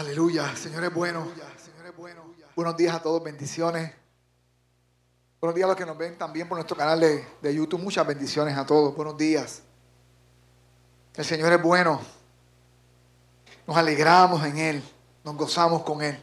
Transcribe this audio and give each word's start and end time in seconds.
Aleluya, 0.00 0.56
Señor 0.56 0.82
es 0.84 0.94
bueno. 0.94 1.28
Buenos 2.56 2.74
días 2.74 2.94
a 2.94 3.02
todos, 3.02 3.22
bendiciones. 3.22 3.92
Buenos 5.38 5.54
días 5.54 5.66
a 5.66 5.68
los 5.68 5.76
que 5.76 5.84
nos 5.84 5.98
ven 5.98 6.16
también 6.16 6.48
por 6.48 6.56
nuestro 6.56 6.74
canal 6.74 6.98
de, 6.98 7.22
de 7.42 7.54
YouTube. 7.54 7.82
Muchas 7.82 8.06
bendiciones 8.06 8.56
a 8.56 8.64
todos. 8.64 8.96
Buenos 8.96 9.18
días. 9.18 9.60
El 11.14 11.24
Señor 11.26 11.52
es 11.52 11.60
bueno. 11.60 12.00
Nos 13.66 13.76
alegramos 13.76 14.42
en 14.46 14.56
Él. 14.56 14.82
Nos 15.22 15.36
gozamos 15.36 15.82
con 15.82 16.00
Él. 16.00 16.18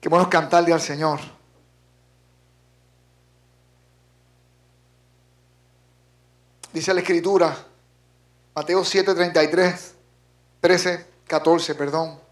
Qué 0.00 0.08
bueno 0.08 0.30
cantarle 0.30 0.72
al 0.72 0.80
Señor. 0.80 1.18
Dice 6.72 6.94
la 6.94 7.00
Escritura, 7.00 7.52
Mateo 8.54 8.84
7, 8.84 9.12
33, 9.12 9.94
13, 10.60 11.06
14, 11.26 11.74
perdón. 11.74 12.25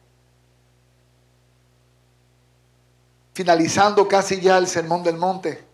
Finalizando 3.34 4.06
casi 4.06 4.40
ya 4.40 4.56
el 4.58 4.68
sermón 4.68 5.02
del 5.02 5.16
monte, 5.16 5.64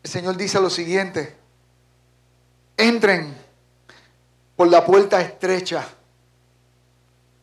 el 0.00 0.10
Señor 0.10 0.36
dice 0.36 0.60
lo 0.60 0.70
siguiente, 0.70 1.34
entren 2.76 3.36
por 4.54 4.68
la 4.68 4.84
puerta 4.84 5.20
estrecha, 5.20 5.84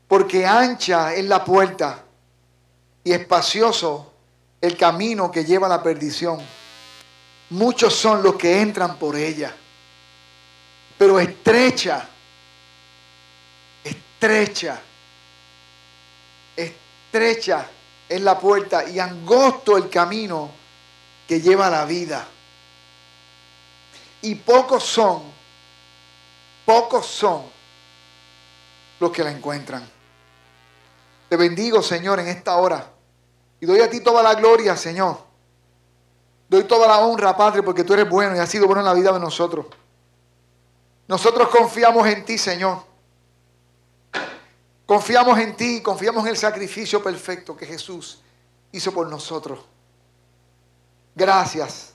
porque 0.07 0.45
ancha 0.45 1.13
es 1.13 1.25
la 1.25 1.43
puerta 1.43 2.01
y 3.03 3.11
espacioso 3.11 4.13
el 4.61 4.77
camino 4.77 5.29
que 5.29 5.43
lleva 5.43 5.67
a 5.67 5.71
la 5.71 5.83
perdición. 5.83 6.39
Muchos 7.49 7.93
son 7.93 8.23
los 8.23 8.35
que 8.35 8.61
entran 8.61 8.97
por 8.97 9.17
ella, 9.17 9.53
pero 10.97 11.19
estrecha, 11.19 12.07
estrecha, 13.83 14.79
estrecha 16.55 17.67
es 18.11 18.21
la 18.21 18.37
puerta 18.37 18.89
y 18.89 18.99
angosto 18.99 19.77
el 19.77 19.89
camino 19.89 20.51
que 21.25 21.39
lleva 21.39 21.67
a 21.67 21.69
la 21.69 21.85
vida. 21.85 22.27
Y 24.21 24.35
pocos 24.35 24.83
son, 24.83 25.23
pocos 26.65 27.05
son 27.05 27.43
los 28.99 29.11
que 29.11 29.23
la 29.23 29.31
encuentran. 29.31 29.89
Te 31.29 31.37
bendigo, 31.37 31.81
Señor, 31.81 32.19
en 32.19 32.27
esta 32.27 32.57
hora. 32.57 32.91
Y 33.61 33.65
doy 33.65 33.79
a 33.79 33.89
ti 33.89 34.01
toda 34.01 34.21
la 34.21 34.35
gloria, 34.35 34.75
Señor. 34.75 35.17
Doy 36.49 36.65
toda 36.65 36.89
la 36.89 36.99
honra, 36.99 37.37
Padre, 37.37 37.63
porque 37.63 37.85
tú 37.85 37.93
eres 37.93 38.09
bueno 38.09 38.35
y 38.35 38.39
has 38.39 38.49
sido 38.49 38.65
bueno 38.65 38.81
en 38.81 38.87
la 38.87 38.93
vida 38.93 39.13
de 39.13 39.21
nosotros. 39.21 39.67
Nosotros 41.07 41.47
confiamos 41.47 42.05
en 42.07 42.25
ti, 42.25 42.37
Señor. 42.37 42.90
Confiamos 44.91 45.39
en 45.39 45.55
ti, 45.55 45.81
confiamos 45.81 46.25
en 46.25 46.31
el 46.31 46.37
sacrificio 46.37 47.01
perfecto 47.01 47.55
que 47.55 47.65
Jesús 47.65 48.19
hizo 48.73 48.91
por 48.91 49.07
nosotros. 49.07 49.61
Gracias. 51.15 51.93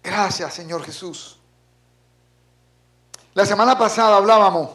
Gracias, 0.00 0.54
Señor 0.54 0.84
Jesús. 0.84 1.40
La 3.34 3.44
semana 3.44 3.76
pasada 3.76 4.18
hablábamos 4.18 4.70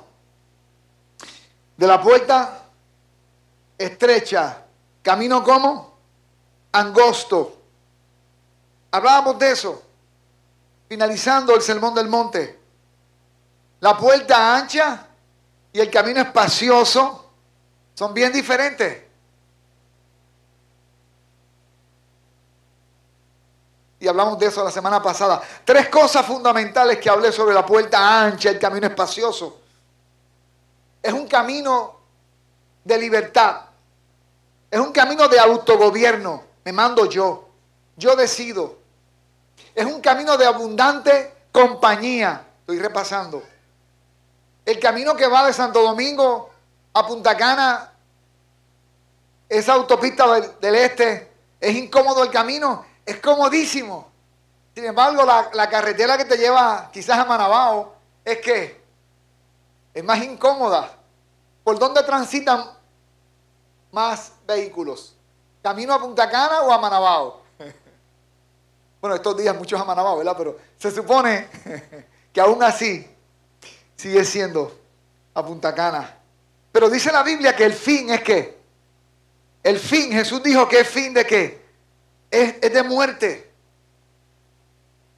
de 1.77 1.87
la 1.87 2.01
puerta 2.01 2.65
estrecha, 3.77 4.65
camino 5.01 5.41
como 5.41 5.97
angosto. 6.73 7.61
Hablábamos 8.91 9.39
de 9.39 9.51
eso, 9.51 9.81
finalizando 10.89 11.55
el 11.55 11.61
sermón 11.61 11.95
del 11.95 12.09
monte. 12.09 12.59
La 13.79 13.95
puerta 13.97 14.57
ancha 14.57 15.04
y 15.75 15.81
el 15.81 15.91
camino 15.91 16.21
espacioso 16.21 17.31
son 17.95 18.13
bien 18.13 18.31
diferentes. 18.31 19.03
Y 23.99 24.07
hablamos 24.07 24.39
de 24.39 24.45
eso 24.45 24.63
la 24.63 24.71
semana 24.71 25.03
pasada. 25.03 25.41
Tres 25.65 25.89
cosas 25.89 26.25
fundamentales 26.25 26.97
que 26.97 27.09
hablé 27.09 27.29
sobre 27.33 27.53
la 27.53 27.65
puerta 27.65 28.23
ancha, 28.23 28.51
el 28.51 28.57
camino 28.57 28.87
espacioso. 28.87 29.59
Es 31.03 31.11
un 31.11 31.27
camino 31.27 31.99
de 32.81 32.97
libertad. 32.97 33.63
Es 34.71 34.79
un 34.79 34.93
camino 34.93 35.27
de 35.27 35.39
autogobierno. 35.39 36.41
Me 36.63 36.71
mando 36.71 37.05
yo. 37.09 37.49
Yo 37.97 38.15
decido. 38.15 38.77
Es 39.75 39.85
un 39.85 39.99
camino 39.99 40.37
de 40.37 40.45
abundante 40.45 41.33
compañía. 41.51 42.47
Estoy 42.61 42.79
repasando. 42.79 43.43
El 44.65 44.79
camino 44.79 45.15
que 45.15 45.27
va 45.27 45.45
de 45.45 45.53
Santo 45.53 45.81
Domingo 45.83 46.49
a 46.93 47.05
Punta 47.05 47.37
Cana, 47.37 47.91
esa 49.47 49.73
autopista 49.73 50.25
del, 50.59 50.75
este, 50.75 51.31
es 51.59 51.75
incómodo 51.75 52.23
el 52.23 52.31
camino 52.31 52.83
es 53.05 53.17
comodísimo. 53.19 54.09
Sin 54.73 54.85
embargo, 54.85 55.23
la, 55.23 55.69
carretera 55.69 56.17
que 56.17 56.25
te 56.25 56.37
lleva 56.37 56.89
quizás 56.91 57.19
a 57.19 57.25
Manabao 57.25 57.93
es 58.25 58.39
que 58.39 58.81
es 59.93 60.03
más 60.03 60.21
incómoda. 60.23 60.91
¿Por 61.63 61.77
dónde 61.77 62.01
transitan 62.03 62.71
más 63.91 64.33
vehículos? 64.47 65.15
¿Camino 65.61 65.93
a 65.93 65.99
Punta 65.99 66.29
Cana 66.29 66.61
o 66.61 66.71
a 66.71 66.77
Manabao? 66.79 67.41
Bueno, 68.99 69.17
estos 69.17 69.37
días 69.37 69.55
muchos 69.55 69.79
a 69.79 69.85
Manabao, 69.85 70.17
¿verdad? 70.17 70.33
Pero 70.35 70.57
se 70.79 70.89
supone 70.89 71.47
que 72.33 72.41
aún 72.41 72.63
así 72.63 73.14
sigue 73.95 74.23
siendo 74.23 74.79
a 75.33 75.45
Punta 75.45 75.73
Cana. 75.73 76.17
Pero 76.71 76.89
dice 76.89 77.11
la 77.11 77.23
Biblia 77.23 77.55
que 77.55 77.65
el 77.65 77.73
fin 77.73 78.09
es 78.09 78.21
que. 78.21 78.55
El 79.63 79.79
fin, 79.79 80.11
Jesús 80.11 80.43
dijo 80.43 80.67
que 80.67 80.81
es 80.81 80.87
fin 80.87 81.13
de 81.13 81.25
qué? 81.25 81.65
es, 82.35 82.61
de 82.61 82.83
muerte. 82.83 83.51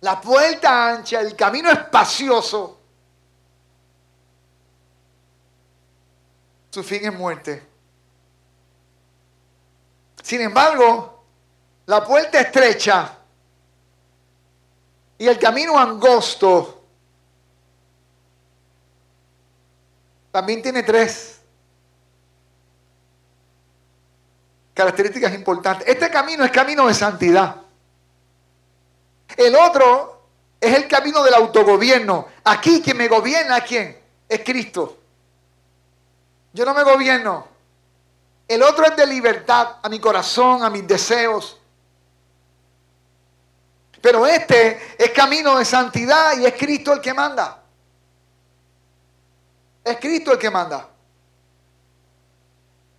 La 0.01 0.21
puerta 0.21 0.93
ancha, 0.93 1.19
el 1.19 1.35
camino 1.35 1.71
espacioso, 1.71 2.79
su 6.69 6.83
fin 6.83 7.05
es 7.05 7.13
muerte. 7.13 7.65
Sin 10.21 10.41
embargo, 10.41 11.23
la 11.87 12.05
puerta 12.05 12.39
estrecha 12.39 13.17
y 15.17 15.27
el 15.27 15.39
camino 15.39 15.79
angosto 15.79 16.76
también 20.31 20.61
tiene 20.61 20.83
tres 20.83 21.39
características 24.73 25.33
importantes. 25.33 25.87
Este 25.87 26.09
camino 26.09 26.45
es 26.45 26.51
camino 26.51 26.87
de 26.87 26.93
santidad. 26.93 27.55
El 29.35 29.55
otro 29.55 30.21
es 30.61 30.73
el 30.73 30.87
camino 30.87 31.23
del 31.23 31.33
autogobierno. 31.33 32.27
Aquí 32.43 32.81
quien 32.81 32.97
me 32.97 33.07
gobierna, 33.07 33.61
¿quién? 33.61 33.99
Es 34.29 34.41
Cristo. 34.43 34.97
Yo 36.53 36.65
no 36.65 36.73
me 36.73 36.83
gobierno. 36.83 37.47
El 38.47 38.63
otro 38.63 38.85
es 38.85 38.95
de 38.95 39.05
libertad 39.05 39.77
a 39.81 39.89
mi 39.89 39.99
corazón, 39.99 40.63
a 40.63 40.69
mis 40.69 40.87
deseos. 40.87 41.57
Pero 44.01 44.25
este 44.25 44.95
es 44.97 45.09
camino 45.11 45.57
de 45.57 45.65
santidad 45.65 46.37
y 46.37 46.45
es 46.45 46.53
Cristo 46.53 46.93
el 46.93 47.01
que 47.01 47.13
manda. 47.13 47.63
Es 49.87 49.97
Cristo 49.97 50.31
el 50.31 50.37
que 50.37 50.49
manda. 50.49 50.89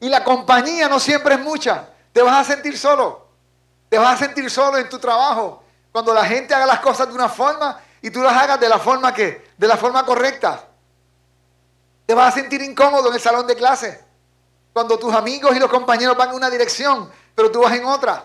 Y 0.01 0.09
la 0.09 0.23
compañía 0.23 0.89
no 0.89 1.01
siempre 1.01 1.35
es 1.35 1.41
mucha. 1.41 1.89
Te 2.13 2.23
vas 2.23 2.49
a 2.49 2.53
sentir 2.55 2.79
solo. 2.79 3.27
Te 3.89 3.99
vas 3.99 4.15
a 4.15 4.25
sentir 4.25 4.51
solo 4.51 4.79
en 4.79 4.89
tu 4.89 4.99
trabajo. 4.99 5.65
Cuando 5.93 6.15
la 6.15 6.25
gente 6.25 6.55
haga 6.55 6.67
las 6.67 6.81
cosas 6.81 7.09
de 7.09 7.15
una 7.15 7.29
forma 7.29 7.81
y 8.01 8.11
tú 8.11 8.23
las 8.23 8.33
hagas 8.33 8.61
de 8.61 8.69
la 8.69 8.79
forma 8.79 9.13
que, 9.13 9.51
de 9.57 9.67
la 9.67 9.77
forma 9.77 10.05
correcta. 10.05 10.65
Te 12.07 12.15
vas 12.15 12.35
a 12.35 12.41
sentir 12.41 12.63
incómodo 12.63 13.09
en 13.09 13.15
el 13.15 13.21
salón 13.21 13.47
de 13.47 13.57
clase. 13.57 14.05
Cuando 14.73 14.99
tus 14.99 15.13
amigos 15.13 15.57
y 15.57 15.59
los 15.59 15.71
compañeros 15.71 16.17
van 16.17 16.31
en 16.31 16.37
una 16.37 16.51
dirección, 16.51 17.11
pero 17.35 17.51
tú 17.51 17.61
vas 17.61 17.75
en 17.75 17.85
otra. 17.85 18.25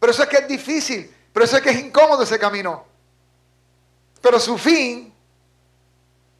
Pero 0.00 0.12
eso 0.12 0.22
es 0.22 0.28
que 0.28 0.36
es 0.38 0.48
difícil. 0.48 1.14
Pero 1.32 1.44
eso 1.44 1.56
es 1.56 1.62
que 1.62 1.70
es 1.70 1.78
incómodo 1.80 2.22
ese 2.22 2.38
camino. 2.38 2.84
Pero 4.22 4.40
su 4.40 4.56
fin 4.56 5.12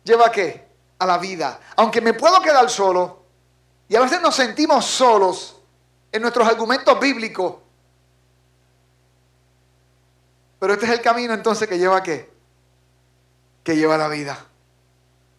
lleva 0.02 0.26
a 0.26 0.32
qué? 0.32 0.63
A 0.98 1.06
la 1.06 1.18
vida. 1.18 1.60
Aunque 1.76 2.00
me 2.00 2.14
puedo 2.14 2.40
quedar 2.40 2.68
solo, 2.70 3.24
y 3.88 3.96
a 3.96 4.00
veces 4.00 4.20
nos 4.20 4.34
sentimos 4.34 4.84
solos 4.84 5.56
en 6.10 6.22
nuestros 6.22 6.46
argumentos 6.46 6.98
bíblicos. 6.98 7.56
Pero 10.58 10.72
este 10.72 10.86
es 10.86 10.92
el 10.92 11.02
camino 11.02 11.34
entonces 11.34 11.68
que 11.68 11.78
lleva 11.78 11.98
a 11.98 12.02
qué? 12.02 12.32
Que 13.62 13.76
lleva 13.76 13.96
a 13.96 13.98
la 13.98 14.08
vida. 14.08 14.38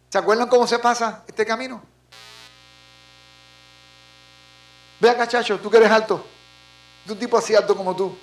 ¿Se 0.09 0.17
acuerdan 0.17 0.47
cómo 0.47 0.67
se 0.67 0.79
pasa 0.79 1.23
este 1.27 1.45
camino? 1.45 1.81
Ve 4.99 5.09
acá, 5.09 5.27
chacho, 5.27 5.59
tú 5.59 5.69
que 5.69 5.77
eres 5.77 5.91
alto. 5.91 6.25
Tú 7.05 7.13
un 7.13 7.19
tipo 7.19 7.37
así 7.37 7.55
alto 7.55 7.75
como 7.75 7.95
tú. 7.95 8.17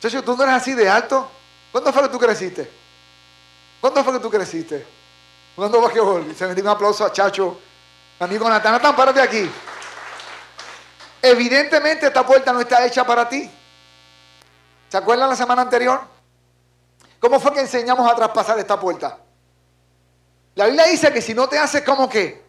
Chacho, 0.00 0.22
tú 0.22 0.36
no 0.36 0.42
eres 0.42 0.56
así 0.56 0.74
de 0.74 0.88
alto. 0.88 1.30
¿Cuándo 1.70 1.92
fue 1.92 2.02
que 2.02 2.08
tú 2.08 2.18
creciste? 2.18 2.70
¿Cuándo 3.80 4.02
fue 4.02 4.12
que 4.14 4.20
tú 4.20 4.30
creciste? 4.30 4.86
¿Cuándo 5.54 5.80
fue 5.80 5.92
que 6.26 6.34
Se 6.34 6.46
me 6.46 6.54
dio 6.54 6.64
un 6.64 6.70
aplauso 6.70 7.04
a 7.04 7.12
Chacho 7.12 7.58
Amigo 8.18 8.48
Natán, 8.48 8.72
Natán, 8.72 8.94
párate 8.94 9.20
aquí. 9.20 9.50
Evidentemente 11.20 12.06
esta 12.06 12.24
puerta 12.24 12.52
no 12.52 12.60
está 12.60 12.84
hecha 12.86 13.04
para 13.04 13.28
ti. 13.28 13.50
¿Se 14.88 14.96
acuerdan 14.96 15.28
la 15.28 15.36
semana 15.36 15.62
anterior? 15.62 16.00
¿Cómo 17.18 17.40
fue 17.40 17.52
que 17.52 17.60
enseñamos 17.60 18.10
a 18.10 18.14
traspasar 18.14 18.58
esta 18.58 18.78
puerta? 18.78 19.18
La 20.54 20.66
Biblia 20.66 20.84
dice 20.86 21.12
que 21.12 21.20
si 21.20 21.34
no 21.34 21.48
te 21.48 21.58
haces 21.58 21.82
como 21.82 22.08
que, 22.08 22.44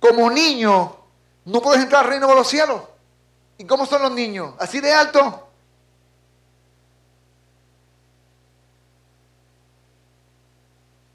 como 0.00 0.30
niño, 0.30 0.96
no 1.44 1.60
puedes 1.60 1.82
entrar 1.82 2.04
al 2.04 2.10
reino 2.10 2.26
de 2.26 2.34
los 2.34 2.48
cielos. 2.48 2.80
¿Y 3.58 3.66
cómo 3.66 3.84
son 3.84 4.02
los 4.02 4.12
niños? 4.12 4.54
¿Así 4.58 4.80
de 4.80 4.92
alto? 4.92 5.43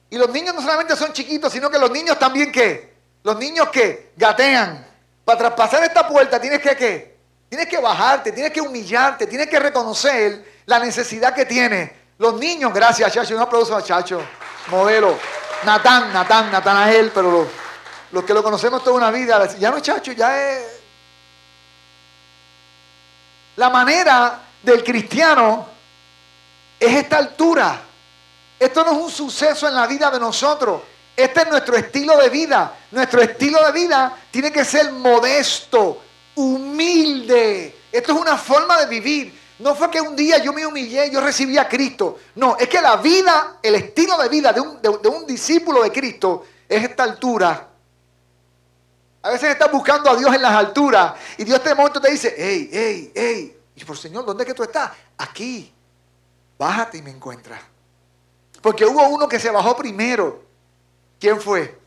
Y 0.09 0.17
los 0.17 0.29
niños 0.29 0.55
no 0.55 0.61
solamente 0.61 0.95
son 0.95 1.13
chiquitos, 1.13 1.51
sino 1.51 1.69
que 1.69 1.77
los 1.77 1.91
niños 1.91 2.17
también 2.17 2.51
qué? 2.51 2.93
Los 3.23 3.37
niños 3.37 3.69
que 3.69 4.11
gatean. 4.15 4.87
Para 5.23 5.37
traspasar 5.37 5.83
esta 5.83 6.07
puerta 6.07 6.39
tienes 6.41 6.59
que 6.59 6.75
qué? 6.75 7.19
Tienes 7.49 7.67
que 7.67 7.79
bajarte, 7.79 8.31
tienes 8.31 8.51
que 8.51 8.61
humillarte, 8.61 9.27
tienes 9.27 9.47
que 9.47 9.59
reconocer 9.59 10.61
la 10.65 10.79
necesidad 10.79 11.33
que 11.33 11.45
tiene. 11.45 11.93
Los 12.17 12.35
niños, 12.35 12.73
gracias 12.73 13.13
Chacho, 13.13 13.35
un 13.35 13.41
aplauso 13.41 13.75
a 13.75 13.83
Chacho, 13.83 14.21
modelo. 14.67 15.17
Natán, 15.63 16.13
Natán, 16.13 16.89
él, 16.89 17.11
pero 17.13 17.31
los, 17.31 17.47
los 18.11 18.23
que 18.23 18.33
lo 18.33 18.41
conocemos 18.43 18.83
toda 18.83 18.95
una 18.95 19.11
vida, 19.11 19.47
ya 19.57 19.71
no 19.71 19.77
es 19.77 19.83
Chacho, 19.83 20.11
ya 20.11 20.39
es... 20.39 20.79
La 23.55 23.69
manera 23.69 24.39
del 24.63 24.83
cristiano 24.83 25.67
es 26.79 26.95
esta 26.95 27.17
altura. 27.17 27.81
Esto 28.59 28.83
no 28.83 28.91
es 28.91 28.97
un 28.97 29.09
suceso 29.09 29.67
en 29.67 29.75
la 29.75 29.87
vida 29.87 30.11
de 30.11 30.19
nosotros. 30.19 30.81
Este 31.15 31.41
es 31.41 31.49
nuestro 31.49 31.75
estilo 31.75 32.17
de 32.17 32.29
vida. 32.29 32.77
Nuestro 32.91 33.21
estilo 33.21 33.65
de 33.65 33.71
vida 33.71 34.17
tiene 34.29 34.51
que 34.51 34.65
ser 34.65 34.91
modesto, 34.91 36.01
humilde. 36.35 37.75
Esto 37.91 38.13
es 38.13 38.19
una 38.19 38.37
forma 38.37 38.77
de 38.79 38.85
vivir. 38.87 39.39
No 39.59 39.75
fue 39.75 39.91
que 39.91 39.99
un 39.99 40.15
día 40.15 40.37
yo 40.37 40.53
me 40.53 40.65
humillé 40.65 41.09
yo 41.11 41.19
recibí 41.19 41.57
a 41.57 41.67
Cristo. 41.67 42.19
No, 42.35 42.57
es 42.57 42.67
que 42.67 42.81
la 42.81 42.97
vida, 42.97 43.57
el 43.61 43.75
estilo 43.75 44.17
de 44.17 44.29
vida 44.29 44.53
de 44.53 44.59
un, 45.09 45.27
discípulo 45.27 45.83
de 45.83 45.91
Cristo 45.91 46.45
es 46.67 46.83
esta 46.83 47.03
altura. 47.03 47.67
A 49.21 49.29
veces 49.29 49.49
estás 49.49 49.69
buscando 49.71 50.09
a 50.09 50.15
Dios 50.15 50.33
en 50.33 50.41
las 50.41 50.53
alturas 50.53 51.13
y 51.37 51.43
Dios 51.43 51.61
de 51.61 51.75
momento 51.75 51.99
te 51.99 52.11
dice, 52.11 52.33
hey, 52.37 52.69
hey, 52.71 53.11
hey. 53.13 53.57
Y 53.75 53.83
por 53.83 53.97
Señor, 53.97 54.25
¿dónde 54.25 54.43
es 54.43 54.47
que 54.47 54.53
tú 54.53 54.63
estás? 54.63 54.91
Aquí. 55.17 55.73
Bájate 56.57 56.97
y 56.97 57.01
me 57.01 57.11
encuentras. 57.11 57.59
Porque 58.61 58.85
hubo 58.85 59.07
uno 59.07 59.27
que 59.27 59.39
se 59.39 59.49
bajó 59.49 59.75
primero. 59.75 60.43
¿Quién 61.19 61.39
fue? 61.39 61.77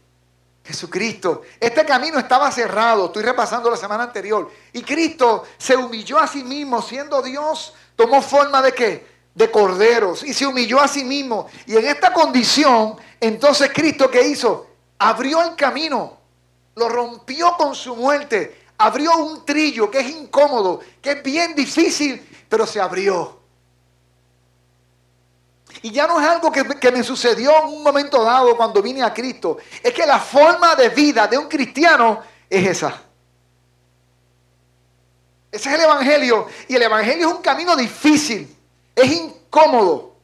Jesucristo. 0.64 1.42
Este 1.58 1.84
camino 1.84 2.18
estaba 2.18 2.50
cerrado. 2.50 3.06
Estoy 3.06 3.22
repasando 3.24 3.70
la 3.70 3.76
semana 3.76 4.04
anterior. 4.04 4.50
Y 4.72 4.82
Cristo 4.82 5.44
se 5.58 5.76
humilló 5.76 6.18
a 6.18 6.26
sí 6.26 6.44
mismo, 6.44 6.80
siendo 6.80 7.20
Dios, 7.22 7.74
tomó 7.96 8.22
forma 8.22 8.62
de 8.62 8.72
qué? 8.72 9.06
De 9.34 9.50
corderos. 9.50 10.22
Y 10.22 10.32
se 10.32 10.46
humilló 10.46 10.80
a 10.80 10.88
sí 10.88 11.04
mismo. 11.04 11.46
Y 11.66 11.76
en 11.76 11.86
esta 11.86 12.12
condición, 12.12 12.96
entonces 13.20 13.70
Cristo, 13.72 14.10
¿qué 14.10 14.22
hizo? 14.28 14.66
Abrió 14.98 15.42
el 15.42 15.56
camino. 15.56 16.18
Lo 16.76 16.88
rompió 16.88 17.56
con 17.56 17.74
su 17.74 17.96
muerte. 17.96 18.62
Abrió 18.78 19.16
un 19.16 19.44
trillo 19.44 19.90
que 19.90 20.00
es 20.00 20.10
incómodo, 20.10 20.80
que 21.00 21.12
es 21.12 21.22
bien 21.22 21.54
difícil, 21.54 22.46
pero 22.48 22.66
se 22.66 22.80
abrió. 22.80 23.41
Y 25.82 25.90
ya 25.90 26.06
no 26.06 26.20
es 26.20 26.26
algo 26.26 26.52
que, 26.52 26.92
me 26.92 27.02
sucedió 27.02 27.50
en 27.58 27.74
un 27.74 27.82
momento 27.82 28.22
dado 28.22 28.56
cuando 28.56 28.80
vine 28.80 29.02
a 29.02 29.12
Cristo. 29.12 29.58
Es 29.82 29.92
que 29.92 30.06
la 30.06 30.20
forma 30.20 30.76
de 30.76 30.88
vida 30.90 31.26
de 31.26 31.36
un 31.36 31.48
cristiano 31.48 32.22
es 32.48 32.68
esa. 32.68 33.02
Ese 35.50 35.68
es 35.68 35.74
el 35.74 35.80
Evangelio. 35.82 36.46
Y 36.68 36.76
el 36.76 36.82
Evangelio 36.82 37.28
es 37.28 37.34
un 37.34 37.42
camino 37.42 37.74
difícil. 37.74 38.56
Es 38.94 39.10
incómodo. 39.12 40.14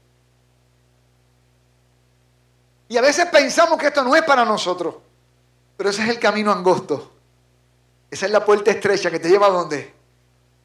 Y 2.89 2.97
a 2.97 3.01
veces 3.01 3.27
pensamos 3.27 3.79
que 3.79 3.89
esto 3.89 4.05
no 4.05 4.15
es 4.15 4.23
para 4.23 4.45
nosotros. 4.45 4.95
Pero 5.77 5.91
ese 5.91 6.05
es 6.05 6.09
el 6.09 6.21
camino 6.21 6.53
angosto. 6.53 7.13
Esa 8.09 8.27
es 8.27 8.33
la 8.33 8.45
puerta 8.45 8.71
estrecha 8.71 9.11
que 9.11 9.19
te 9.19 9.29
lleva 9.29 9.49
a 9.49 9.51
dónde? 9.51 9.93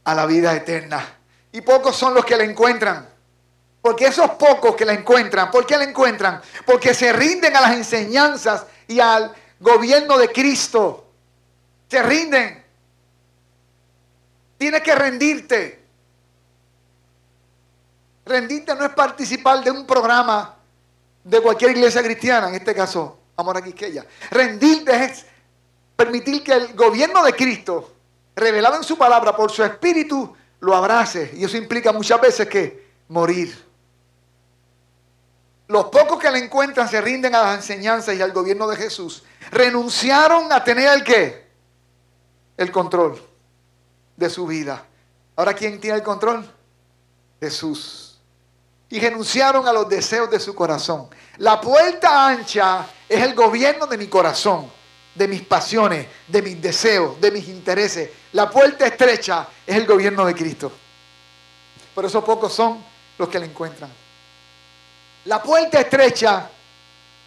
A 0.04 0.14
la 0.14 0.28
vida 0.28 0.56
eterna. 0.56 1.18
Y 1.52 1.62
pocos 1.62 1.96
son 1.96 2.14
los 2.14 2.24
que 2.24 2.38
la 2.38 2.44
encuentran. 2.44 3.13
Porque 3.84 4.06
esos 4.06 4.32
pocos 4.32 4.78
que 4.78 4.86
la 4.86 4.94
encuentran, 4.94 5.52
¿por 5.52 5.66
qué 5.66 5.76
la 5.76 5.84
encuentran? 5.84 6.42
Porque 6.66 6.94
se 6.94 7.12
rinden 7.12 7.54
a 7.54 7.60
las 7.60 7.74
enseñanzas 7.74 8.66
y 8.88 9.02
al 9.02 9.36
gobierno 9.60 10.18
de 10.18 10.30
Cristo. 10.30 11.12
Se 11.90 12.02
rinden. 12.02 12.64
Tienes 14.58 14.82
que 14.82 14.96
rendirte. 14.96 15.84
Rendirte 18.26 18.74
no 18.74 18.86
es 18.86 18.92
participar 18.94 19.62
de 19.62 19.72
un 19.72 19.86
programa 19.86 20.56
de 21.22 21.42
cualquier 21.42 21.72
iglesia 21.72 22.02
cristiana, 22.02 22.48
en 22.48 22.56
este 22.56 22.74
caso, 22.74 23.20
Amor 23.36 23.58
a. 23.58 24.06
Rendirte 24.32 25.04
es 25.04 25.26
permitir 25.98 26.42
que 26.42 26.54
el 26.54 26.74
gobierno 26.74 27.22
de 27.22 27.34
Cristo, 27.34 27.92
revelado 28.34 28.78
en 28.78 28.84
su 28.86 28.98
palabra 28.98 29.36
por 29.36 29.52
su 29.52 29.62
espíritu, 29.62 30.34
lo 30.62 30.74
abrace. 30.74 31.32
Y 31.36 31.44
eso 31.44 31.58
implica 31.58 31.92
muchas 31.92 32.22
veces 32.22 32.48
que 32.48 32.88
morir. 33.10 33.73
Los 35.68 35.86
pocos 35.86 36.20
que 36.20 36.30
la 36.30 36.38
encuentran 36.38 36.90
se 36.90 37.00
rinden 37.02 37.34
a 37.36 37.42
las 37.42 37.58
enseñanzas 37.58 38.16
y 38.16 38.22
al 38.22 38.32
gobierno 38.32 38.68
de 38.68 38.76
Jesús. 38.76 39.24
Renunciaron 39.52 40.52
a 40.52 40.64
tener 40.64 40.90
el 40.90 41.04
qué? 41.04 41.48
El 42.58 42.72
control 42.72 43.22
de 44.16 44.30
su 44.30 44.46
vida. 44.46 44.86
Ahora, 45.36 45.54
¿quién 45.54 45.80
tiene 45.80 45.98
el 45.98 46.04
control? 46.04 46.50
Jesús. 47.40 48.20
Y 48.90 49.00
renunciaron 49.00 49.68
a 49.68 49.74
los 49.74 49.90
deseos 49.90 50.30
de 50.30 50.40
su 50.40 50.54
corazón. 50.54 51.08
La 51.38 51.60
puerta 51.60 52.28
ancha 52.28 52.86
es 53.10 53.22
el 53.22 53.34
gobierno 53.34 53.88
de 53.88 53.98
mi 53.98 54.08
corazón, 54.08 54.70
de 55.16 55.28
mis 55.28 55.42
pasiones, 55.42 56.08
de 56.28 56.42
mis 56.42 56.62
deseos, 56.62 57.20
de 57.20 57.32
mis 57.32 57.48
intereses. 57.48 58.12
La 58.34 58.50
puerta 58.50 58.86
estrecha 58.86 59.48
es 59.66 59.76
el 59.76 59.88
gobierno 59.88 60.26
de 60.26 60.36
Cristo. 60.36 60.72
Por 61.96 62.06
eso 62.06 62.24
pocos 62.24 62.54
son 62.54 62.84
los 63.18 63.30
que 63.30 63.40
la 63.40 63.46
encuentran. 63.46 64.03
La 65.26 65.42
puerta 65.42 65.80
estrecha 65.80 66.50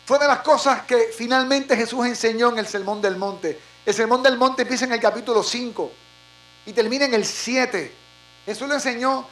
fue 0.04 0.18
de 0.18 0.26
las 0.26 0.40
cosas 0.40 0.82
que 0.82 1.10
finalmente 1.16 1.76
Jesús 1.76 2.06
enseñó 2.06 2.50
en 2.50 2.58
el 2.58 2.66
Sermón 2.66 3.00
del 3.00 3.16
Monte. 3.16 3.58
El 3.84 3.94
Sermón 3.94 4.22
del 4.22 4.36
Monte 4.36 4.62
empieza 4.62 4.84
en 4.84 4.92
el 4.92 5.00
capítulo 5.00 5.42
5 5.42 5.92
y 6.66 6.72
termina 6.72 7.06
en 7.06 7.14
el 7.14 7.24
7. 7.24 7.92
Jesús 8.44 8.68
lo 8.68 8.74
enseñó 8.74 9.26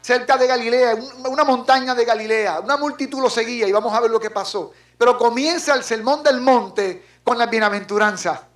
cerca 0.00 0.36
de 0.36 0.46
Galilea, 0.46 0.94
una 1.26 1.42
montaña 1.42 1.94
de 1.94 2.04
Galilea. 2.04 2.60
Una 2.60 2.76
multitud 2.76 3.20
lo 3.20 3.28
seguía 3.28 3.66
y 3.66 3.72
vamos 3.72 3.92
a 3.92 4.00
ver 4.00 4.10
lo 4.10 4.20
que 4.20 4.30
pasó. 4.30 4.72
Pero 4.96 5.18
comienza 5.18 5.74
el 5.74 5.82
Sermón 5.82 6.22
del 6.22 6.40
Monte 6.40 7.04
con 7.24 7.36
la 7.36 7.46
bienaventuranza. 7.46 8.46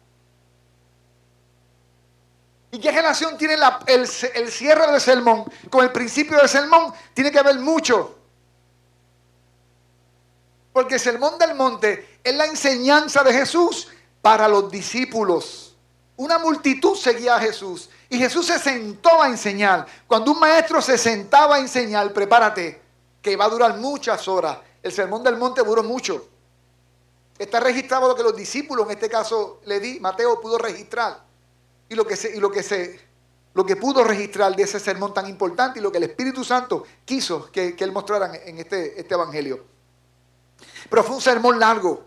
¿Y 2.71 2.78
qué 2.78 2.92
relación 2.92 3.37
tiene 3.37 3.54
el, 3.87 4.09
el 4.35 4.52
cierre 4.52 4.92
del 4.92 5.00
sermón 5.00 5.45
con 5.69 5.85
el 5.85 5.90
principio 5.90 6.37
del 6.37 6.49
sermón? 6.49 6.92
Tiene 7.12 7.33
que 7.33 7.42
ver 7.42 7.59
mucho. 7.59 8.19
Porque 10.72 10.94
el 10.94 11.00
sermón 11.00 11.38
del 11.38 11.54
monte 11.54 12.20
es 12.22 12.34
la 12.34 12.46
enseñanza 12.46 13.22
de 13.22 13.32
Jesús 13.32 13.88
para 14.22 14.48
los 14.48 14.70
discípulos. 14.70 15.76
Una 16.16 16.38
multitud 16.38 16.96
seguía 16.96 17.36
a 17.36 17.40
Jesús 17.40 17.88
y 18.08 18.18
Jesús 18.18 18.46
se 18.46 18.58
sentó 18.58 19.22
a 19.22 19.28
enseñar. 19.28 19.86
Cuando 20.06 20.32
un 20.32 20.38
maestro 20.38 20.82
se 20.82 20.98
sentaba 20.98 21.56
a 21.56 21.60
enseñar, 21.60 22.12
prepárate, 22.12 22.80
que 23.22 23.36
va 23.36 23.46
a 23.46 23.48
durar 23.48 23.78
muchas 23.78 24.28
horas. 24.28 24.58
El 24.82 24.92
sermón 24.92 25.22
del 25.22 25.36
monte 25.36 25.62
duró 25.62 25.82
mucho. 25.82 26.26
Está 27.38 27.58
registrado 27.58 28.08
lo 28.08 28.14
que 28.14 28.22
los 28.22 28.36
discípulos, 28.36 28.84
en 28.86 28.92
este 28.92 29.08
caso 29.08 29.60
le 29.64 29.80
di, 29.80 29.98
Mateo 29.98 30.40
pudo 30.40 30.58
registrar. 30.58 31.24
Y 31.88 31.94
lo 31.94 32.06
que 32.06 32.16
se, 32.16 32.36
y 32.36 32.38
lo 32.38 32.50
que 32.50 32.62
se, 32.62 33.00
lo 33.54 33.64
que 33.64 33.76
pudo 33.76 34.04
registrar 34.04 34.54
de 34.54 34.62
ese 34.62 34.78
sermón 34.78 35.14
tan 35.14 35.26
importante 35.26 35.78
y 35.78 35.82
lo 35.82 35.90
que 35.90 35.98
el 35.98 36.04
Espíritu 36.04 36.44
Santo 36.44 36.84
quiso 37.04 37.50
que, 37.50 37.74
él 37.78 37.92
mostrara 37.92 38.30
en 38.44 38.58
este, 38.58 39.00
este 39.00 39.14
evangelio. 39.14 39.64
Pero 40.88 41.04
fue 41.04 41.16
un 41.16 41.20
sermón 41.20 41.58
largo. 41.58 42.04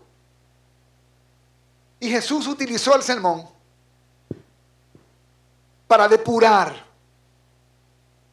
Y 2.00 2.10
Jesús 2.10 2.46
utilizó 2.46 2.94
el 2.96 3.02
sermón 3.02 3.48
para 5.86 6.08
depurar 6.08 6.84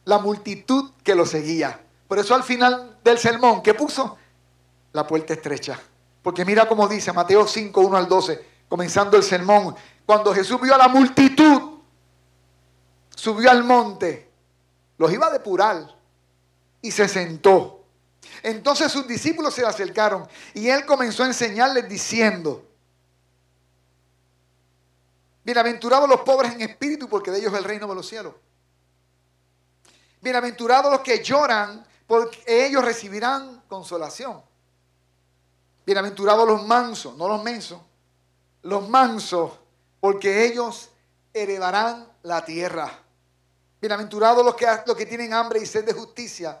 la 0.04 0.18
multitud 0.18 0.90
que 1.02 1.14
lo 1.14 1.24
seguía. 1.24 1.80
Por 2.08 2.18
eso 2.18 2.34
al 2.34 2.42
final 2.42 2.98
del 3.02 3.18
sermón, 3.18 3.62
¿qué 3.62 3.74
puso? 3.74 4.18
La 4.92 5.06
puerta 5.06 5.32
estrecha. 5.32 5.78
Porque 6.22 6.44
mira 6.44 6.68
cómo 6.68 6.86
dice 6.88 7.12
Mateo 7.12 7.46
5, 7.46 7.80
1 7.80 7.96
al 7.96 8.08
12, 8.08 8.46
comenzando 8.68 9.16
el 9.16 9.22
sermón. 9.22 9.74
Cuando 10.04 10.34
Jesús 10.34 10.60
vio 10.60 10.74
a 10.74 10.78
la 10.78 10.88
multitud, 10.88 11.78
subió 13.14 13.50
al 13.50 13.64
monte, 13.64 14.30
los 14.98 15.12
iba 15.12 15.26
a 15.26 15.30
depurar 15.30 15.96
y 16.80 16.90
se 16.90 17.08
sentó. 17.08 17.81
Entonces 18.42 18.90
sus 18.90 19.06
discípulos 19.06 19.54
se 19.54 19.64
acercaron 19.64 20.28
y 20.54 20.68
él 20.68 20.84
comenzó 20.84 21.22
a 21.22 21.26
enseñarles 21.26 21.88
diciendo, 21.88 22.66
Bienaventurados 25.44 26.08
los 26.08 26.20
pobres 26.20 26.52
en 26.52 26.60
espíritu, 26.60 27.08
porque 27.08 27.30
de 27.30 27.38
ellos 27.38 27.52
es 27.52 27.58
el 27.58 27.64
reino 27.64 27.88
de 27.88 27.94
los 27.94 28.06
cielos. 28.08 28.34
Bienaventurados 30.20 30.92
los 30.92 31.00
que 31.00 31.22
lloran, 31.22 31.84
porque 32.06 32.42
ellos 32.46 32.84
recibirán 32.84 33.62
consolación. 33.66 34.40
Bienaventurados 35.84 36.46
los 36.46 36.64
mansos, 36.64 37.16
no 37.16 37.26
los 37.26 37.42
mensos, 37.42 37.80
los 38.62 38.88
mansos, 38.88 39.52
porque 39.98 40.44
ellos 40.44 40.90
heredarán 41.32 42.06
la 42.22 42.44
tierra. 42.44 43.00
Bienaventurados 43.80 44.44
los 44.44 44.54
que, 44.54 44.66
los 44.86 44.96
que 44.96 45.06
tienen 45.06 45.34
hambre 45.34 45.58
y 45.58 45.66
sed 45.66 45.84
de 45.84 45.92
justicia, 45.92 46.60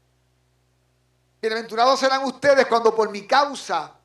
Bienaventurados 1.41 1.99
serán 1.99 2.23
ustedes 2.23 2.67
cuando 2.67 2.95
por 2.95 3.09
mi 3.09 3.25
causa, 3.25 3.95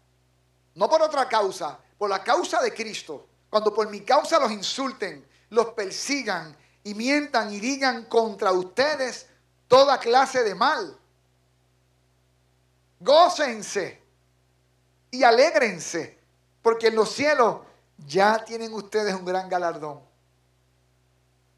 no 0.75 0.89
por 0.89 1.03
otra 1.03 1.29
causa, 1.29 1.79
por 1.99 2.09
la 2.09 2.25
causa 2.25 2.63
de 2.63 2.73
Cristo, 2.73 3.27
cuando 3.51 3.75
por 3.75 3.91
mi 3.91 4.01
causa 4.01 4.39
los 4.39 4.51
insulten, 4.51 5.23
los 5.51 5.67
persigan 5.75 6.57
y 6.83 6.95
mientan 6.95 7.53
y 7.53 7.61
digan 7.61 8.07
contra 8.07 8.53
ustedes 8.53 9.27
toda 9.69 10.01
clase 10.01 10.45
de 10.45 10.55
mal. 10.55 10.99
Gócense 13.01 14.03
y 15.11 15.23
alégrense, 15.23 16.19
porque 16.63 16.87
en 16.87 16.95
los 16.95 17.13
cielos 17.13 17.61
ya 17.99 18.43
tienen 18.47 18.73
ustedes 18.73 19.15
un 19.15 19.27
gran 19.27 19.47
galardón. 19.51 20.01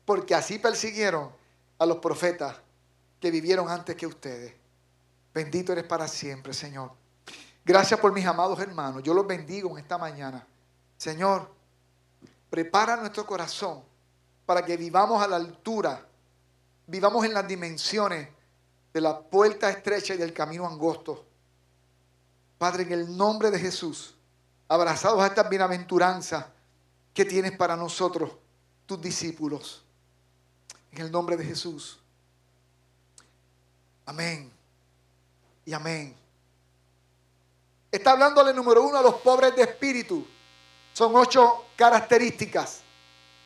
Porque 0.04 0.34
así 0.34 0.58
persiguieron 0.58 1.32
a 1.78 1.86
los 1.86 1.98
profetas 1.98 2.56
que 3.20 3.30
vivieron 3.30 3.68
antes 3.68 3.94
que 3.94 4.06
ustedes. 4.08 4.54
Bendito 5.38 5.70
eres 5.70 5.84
para 5.84 6.08
siempre, 6.08 6.52
Señor. 6.52 6.90
Gracias 7.64 8.00
por 8.00 8.12
mis 8.12 8.26
amados 8.26 8.58
hermanos. 8.58 9.04
Yo 9.04 9.14
los 9.14 9.24
bendigo 9.24 9.70
en 9.70 9.78
esta 9.78 9.96
mañana. 9.96 10.44
Señor, 10.96 11.54
prepara 12.50 12.96
nuestro 12.96 13.24
corazón 13.24 13.84
para 14.44 14.64
que 14.64 14.76
vivamos 14.76 15.22
a 15.22 15.28
la 15.28 15.36
altura, 15.36 16.04
vivamos 16.88 17.24
en 17.24 17.34
las 17.34 17.46
dimensiones 17.46 18.28
de 18.92 19.00
la 19.00 19.20
puerta 19.20 19.70
estrecha 19.70 20.14
y 20.14 20.16
del 20.16 20.32
camino 20.32 20.66
angosto. 20.66 21.24
Padre, 22.58 22.82
en 22.82 22.92
el 22.94 23.16
nombre 23.16 23.52
de 23.52 23.60
Jesús, 23.60 24.16
abrazados 24.66 25.22
a 25.22 25.28
esta 25.28 25.44
bienaventuranza 25.44 26.50
que 27.14 27.24
tienes 27.24 27.56
para 27.56 27.76
nosotros, 27.76 28.32
tus 28.86 29.00
discípulos. 29.00 29.84
En 30.90 31.02
el 31.02 31.12
nombre 31.12 31.36
de 31.36 31.44
Jesús. 31.44 32.00
Amén. 34.04 34.57
Y 35.68 35.74
amén. 35.74 36.16
Está 37.92 38.12
hablándole 38.12 38.54
número 38.54 38.82
uno 38.84 38.96
a 38.96 39.02
los 39.02 39.16
pobres 39.16 39.54
de 39.54 39.64
espíritu. 39.64 40.26
Son 40.94 41.14
ocho 41.14 41.66
características. 41.76 42.80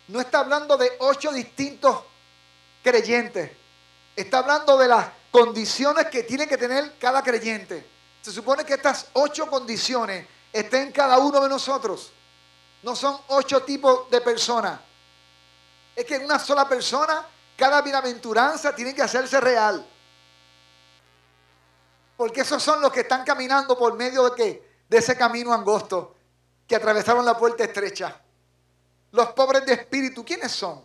No 0.07 0.21
está 0.21 0.38
hablando 0.38 0.76
de 0.76 0.88
ocho 1.00 1.33
distintos 1.33 2.05
creyentes. 2.81 3.50
Está 4.14 4.38
hablando 4.38 4.79
de 4.79 4.87
las 4.87 5.09
condiciones 5.33 6.07
que 6.07 6.23
tiene 6.23 6.47
que 6.47 6.57
tener 6.57 6.97
cada 6.97 7.25
creyente. 7.25 7.85
Se 8.21 8.31
supone 8.31 8.64
que 8.64 8.75
estas 8.75 9.09
ocho 9.14 9.49
condiciones 9.49 10.25
estén 10.52 10.83
en 10.83 10.93
cada 10.93 11.19
uno 11.19 11.41
de 11.41 11.49
nosotros. 11.49 12.12
No 12.85 12.95
son 12.95 13.21
ocho 13.31 13.64
tipos 13.64 14.09
de 14.11 14.21
personas. 14.21 14.79
Es 15.97 16.05
que 16.05 16.14
en 16.14 16.25
una 16.26 16.38
sola 16.38 16.69
persona, 16.69 17.26
cada 17.57 17.83
bienaventuranza 17.83 18.73
tiene 18.76 18.95
que 18.95 19.02
hacerse 19.02 19.41
real. 19.41 19.88
Porque 22.23 22.43
esos 22.43 22.62
son 22.62 22.81
los 22.81 22.93
que 22.93 23.00
están 23.00 23.25
caminando 23.25 23.76
por 23.76 23.95
medio 23.95 24.31
de 24.31 24.37
qué? 24.37 24.71
De 24.88 24.99
ese 24.99 25.17
camino 25.17 25.52
angosto 25.52 26.14
que 26.69 26.76
atravesaron 26.76 27.25
la 27.25 27.37
puerta 27.37 27.64
estrecha. 27.64 28.23
Los 29.11 29.33
pobres 29.33 29.67
de 29.67 29.73
espíritu, 29.73 30.25
¿quiénes 30.25 30.52
son? 30.52 30.85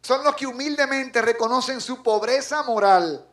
Son 0.00 0.22
los 0.22 0.36
que 0.36 0.46
humildemente 0.46 1.20
reconocen 1.20 1.80
su 1.80 2.00
pobreza 2.00 2.62
moral 2.62 3.26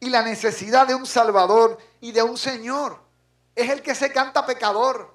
y 0.00 0.08
la 0.08 0.22
necesidad 0.22 0.86
de 0.86 0.94
un 0.94 1.04
Salvador 1.04 1.76
y 2.00 2.12
de 2.12 2.22
un 2.22 2.38
Señor. 2.38 2.98
Es 3.54 3.68
el 3.68 3.82
que 3.82 3.94
se 3.94 4.10
canta 4.10 4.46
pecador. 4.46 5.14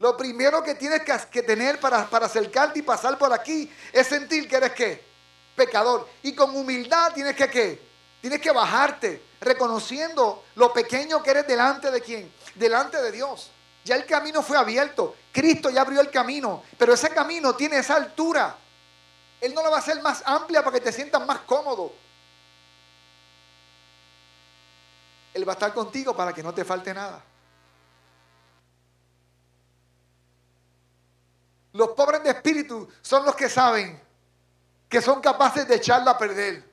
Lo 0.00 0.18
primero 0.18 0.62
que 0.62 0.74
tienes 0.74 1.00
que, 1.30 1.42
tener 1.42 1.80
para, 1.80 2.10
para 2.10 2.26
acercarte 2.26 2.80
y 2.80 2.82
pasar 2.82 3.16
por 3.16 3.32
aquí 3.32 3.72
es 3.90 4.06
sentir 4.06 4.46
que 4.46 4.56
eres 4.56 4.72
qué? 4.72 5.02
Pecador. 5.56 6.06
Y 6.22 6.34
con 6.34 6.54
humildad 6.54 7.14
tienes 7.14 7.34
que 7.34 7.48
qué? 7.48 7.91
Tienes 8.22 8.40
que 8.40 8.52
bajarte, 8.52 9.20
reconociendo 9.40 10.44
lo 10.54 10.72
pequeño 10.72 11.20
que 11.24 11.32
eres 11.32 11.46
delante 11.46 11.90
de 11.90 12.00
quién? 12.00 12.32
Delante 12.54 13.02
de 13.02 13.10
Dios. 13.10 13.50
Ya 13.84 13.96
el 13.96 14.06
camino 14.06 14.42
fue 14.42 14.56
abierto. 14.56 15.16
Cristo 15.32 15.70
ya 15.70 15.80
abrió 15.80 16.00
el 16.00 16.08
camino. 16.08 16.62
Pero 16.78 16.94
ese 16.94 17.10
camino 17.10 17.56
tiene 17.56 17.78
esa 17.78 17.96
altura. 17.96 18.56
Él 19.40 19.52
no 19.52 19.62
lo 19.64 19.70
va 19.72 19.78
a 19.78 19.80
hacer 19.80 20.00
más 20.00 20.22
amplia 20.24 20.62
para 20.62 20.74
que 20.74 20.84
te 20.84 20.92
sientas 20.92 21.26
más 21.26 21.40
cómodo. 21.40 21.92
Él 25.34 25.46
va 25.46 25.52
a 25.52 25.54
estar 25.54 25.74
contigo 25.74 26.14
para 26.14 26.32
que 26.32 26.44
no 26.44 26.54
te 26.54 26.64
falte 26.64 26.94
nada. 26.94 27.24
Los 31.72 31.88
pobres 31.88 32.22
de 32.22 32.30
espíritu 32.30 32.88
son 33.00 33.24
los 33.24 33.34
que 33.34 33.48
saben 33.48 34.00
que 34.88 35.02
son 35.02 35.20
capaces 35.20 35.66
de 35.66 35.74
echarla 35.74 36.12
a 36.12 36.18
perder. 36.18 36.71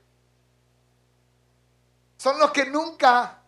Son 2.20 2.38
los 2.38 2.52
que 2.52 2.66
nunca, 2.66 3.40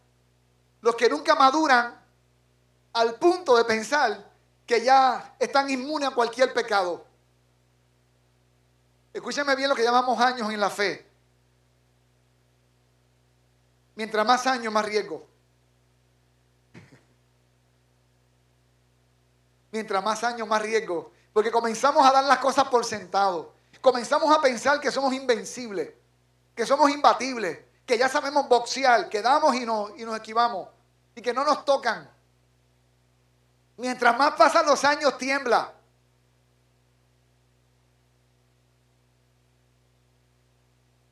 los 0.80 0.96
que 0.96 1.10
nunca 1.10 1.36
maduran 1.36 1.94
al 2.94 3.16
punto 3.16 3.58
de 3.58 3.66
pensar 3.66 4.32
que 4.66 4.82
ya 4.82 5.36
están 5.38 5.70
inmunes 5.70 6.08
a 6.08 6.16
cualquier 6.16 6.54
pecado. 6.54 7.06
Escúchame 9.12 9.58
bien 9.58 9.68
lo 9.68 9.75
que 9.75 9.84
llamamos 9.84 10.18
años 10.22 10.50
en 10.50 10.60
la 10.62 10.70
fe. 10.70 11.06
Mientras 13.96 14.25
más 14.25 14.48
años, 14.48 14.72
más 14.72 14.86
riesgo. 14.86 15.28
Mientras 19.74 20.01
más 20.01 20.24
años, 20.24 20.48
más 20.48 20.62
riesgo. 20.62 21.12
Porque 21.34 21.51
comenzamos 21.51 22.08
a 22.08 22.12
dar 22.13 22.24
las 22.24 22.38
cosas 22.38 22.70
por 22.70 22.86
sentado. 22.86 23.54
Comenzamos 23.82 24.34
a 24.34 24.40
pensar 24.40 24.80
que 24.80 24.92
somos 24.92 25.13
invencibles, 25.13 25.92
que 26.56 26.66
somos 26.66 26.90
imbatibles, 26.90 27.70
que 27.91 27.98
ya 27.98 28.07
sabemos 28.07 28.48
boxear, 28.48 29.10
que 29.10 29.21
damos 29.21 29.53
y 29.53 29.65
nos, 29.65 29.91
y 30.00 30.05
nos 30.05 30.15
esquivamos 30.15 30.69
y 31.13 31.21
que 31.21 31.33
no 31.33 31.43
nos 31.43 31.65
tocan. 31.65 32.10
Mientras 33.75 34.17
más 34.17 34.33
pasan 34.36 34.65
los 34.65 34.81
años, 34.86 35.17
tiembla. 35.17 35.74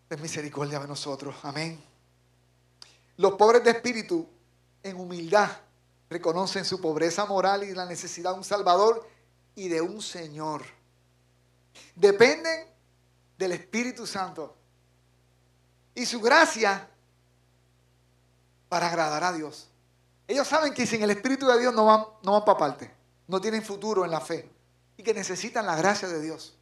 Es 0.10 0.22
misericordia 0.22 0.80
de 0.80 0.88
nosotros. 0.88 1.36
Amén. 1.44 1.84
Los 3.18 3.34
pobres 3.34 3.62
de 3.66 3.72
espíritu, 3.72 4.26
en 4.82 5.02
humildad, 5.02 5.50
reconocen 6.10 6.64
su 6.64 6.80
pobreza 6.80 7.26
moral 7.26 7.66
y 7.66 7.74
la 7.74 7.86
necesidad 7.86 8.32
de 8.32 8.38
un 8.38 8.46
Salvador 8.46 9.06
y 9.54 9.68
de 9.68 9.82
un 9.82 10.02
Señor. 10.02 10.64
Dependen 11.94 12.70
del 13.38 13.52
Espíritu 13.52 14.08
Santo 14.08 14.59
y 16.00 16.06
su 16.06 16.22
gracia 16.22 16.90
para 18.70 18.88
agradar 18.88 19.22
a 19.22 19.34
Dios. 19.34 19.68
Ellos 20.30 20.48
saben 20.48 20.74
que 20.74 20.88
sin 20.88 21.04
el 21.04 21.12
Espíritu 21.12 21.46
de 21.46 21.60
Dios 21.60 21.74
no 21.74 21.86
van, 21.86 22.06
no 22.24 22.32
van 22.32 22.46
para 22.46 22.58
parte, 22.58 22.90
no 23.28 23.42
tienen 23.42 23.62
futuro 23.62 24.06
en 24.06 24.12
la 24.12 24.22
fe 24.22 24.50
y 24.96 25.04
que 25.04 25.14
necesitan 25.14 25.66
la 25.66 25.76
gracia 25.76 26.08
de 26.08 26.22
Dios. 26.22 26.56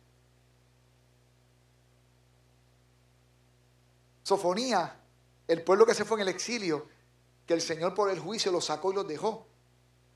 Sofonía, 4.23 4.99
el 5.47 5.63
pueblo 5.63 5.85
que 5.85 5.93
se 5.93 6.03
fue 6.03 6.17
en 6.17 6.23
el 6.23 6.29
exilio, 6.29 6.87
que 7.45 7.53
el 7.53 7.61
Señor 7.61 7.93
por 7.93 8.09
el 8.09 8.19
juicio 8.19 8.51
los 8.51 8.65
sacó 8.65 8.91
y 8.91 8.95
los 8.95 9.07
dejó. 9.07 9.45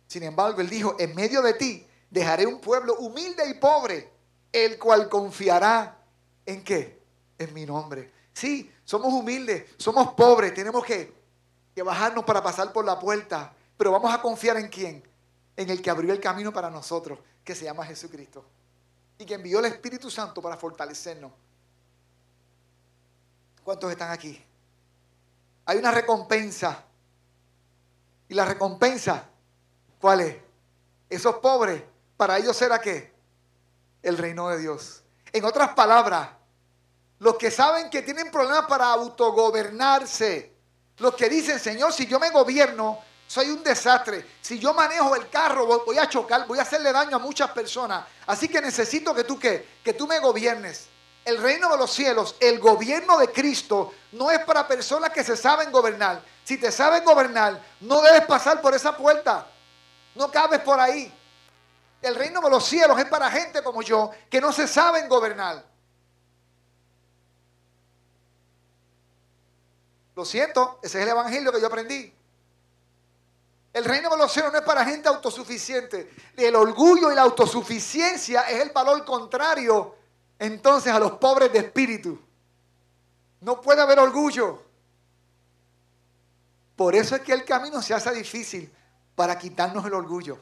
Sin 0.07 0.23
embargo, 0.23 0.61
él 0.61 0.69
dijo, 0.69 0.95
en 0.97 1.13
medio 1.13 1.43
de 1.43 1.53
ti 1.53 1.87
dejaré 2.09 2.47
un 2.47 2.59
pueblo 2.59 2.95
humilde 2.95 3.47
y 3.47 3.53
pobre, 3.53 4.11
el 4.51 4.79
cual 4.79 5.07
confiará 5.09 6.03
en 6.43 6.63
qué? 6.63 7.03
En 7.37 7.53
mi 7.53 7.67
nombre. 7.67 8.20
Sí, 8.33 8.71
somos 8.83 9.13
humildes, 9.13 9.65
somos 9.77 10.13
pobres, 10.13 10.53
tenemos 10.53 10.83
que 10.85 11.13
bajarnos 11.83 12.23
para 12.23 12.43
pasar 12.43 12.71
por 12.71 12.85
la 12.85 12.99
puerta, 12.99 13.53
pero 13.77 13.91
vamos 13.91 14.13
a 14.13 14.21
confiar 14.21 14.57
en 14.57 14.69
quién, 14.69 15.03
en 15.55 15.69
el 15.69 15.81
que 15.81 15.89
abrió 15.89 16.13
el 16.13 16.19
camino 16.19 16.53
para 16.53 16.69
nosotros, 16.69 17.19
que 17.43 17.55
se 17.55 17.65
llama 17.65 17.85
Jesucristo. 17.85 18.45
y 19.21 19.25
que 19.25 19.35
envió 19.35 19.59
el 19.59 19.65
Espíritu 19.65 20.09
Santo 20.09 20.41
para 20.41 20.57
fortalecernos. 20.57 21.31
¿Cuántos 23.63 23.91
están 23.91 24.09
aquí? 24.09 24.43
Hay 25.65 25.77
una 25.77 25.91
recompensa. 25.91 26.83
¿Y 28.27 28.33
la 28.33 28.45
recompensa 28.45 29.29
cuál 29.99 30.21
es? 30.21 30.37
Esos 31.07 31.35
pobres, 31.35 31.83
para 32.17 32.39
ellos 32.39 32.57
será 32.57 32.79
qué? 32.79 33.13
El 34.01 34.17
reino 34.17 34.49
de 34.49 34.57
Dios. 34.57 35.03
En 35.31 35.45
otras 35.45 35.75
palabras, 35.75 36.29
los 37.21 37.35
que 37.35 37.51
saben 37.51 37.91
que 37.91 38.01
tienen 38.01 38.31
problemas 38.31 38.65
para 38.65 38.87
autogobernarse, 38.87 40.55
los 40.97 41.13
que 41.13 41.29
dicen, 41.29 41.59
Señor, 41.59 41.93
si 41.93 42.07
yo 42.07 42.19
me 42.19 42.31
gobierno, 42.31 42.97
soy 43.27 43.51
un 43.51 43.63
desastre. 43.63 44.25
Si 44.41 44.57
yo 44.57 44.73
manejo 44.73 45.15
el 45.15 45.29
carro, 45.29 45.67
voy 45.85 45.99
a 45.99 46.09
chocar, 46.09 46.47
voy 46.47 46.57
a 46.57 46.63
hacerle 46.63 46.91
daño 46.91 47.17
a 47.17 47.19
muchas 47.19 47.51
personas. 47.51 48.05
Así 48.25 48.47
que 48.47 48.59
necesito 48.59 49.13
que 49.13 49.23
tú 49.23 49.37
qué? 49.37 49.67
Que 49.83 49.93
tú 49.93 50.07
me 50.07 50.17
gobiernes. 50.17 50.87
El 51.23 51.37
reino 51.37 51.69
de 51.69 51.77
los 51.77 51.91
cielos, 51.91 52.35
el 52.39 52.59
gobierno 52.59 53.19
de 53.19 53.31
Cristo, 53.31 53.93
no 54.13 54.31
es 54.31 54.39
para 54.39 54.67
personas 54.67 55.11
que 55.11 55.23
se 55.23 55.37
saben 55.37 55.71
gobernar. 55.71 56.23
Si 56.43 56.57
te 56.57 56.71
saben 56.71 57.05
gobernar, 57.05 57.61
no 57.81 58.01
debes 58.01 58.25
pasar 58.25 58.61
por 58.61 58.73
esa 58.73 58.97
puerta. 58.97 59.45
No 60.15 60.31
cabes 60.31 60.61
por 60.61 60.79
ahí. 60.79 61.13
El 62.01 62.15
reino 62.15 62.41
de 62.41 62.49
los 62.49 62.65
cielos 62.65 62.97
es 62.97 63.05
para 63.05 63.29
gente 63.29 63.61
como 63.61 63.83
yo 63.83 64.09
que 64.27 64.41
no 64.41 64.51
se 64.51 64.67
saben 64.67 65.07
gobernar. 65.07 65.70
Lo 70.21 70.25
siento, 70.25 70.77
ese 70.83 70.99
es 70.99 71.03
el 71.03 71.09
evangelio 71.09 71.51
que 71.51 71.59
yo 71.59 71.65
aprendí. 71.65 72.13
El 73.73 73.83
reino 73.83 74.07
de 74.07 74.17
los 74.17 74.31
cielos 74.31 74.51
no 74.51 74.59
es 74.59 74.63
para 74.63 74.85
gente 74.85 75.09
autosuficiente. 75.09 76.13
El 76.37 76.55
orgullo 76.55 77.11
y 77.11 77.15
la 77.15 77.23
autosuficiencia 77.23 78.41
es 78.41 78.61
el 78.61 78.69
valor 78.69 79.03
contrario 79.03 79.95
entonces 80.37 80.93
a 80.93 80.99
los 80.99 81.13
pobres 81.13 81.51
de 81.51 81.57
espíritu. 81.57 82.19
No 83.39 83.61
puede 83.61 83.81
haber 83.81 83.97
orgullo. 83.97 84.61
Por 86.75 86.93
eso 86.93 87.15
es 87.15 87.21
que 87.23 87.33
el 87.33 87.43
camino 87.43 87.81
se 87.81 87.95
hace 87.95 88.13
difícil 88.13 88.71
para 89.15 89.39
quitarnos 89.39 89.83
el 89.87 89.95
orgullo. 89.95 90.37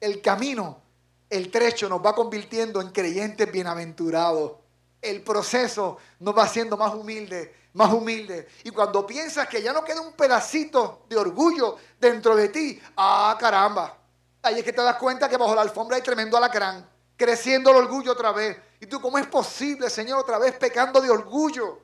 El 0.00 0.20
camino, 0.20 0.82
el 1.30 1.48
trecho 1.48 1.88
nos 1.88 2.04
va 2.04 2.12
convirtiendo 2.12 2.80
en 2.80 2.90
creyentes 2.90 3.52
bienaventurados. 3.52 4.61
El 5.02 5.22
proceso 5.22 5.98
nos 6.20 6.36
va 6.36 6.44
haciendo 6.44 6.76
más 6.76 6.94
humildes, 6.94 7.50
más 7.74 7.92
humilde. 7.92 8.48
Y 8.64 8.70
cuando 8.70 9.06
piensas 9.06 9.48
que 9.48 9.60
ya 9.60 9.72
no 9.72 9.84
queda 9.84 10.00
un 10.00 10.12
pedacito 10.12 11.04
de 11.08 11.16
orgullo 11.16 11.76
dentro 12.00 12.34
de 12.36 12.48
ti, 12.48 12.80
ah, 12.96 13.36
caramba. 13.38 13.98
Ahí 14.42 14.60
es 14.60 14.64
que 14.64 14.72
te 14.72 14.80
das 14.80 14.96
cuenta 14.96 15.28
que 15.28 15.36
bajo 15.36 15.54
la 15.54 15.62
alfombra 15.62 15.96
hay 15.96 16.02
tremendo 16.02 16.36
alacrán, 16.36 16.88
creciendo 17.16 17.70
el 17.70 17.76
orgullo 17.76 18.12
otra 18.12 18.32
vez. 18.32 18.56
Y 18.80 18.86
tú, 18.86 19.00
¿cómo 19.00 19.18
es 19.18 19.26
posible, 19.26 19.90
Señor, 19.90 20.20
otra 20.20 20.38
vez 20.38 20.56
pecando 20.56 21.00
de 21.00 21.10
orgullo? 21.10 21.80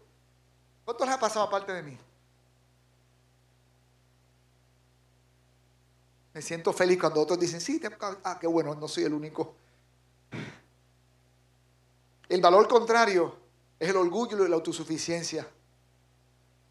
¿Cuánto 0.85 1.05
les 1.05 1.15
ha 1.15 1.21
pasado 1.21 1.47
aparte 1.47 1.73
de 1.73 1.83
mí? 1.83 1.99
Me 6.35 6.43
siento 6.43 6.73
feliz 6.73 6.99
cuando 7.01 7.21
otros 7.21 7.39
dicen, 7.39 7.61
sí, 7.61 7.81
ah, 8.23 8.39
qué 8.41 8.47
bueno, 8.47 8.75
no 8.75 8.87
soy 8.87 9.05
el 9.05 9.13
único. 9.13 9.57
El 12.29 12.41
valor 12.41 12.69
contrario 12.69 13.37
es 13.79 13.89
el 13.89 13.97
orgullo 13.97 14.45
y 14.45 14.49
la 14.49 14.57
autosuficiencia. 14.57 15.49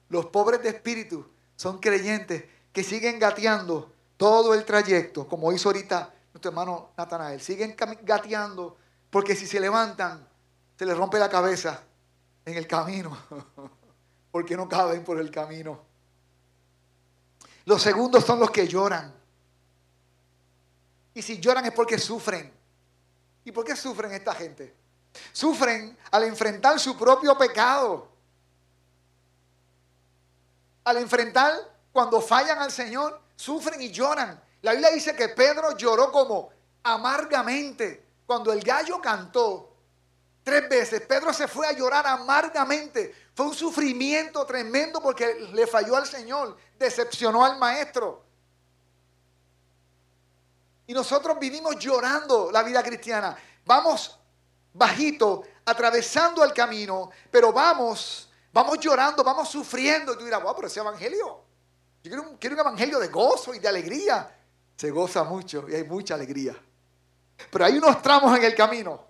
Los 0.10 0.28
pobres 0.28 0.62
de 0.62 0.70
espíritu 0.70 1.26
son 1.56 1.80
creyentes 1.80 2.46
que 2.72 2.84
siguen 2.84 3.18
gateando 3.18 3.92
todo 4.18 4.54
el 4.54 4.66
trayecto, 4.66 5.28
como 5.28 5.52
hizo 5.52 5.70
ahorita 5.70 6.14
nuestro 6.34 6.50
hermano 6.50 6.92
Natanael. 6.98 7.42
Siguen 7.42 7.76
gateando 8.04 8.78
porque 9.10 9.36
si 9.36 9.48
se 9.48 9.60
levantan, 9.60 10.28
se 10.78 10.86
les 10.86 10.96
rompe 10.96 11.18
la 11.18 11.30
cabeza 11.30 11.84
en 12.46 12.56
el 12.56 12.68
camino, 12.68 13.18
porque 14.32 14.56
no 14.56 14.70
caben 14.70 15.04
por 15.04 15.20
el 15.20 15.32
camino. 15.32 15.82
Los 17.66 17.82
segundos 17.82 18.24
son 18.24 18.40
los 18.40 18.52
que 18.52 18.68
lloran. 18.68 19.14
Y 21.14 21.22
si 21.22 21.40
lloran 21.40 21.66
es 21.66 21.74
porque 21.74 21.98
sufren. 21.98 22.54
¿Y 23.44 23.52
por 23.52 23.66
qué 23.66 23.76
sufren 23.76 24.12
esta 24.12 24.34
gente? 24.34 24.74
Sufren 25.32 25.98
al 26.12 26.24
enfrentar 26.24 26.80
su 26.80 26.98
propio 26.98 27.38
pecado 27.38 28.18
al 30.88 30.96
enfrentar 31.00 31.54
cuando 31.92 32.22
fallan 32.22 32.60
al 32.60 32.72
Señor, 32.72 33.20
sufren 33.36 33.82
y 33.82 33.92
lloran. 33.92 34.42
La 34.62 34.72
Biblia 34.72 34.90
dice 34.92 35.14
que 35.18 35.28
Pedro 35.28 35.76
lloró 35.76 36.14
como 36.14 36.50
amargamente 36.82 38.06
cuando 38.26 38.54
el 38.54 38.62
gallo 38.62 39.02
cantó 39.02 39.76
tres 40.46 40.70
veces. 40.70 41.02
Pedro 41.02 41.34
se 41.34 41.50
fue 41.50 41.68
a 41.68 41.74
llorar 41.74 42.08
amargamente. 42.08 43.14
Fue 43.36 43.48
un 43.48 43.54
sufrimiento 43.54 44.46
tremendo 44.46 45.02
porque 45.02 45.50
le 45.52 45.68
falló 45.68 45.98
al 45.98 46.08
Señor, 46.08 46.56
decepcionó 46.80 47.44
al 47.44 47.58
maestro. 47.58 48.24
Y 50.86 50.94
nosotros 50.94 51.38
vivimos 51.38 51.78
llorando 51.80 52.50
la 52.50 52.64
vida 52.64 52.82
cristiana. 52.82 53.38
Vamos 53.66 54.18
bajito, 54.78 55.44
atravesando 55.66 56.44
el 56.44 56.54
camino, 56.54 57.10
pero 57.32 57.52
vamos 57.52 58.28
Vamos 58.58 58.80
llorando, 58.80 59.24
vamos 59.24 59.50
sufriendo. 59.50 60.14
Y 60.14 60.18
tú 60.18 60.26
dirás, 60.26 60.42
wow, 60.42 60.56
pero 60.56 60.68
ese 60.68 60.80
evangelio. 60.80 61.44
Yo 62.02 62.38
quiero 62.40 62.56
un, 62.56 62.60
evangelio 62.60 62.98
de 62.98 63.08
gozo 63.10 63.54
y 63.54 63.60
de 63.60 63.68
alegría. 63.68 64.36
Se 64.76 64.90
goza 64.90 65.24
mucho 65.24 65.70
y 65.70 65.76
hay 65.76 65.84
mucha 65.84 66.16
alegría. 66.16 66.56
Pero 67.52 67.66
hay 67.66 67.78
unos 67.78 68.02
tramos 68.02 68.36
en 68.36 68.44
el 68.44 68.56
camino. 68.56 69.06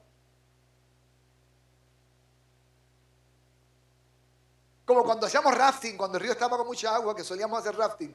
Como 4.84 5.06
cuando 5.06 5.28
hacíamos 5.28 5.56
rafting, 5.56 5.96
cuando 5.96 6.18
el 6.18 6.24
río 6.24 6.34
estaba 6.34 6.58
con 6.58 6.68
mucha 6.68 6.94
agua, 6.94 7.16
que 7.16 7.24
solíamos 7.24 7.58
hacer 7.58 7.78
rafting. 7.78 8.14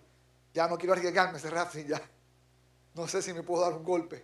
Ya 0.53 0.69
no 0.69 0.77
quiero 0.77 0.93
arriesgarme 0.93 1.38
ese 1.38 1.49
rafting, 1.49 1.87
ya. 1.87 2.03
No 2.93 3.09
sé 3.09 3.23
si 3.23 3.33
me 3.33 3.43
puedo 3.43 3.62
dar 3.62 3.73
un 3.73 3.85
golpe. 3.85 4.23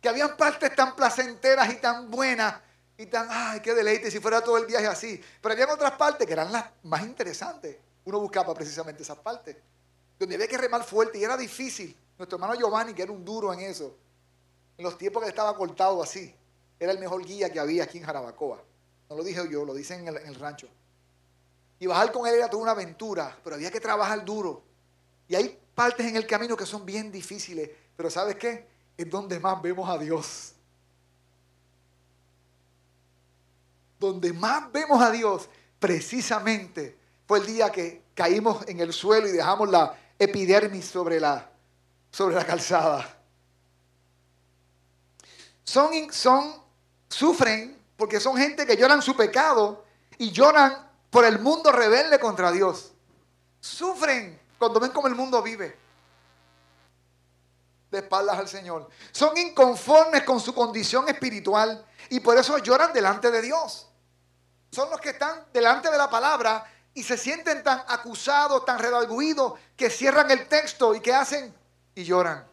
Que 0.00 0.08
habían 0.08 0.36
partes 0.36 0.74
tan 0.74 0.94
placenteras 0.94 1.72
y 1.72 1.76
tan 1.76 2.10
buenas 2.10 2.54
y 2.96 3.06
tan, 3.06 3.28
ay, 3.30 3.60
qué 3.60 3.74
deleite 3.74 4.10
si 4.10 4.18
fuera 4.18 4.40
todo 4.40 4.58
el 4.58 4.66
viaje 4.66 4.86
así. 4.86 5.22
Pero 5.40 5.52
había 5.52 5.72
otras 5.72 5.92
partes 5.92 6.26
que 6.26 6.32
eran 6.32 6.50
las 6.52 6.64
más 6.82 7.02
interesantes. 7.02 7.76
Uno 8.04 8.18
buscaba 8.20 8.52
precisamente 8.54 9.02
esas 9.02 9.18
partes, 9.18 9.56
donde 10.18 10.34
había 10.34 10.48
que 10.48 10.58
remar 10.58 10.82
fuerte 10.82 11.18
y 11.18 11.24
era 11.24 11.36
difícil. 11.36 11.96
Nuestro 12.16 12.36
hermano 12.36 12.54
Giovanni, 12.54 12.94
que 12.94 13.02
era 13.02 13.12
un 13.12 13.24
duro 13.24 13.52
en 13.52 13.60
eso, 13.60 13.94
en 14.76 14.84
los 14.84 14.98
tiempos 14.98 15.22
que 15.22 15.28
estaba 15.28 15.56
cortado 15.56 16.02
así, 16.02 16.34
era 16.80 16.90
el 16.90 16.98
mejor 16.98 17.24
guía 17.24 17.52
que 17.52 17.60
había 17.60 17.84
aquí 17.84 17.98
en 17.98 18.04
Jarabacoa. 18.04 18.62
No 19.08 19.16
lo 19.16 19.22
dije 19.22 19.40
yo, 19.50 19.64
lo 19.64 19.74
dicen 19.74 20.00
en 20.00 20.08
el, 20.08 20.16
en 20.18 20.28
el 20.28 20.34
rancho. 20.34 20.68
Y 21.78 21.86
bajar 21.86 22.10
con 22.10 22.26
él 22.26 22.34
era 22.34 22.50
toda 22.50 22.62
una 22.64 22.72
aventura, 22.72 23.36
pero 23.44 23.54
había 23.54 23.70
que 23.70 23.80
trabajar 23.80 24.24
duro. 24.24 24.62
Y 25.28 25.36
hay 25.36 25.56
partes 25.74 26.06
en 26.06 26.16
el 26.16 26.26
camino 26.26 26.56
que 26.56 26.66
son 26.66 26.84
bien 26.84 27.12
difíciles, 27.12 27.70
pero 27.96 28.10
¿sabes 28.10 28.34
qué? 28.36 28.66
Es 28.98 29.08
donde 29.08 29.40
más 29.40 29.62
vemos 29.62 29.88
a 29.88 29.96
Dios. 29.96 30.54
donde 33.98 34.32
más 34.32 34.70
vemos 34.72 35.02
a 35.02 35.10
Dios, 35.10 35.48
precisamente 35.78 36.96
fue 37.26 37.38
el 37.38 37.46
día 37.46 37.70
que 37.70 38.02
caímos 38.14 38.66
en 38.68 38.80
el 38.80 38.92
suelo 38.92 39.28
y 39.28 39.32
dejamos 39.32 39.68
la 39.68 39.96
epidermis 40.18 40.86
sobre 40.86 41.20
la, 41.20 41.50
sobre 42.10 42.34
la 42.34 42.44
calzada. 42.46 43.16
Son, 45.64 45.90
son, 46.12 46.54
sufren 47.08 47.76
porque 47.96 48.20
son 48.20 48.36
gente 48.36 48.64
que 48.66 48.76
lloran 48.76 49.02
su 49.02 49.16
pecado 49.16 49.84
y 50.16 50.30
lloran 50.30 50.88
por 51.10 51.24
el 51.24 51.38
mundo 51.40 51.72
rebelde 51.72 52.18
contra 52.18 52.50
Dios. 52.52 52.92
Sufren 53.60 54.38
cuando 54.58 54.80
ven 54.80 54.92
cómo 54.92 55.08
el 55.08 55.14
mundo 55.14 55.42
vive 55.42 55.76
de 57.90 57.98
espaldas 57.98 58.38
al 58.38 58.48
Señor. 58.48 58.88
Son 59.12 59.36
inconformes 59.36 60.22
con 60.24 60.40
su 60.40 60.54
condición 60.54 61.08
espiritual 61.08 61.84
y 62.10 62.20
por 62.20 62.36
eso 62.36 62.58
lloran 62.58 62.92
delante 62.92 63.30
de 63.30 63.42
Dios 63.42 63.88
son 64.70 64.90
los 64.90 65.00
que 65.00 65.10
están 65.10 65.46
delante 65.52 65.90
de 65.90 65.98
la 65.98 66.10
palabra 66.10 66.64
y 66.94 67.02
se 67.02 67.16
sienten 67.16 67.62
tan 67.62 67.82
acusados, 67.88 68.64
tan 68.64 68.78
redarguidos, 68.78 69.54
que 69.76 69.88
cierran 69.88 70.30
el 70.30 70.46
texto 70.48 70.94
y 70.94 71.00
que 71.00 71.14
hacen 71.14 71.54
y 71.94 72.04
lloran. 72.04 72.46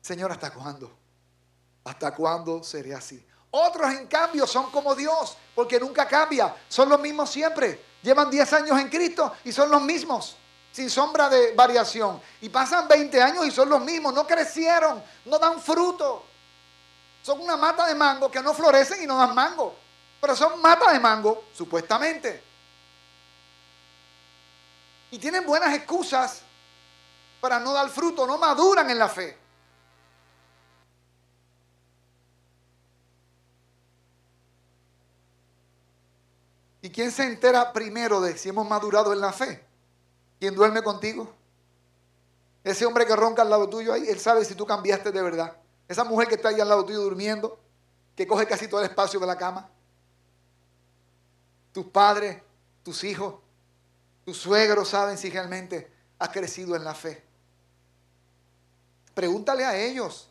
Señor, 0.00 0.32
¿hasta 0.32 0.52
cuándo? 0.52 0.96
¿Hasta 1.84 2.14
cuándo 2.14 2.62
seré 2.62 2.94
así? 2.94 3.24
Otros, 3.50 3.92
en 3.92 4.06
cambio, 4.06 4.46
son 4.46 4.70
como 4.70 4.94
Dios, 4.94 5.36
porque 5.54 5.78
nunca 5.78 6.06
cambia. 6.06 6.54
Son 6.68 6.88
los 6.88 7.00
mismos 7.00 7.30
siempre. 7.30 7.84
Llevan 8.02 8.30
10 8.30 8.52
años 8.52 8.78
en 8.80 8.88
Cristo 8.88 9.32
y 9.44 9.52
son 9.52 9.70
los 9.70 9.82
mismos, 9.82 10.36
sin 10.76 10.90
sombra 10.90 11.30
de 11.30 11.54
variación. 11.54 12.20
Y 12.42 12.50
pasan 12.50 12.86
20 12.86 13.22
años 13.22 13.46
y 13.46 13.50
son 13.50 13.70
los 13.70 13.80
mismos, 13.80 14.12
no 14.12 14.26
crecieron, 14.26 15.02
no 15.24 15.38
dan 15.38 15.58
fruto. 15.58 16.26
Son 17.22 17.40
una 17.40 17.56
mata 17.56 17.86
de 17.86 17.94
mango 17.94 18.30
que 18.30 18.42
no 18.42 18.52
florecen 18.52 19.02
y 19.02 19.06
no 19.06 19.16
dan 19.16 19.34
mango. 19.34 19.74
Pero 20.20 20.36
son 20.36 20.60
mata 20.60 20.92
de 20.92 21.00
mango, 21.00 21.44
supuestamente. 21.54 22.44
Y 25.12 25.18
tienen 25.18 25.46
buenas 25.46 25.74
excusas 25.74 26.42
para 27.40 27.58
no 27.58 27.72
dar 27.72 27.88
fruto, 27.88 28.26
no 28.26 28.36
maduran 28.36 28.90
en 28.90 28.98
la 28.98 29.08
fe. 29.08 29.38
¿Y 36.82 36.90
quién 36.90 37.10
se 37.10 37.24
entera 37.24 37.72
primero 37.72 38.20
de 38.20 38.36
si 38.36 38.50
hemos 38.50 38.68
madurado 38.68 39.14
en 39.14 39.20
la 39.22 39.32
fe? 39.32 39.66
¿Quién 40.38 40.54
duerme 40.54 40.82
contigo? 40.82 41.32
Ese 42.62 42.84
hombre 42.84 43.06
que 43.06 43.14
ronca 43.14 43.42
al 43.42 43.50
lado 43.50 43.68
tuyo 43.68 43.92
ahí, 43.92 44.08
él 44.08 44.18
sabe 44.18 44.44
si 44.44 44.54
tú 44.54 44.66
cambiaste 44.66 45.12
de 45.12 45.22
verdad. 45.22 45.56
Esa 45.86 46.04
mujer 46.04 46.28
que 46.28 46.34
está 46.34 46.48
ahí 46.48 46.60
al 46.60 46.68
lado 46.68 46.84
tuyo 46.84 47.00
durmiendo, 47.00 47.58
que 48.16 48.26
coge 48.26 48.46
casi 48.46 48.66
todo 48.66 48.80
el 48.80 48.88
espacio 48.88 49.20
de 49.20 49.26
la 49.26 49.36
cama. 49.36 49.68
Tus 51.72 51.86
padres, 51.86 52.42
tus 52.82 53.04
hijos, 53.04 53.36
tus 54.24 54.36
suegros 54.36 54.88
saben 54.88 55.16
si 55.16 55.30
realmente 55.30 55.92
has 56.18 56.28
crecido 56.30 56.74
en 56.74 56.82
la 56.82 56.94
fe. 56.94 57.24
Pregúntale 59.14 59.64
a 59.64 59.76
ellos. 59.78 60.28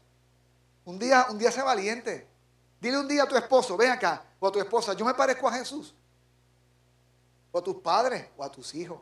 Un 0.84 1.00
día, 1.00 1.28
un 1.30 1.38
día 1.38 1.52
sé 1.52 1.62
valiente. 1.62 2.28
Dile 2.82 3.00
un 3.00 3.08
día 3.08 3.24
a 3.24 3.28
tu 3.28 3.36
esposo, 3.36 3.78
ven 3.78 3.92
acá, 3.92 4.24
o 4.40 4.48
a 4.48 4.52
tu 4.52 4.60
esposa, 4.60 4.94
yo 4.94 5.06
me 5.06 5.14
parezco 5.14 5.48
a 5.48 5.54
Jesús. 5.54 5.96
O 7.52 7.58
a 7.58 7.64
tus 7.64 7.78
padres, 7.78 8.28
o 8.38 8.44
a 8.44 8.52
tus 8.52 8.76
hijos. 8.76 9.00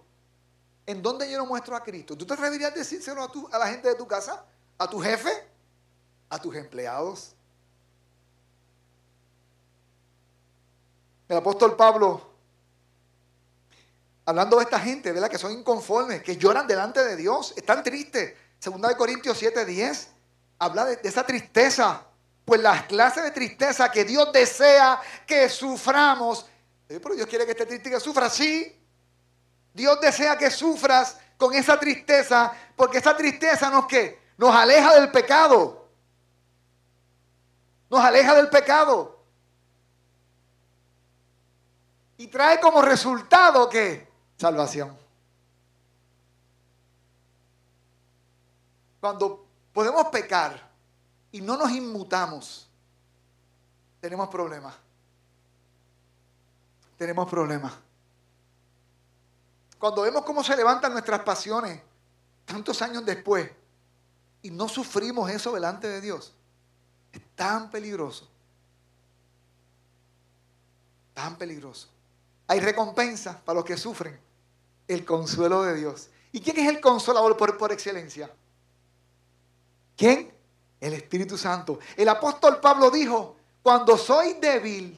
¿En 0.86 1.02
dónde 1.02 1.30
yo 1.32 1.38
no 1.38 1.46
muestro 1.46 1.76
a 1.76 1.84
Cristo? 1.84 2.18
¿Tú 2.18 2.26
te 2.26 2.34
atreverías 2.34 2.72
a 2.72 2.76
decírselo 2.76 3.24
a, 3.24 3.56
a 3.56 3.60
la 3.60 3.68
gente 3.68 3.88
de 3.88 3.96
tu 3.96 4.08
casa? 4.08 4.46
¿A 4.78 4.88
tu 4.88 5.00
jefe? 5.00 5.32
¿A 6.30 6.40
tus 6.40 6.56
empleados? 6.56 7.36
El 11.30 11.38
apóstol 11.38 11.76
Pablo, 11.76 12.22
hablando 14.26 14.58
de 14.58 14.64
esta 14.64 14.80
gente, 14.80 15.12
¿verdad? 15.12 15.30
Que 15.30 15.38
son 15.38 15.52
inconformes, 15.52 16.22
que 16.22 16.38
lloran 16.38 16.68
delante 16.68 17.04
de 17.04 17.16
Dios, 17.16 17.54
están 17.56 17.82
tristes. 17.82 18.34
Segunda 18.60 18.90
de 18.90 18.98
Corintios 18.98 19.42
7:10 19.42 20.08
habla 20.60 20.86
de, 20.86 21.00
esa 21.04 21.26
tristeza. 21.26 22.06
Pues 22.46 22.60
las 22.62 22.84
clases 22.84 23.24
de 23.24 23.32
tristeza 23.32 23.90
que 23.90 24.04
Dios 24.04 24.32
desea 24.34 25.00
que 25.26 25.48
suframos. 25.48 26.46
Pero 26.88 27.16
Dios 27.16 27.28
quiere 27.28 27.46
que 27.46 27.52
esté 27.52 27.66
triste 27.66 27.90
y 27.90 27.92
que 27.94 28.00
sufra, 28.00 28.30
sí. 28.30 28.83
Dios 29.74 30.00
desea 30.00 30.38
que 30.38 30.52
sufras 30.52 31.18
con 31.38 31.54
esa 31.54 31.80
tristeza, 31.80 32.54
porque 32.76 33.00
esa 33.00 33.18
tristeza 33.18 33.70
nos 33.70 33.88
que 33.88 34.22
nos 34.38 34.56
aleja 34.56 34.96
del 34.96 35.12
pecado. 35.12 35.88
Nos 37.90 38.00
aleja 38.00 38.36
del 38.36 38.50
pecado. 38.50 39.20
Y 42.18 42.28
trae 42.28 42.60
como 42.60 42.82
resultado 42.82 43.68
que 43.70 44.08
salvación. 44.38 44.98
Cuando 49.00 49.46
podemos 49.74 50.06
pecar 50.08 50.70
y 51.32 51.42
no 51.42 51.58
nos 51.58 51.72
inmutamos, 51.72 52.70
tenemos 54.00 54.30
problemas. 54.30 54.76
Tenemos 56.98 57.30
problemas. 57.30 57.74
Cuando 59.84 60.04
vemos 60.04 60.24
cómo 60.24 60.42
se 60.46 60.56
levantan 60.56 60.94
nuestras 60.94 61.24
pasiones 61.24 61.82
tantos 62.46 62.82
años 62.82 63.06
después 63.06 63.52
y 64.42 64.50
no 64.50 64.70
sufrimos 64.70 65.30
eso 65.30 65.52
delante 65.52 65.90
de 65.90 66.00
Dios, 66.00 66.34
es 67.12 67.22
tan 67.36 67.70
peligroso. 67.70 68.30
Tan 71.14 71.36
peligroso. 71.38 71.90
Hay 72.48 72.62
recompensa 72.62 73.42
para 73.44 73.58
los 73.58 73.66
que 73.66 73.76
sufren. 73.76 74.18
El 74.88 75.04
consuelo 75.04 75.64
de 75.64 75.76
Dios. 75.76 76.10
¿Y 76.32 76.40
quién 76.40 76.60
es 76.60 76.70
el 76.70 76.80
consolador 76.80 77.36
por, 77.36 77.58
por 77.58 77.74
excelencia? 77.74 78.32
¿Quién? 79.98 80.34
El 80.80 80.94
Espíritu 80.94 81.38
Santo. 81.38 81.80
El 81.98 82.08
apóstol 82.08 82.62
Pablo 82.62 82.90
dijo, 82.90 83.36
cuando 83.62 83.98
soy 83.98 84.36
débil, 84.36 84.98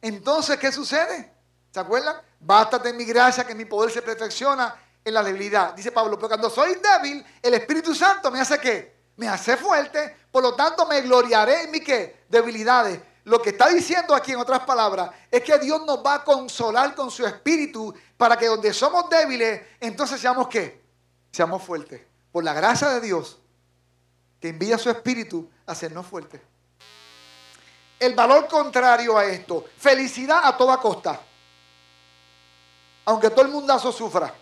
entonces 0.00 0.58
¿qué 0.58 0.72
sucede? 0.72 1.32
¿Se 1.70 1.78
acuerdan? 1.78 2.16
Bástate 2.44 2.88
en 2.88 2.96
mi 2.96 3.04
gracia 3.04 3.44
que 3.44 3.54
mi 3.54 3.64
poder 3.64 3.92
se 3.92 4.02
perfecciona 4.02 4.74
en 5.04 5.14
la 5.14 5.22
debilidad. 5.22 5.74
Dice 5.74 5.92
Pablo, 5.92 6.16
pero 6.16 6.28
cuando 6.28 6.50
soy 6.50 6.74
débil, 6.74 7.24
el 7.40 7.54
Espíritu 7.54 7.94
Santo 7.94 8.32
me 8.32 8.40
hace 8.40 8.58
qué? 8.58 9.00
Me 9.16 9.28
hace 9.28 9.56
fuerte, 9.56 10.16
por 10.30 10.42
lo 10.42 10.54
tanto 10.54 10.86
me 10.86 11.00
gloriaré 11.02 11.62
en 11.62 11.70
mi? 11.70 11.80
Debilidades. 12.28 13.00
Lo 13.24 13.40
que 13.40 13.50
está 13.50 13.68
diciendo 13.68 14.14
aquí 14.14 14.32
en 14.32 14.38
otras 14.38 14.60
palabras 14.60 15.10
es 15.30 15.42
que 15.42 15.56
Dios 15.58 15.86
nos 15.86 16.04
va 16.04 16.14
a 16.14 16.24
consolar 16.24 16.96
con 16.96 17.12
su 17.12 17.24
espíritu 17.24 17.94
para 18.16 18.36
que 18.36 18.46
donde 18.46 18.74
somos 18.74 19.08
débiles, 19.08 19.62
entonces 19.78 20.20
seamos 20.20 20.48
qué? 20.48 20.82
Seamos 21.30 21.62
fuertes 21.62 22.00
por 22.32 22.42
la 22.42 22.54
gracia 22.54 22.88
de 22.88 23.00
Dios, 23.00 23.38
que 24.40 24.48
envía 24.48 24.78
su 24.78 24.90
espíritu 24.90 25.48
a 25.64 25.72
hacernos 25.72 26.06
fuertes. 26.06 26.40
El 28.00 28.14
valor 28.16 28.48
contrario 28.48 29.16
a 29.16 29.26
esto, 29.26 29.66
felicidad 29.76 30.40
a 30.42 30.56
toda 30.56 30.78
costa, 30.78 31.20
aunque 33.04 33.30
todo 33.30 33.42
el 33.42 33.50
mundazo 33.50 33.92
sufra. 33.92 34.34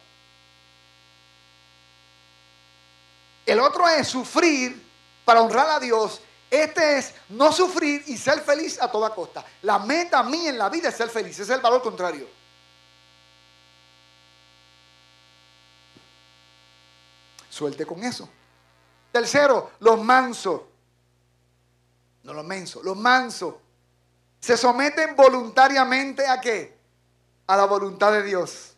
El 3.46 3.58
otro 3.60 3.88
es 3.88 4.08
sufrir 4.08 4.80
para 5.24 5.40
honrar 5.40 5.70
a 5.70 5.80
Dios. 5.80 6.20
Este 6.50 6.98
es 6.98 7.14
no 7.28 7.52
sufrir 7.52 8.04
y 8.06 8.16
ser 8.16 8.40
feliz 8.40 8.80
a 8.80 8.90
toda 8.90 9.14
costa. 9.14 9.44
La 9.62 9.78
meta 9.78 10.22
mía 10.22 10.50
en 10.50 10.58
la 10.58 10.68
vida 10.68 10.88
es 10.88 10.96
ser 10.96 11.08
feliz. 11.08 11.38
Es 11.38 11.48
el 11.50 11.60
valor 11.60 11.82
contrario. 11.82 12.28
Suelte 17.48 17.84
con 17.84 18.02
eso. 18.04 18.28
Tercero, 19.12 19.72
los 19.80 20.00
mansos. 20.02 20.62
No 22.22 22.34
los 22.34 22.44
mensos, 22.44 22.84
los 22.84 22.96
mansos. 22.96 23.54
Se 24.40 24.56
someten 24.56 25.16
voluntariamente 25.16 26.26
a 26.26 26.40
qué? 26.40 26.79
A 27.50 27.56
la 27.56 27.64
voluntad 27.64 28.12
de 28.12 28.22
Dios. 28.22 28.76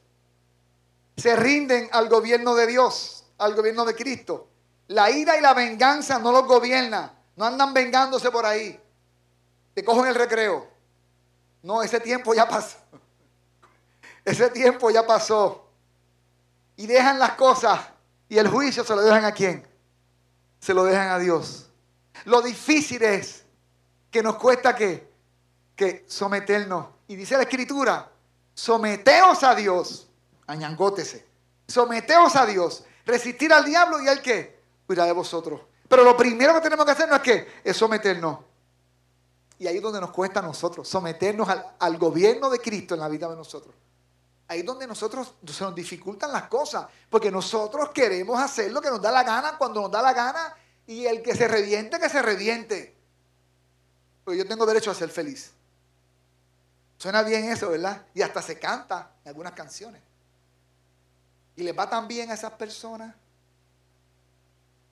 Se 1.14 1.36
rinden 1.36 1.90
al 1.92 2.08
gobierno 2.08 2.54
de 2.54 2.66
Dios, 2.66 3.26
al 3.36 3.54
gobierno 3.54 3.84
de 3.84 3.94
Cristo. 3.94 4.48
La 4.88 5.10
ira 5.10 5.36
y 5.36 5.42
la 5.42 5.52
venganza 5.52 6.18
no 6.18 6.32
los 6.32 6.46
gobierna. 6.46 7.12
No 7.36 7.44
andan 7.44 7.74
vengándose 7.74 8.30
por 8.30 8.46
ahí. 8.46 8.80
Te 9.74 9.84
cojo 9.84 10.06
el 10.06 10.14
recreo. 10.14 10.66
No, 11.62 11.82
ese 11.82 12.00
tiempo 12.00 12.32
ya 12.32 12.48
pasó. 12.48 12.78
Ese 14.24 14.48
tiempo 14.48 14.88
ya 14.88 15.06
pasó. 15.06 15.68
Y 16.76 16.86
dejan 16.86 17.18
las 17.18 17.32
cosas 17.32 17.78
y 18.26 18.38
el 18.38 18.48
juicio 18.48 18.84
se 18.84 18.96
lo 18.96 19.02
dejan 19.02 19.26
a 19.26 19.32
quién? 19.32 19.68
Se 20.60 20.72
lo 20.72 20.84
dejan 20.84 21.10
a 21.10 21.18
Dios. 21.18 21.68
Lo 22.24 22.40
difícil 22.40 23.02
es 23.02 23.44
que 24.10 24.22
nos 24.22 24.36
cuesta 24.36 24.74
que, 24.74 25.12
que 25.76 26.06
someternos. 26.08 26.86
Y 27.06 27.16
dice 27.16 27.36
la 27.36 27.42
escritura, 27.42 28.11
someteos 28.54 29.42
a 29.42 29.54
Dios. 29.54 30.08
Añangótese. 30.46 31.26
Someteos 31.66 32.36
a 32.36 32.46
Dios. 32.46 32.84
Resistir 33.04 33.52
al 33.52 33.64
diablo 33.64 34.00
y 34.02 34.08
al 34.08 34.22
que 34.22 34.60
cuida 34.86 35.04
de 35.04 35.12
vosotros. 35.12 35.60
Pero 35.88 36.04
lo 36.04 36.16
primero 36.16 36.54
que 36.54 36.60
tenemos 36.60 36.84
que 36.84 36.92
hacer 36.92 37.08
no 37.08 37.16
es 37.16 37.22
que 37.22 37.60
es 37.64 37.76
someternos. 37.76 38.38
Y 39.58 39.66
ahí 39.66 39.76
es 39.76 39.82
donde 39.82 40.00
nos 40.00 40.10
cuesta 40.10 40.40
a 40.40 40.42
nosotros, 40.42 40.88
someternos 40.88 41.48
al, 41.48 41.64
al 41.78 41.98
gobierno 41.98 42.50
de 42.50 42.58
Cristo 42.58 42.94
en 42.94 43.00
la 43.00 43.08
vida 43.08 43.28
de 43.28 43.36
nosotros. 43.36 43.74
Ahí 44.48 44.60
es 44.60 44.66
donde 44.66 44.86
nosotros 44.86 45.34
se 45.46 45.64
nos 45.64 45.74
dificultan 45.74 46.32
las 46.32 46.44
cosas, 46.44 46.86
porque 47.08 47.30
nosotros 47.30 47.90
queremos 47.90 48.40
hacer 48.40 48.72
lo 48.72 48.80
que 48.80 48.90
nos 48.90 49.00
da 49.00 49.10
la 49.10 49.22
gana 49.22 49.56
cuando 49.56 49.80
nos 49.82 49.90
da 49.90 50.02
la 50.02 50.12
gana 50.12 50.54
y 50.86 51.06
el 51.06 51.22
que 51.22 51.34
se 51.34 51.46
reviente, 51.48 51.98
que 51.98 52.08
se 52.08 52.20
reviente. 52.20 52.94
Porque 54.24 54.38
yo 54.38 54.46
tengo 54.46 54.66
derecho 54.66 54.90
a 54.90 54.94
ser 54.94 55.10
feliz. 55.10 55.52
Suena 57.02 57.24
bien 57.24 57.50
eso, 57.50 57.70
¿verdad? 57.70 58.06
Y 58.14 58.22
hasta 58.22 58.40
se 58.40 58.60
canta 58.60 59.10
en 59.24 59.30
algunas 59.30 59.54
canciones. 59.54 60.00
Y 61.56 61.64
les 61.64 61.76
va 61.76 61.90
tan 61.90 62.06
bien 62.06 62.30
a 62.30 62.34
esas 62.34 62.52
personas. 62.52 63.12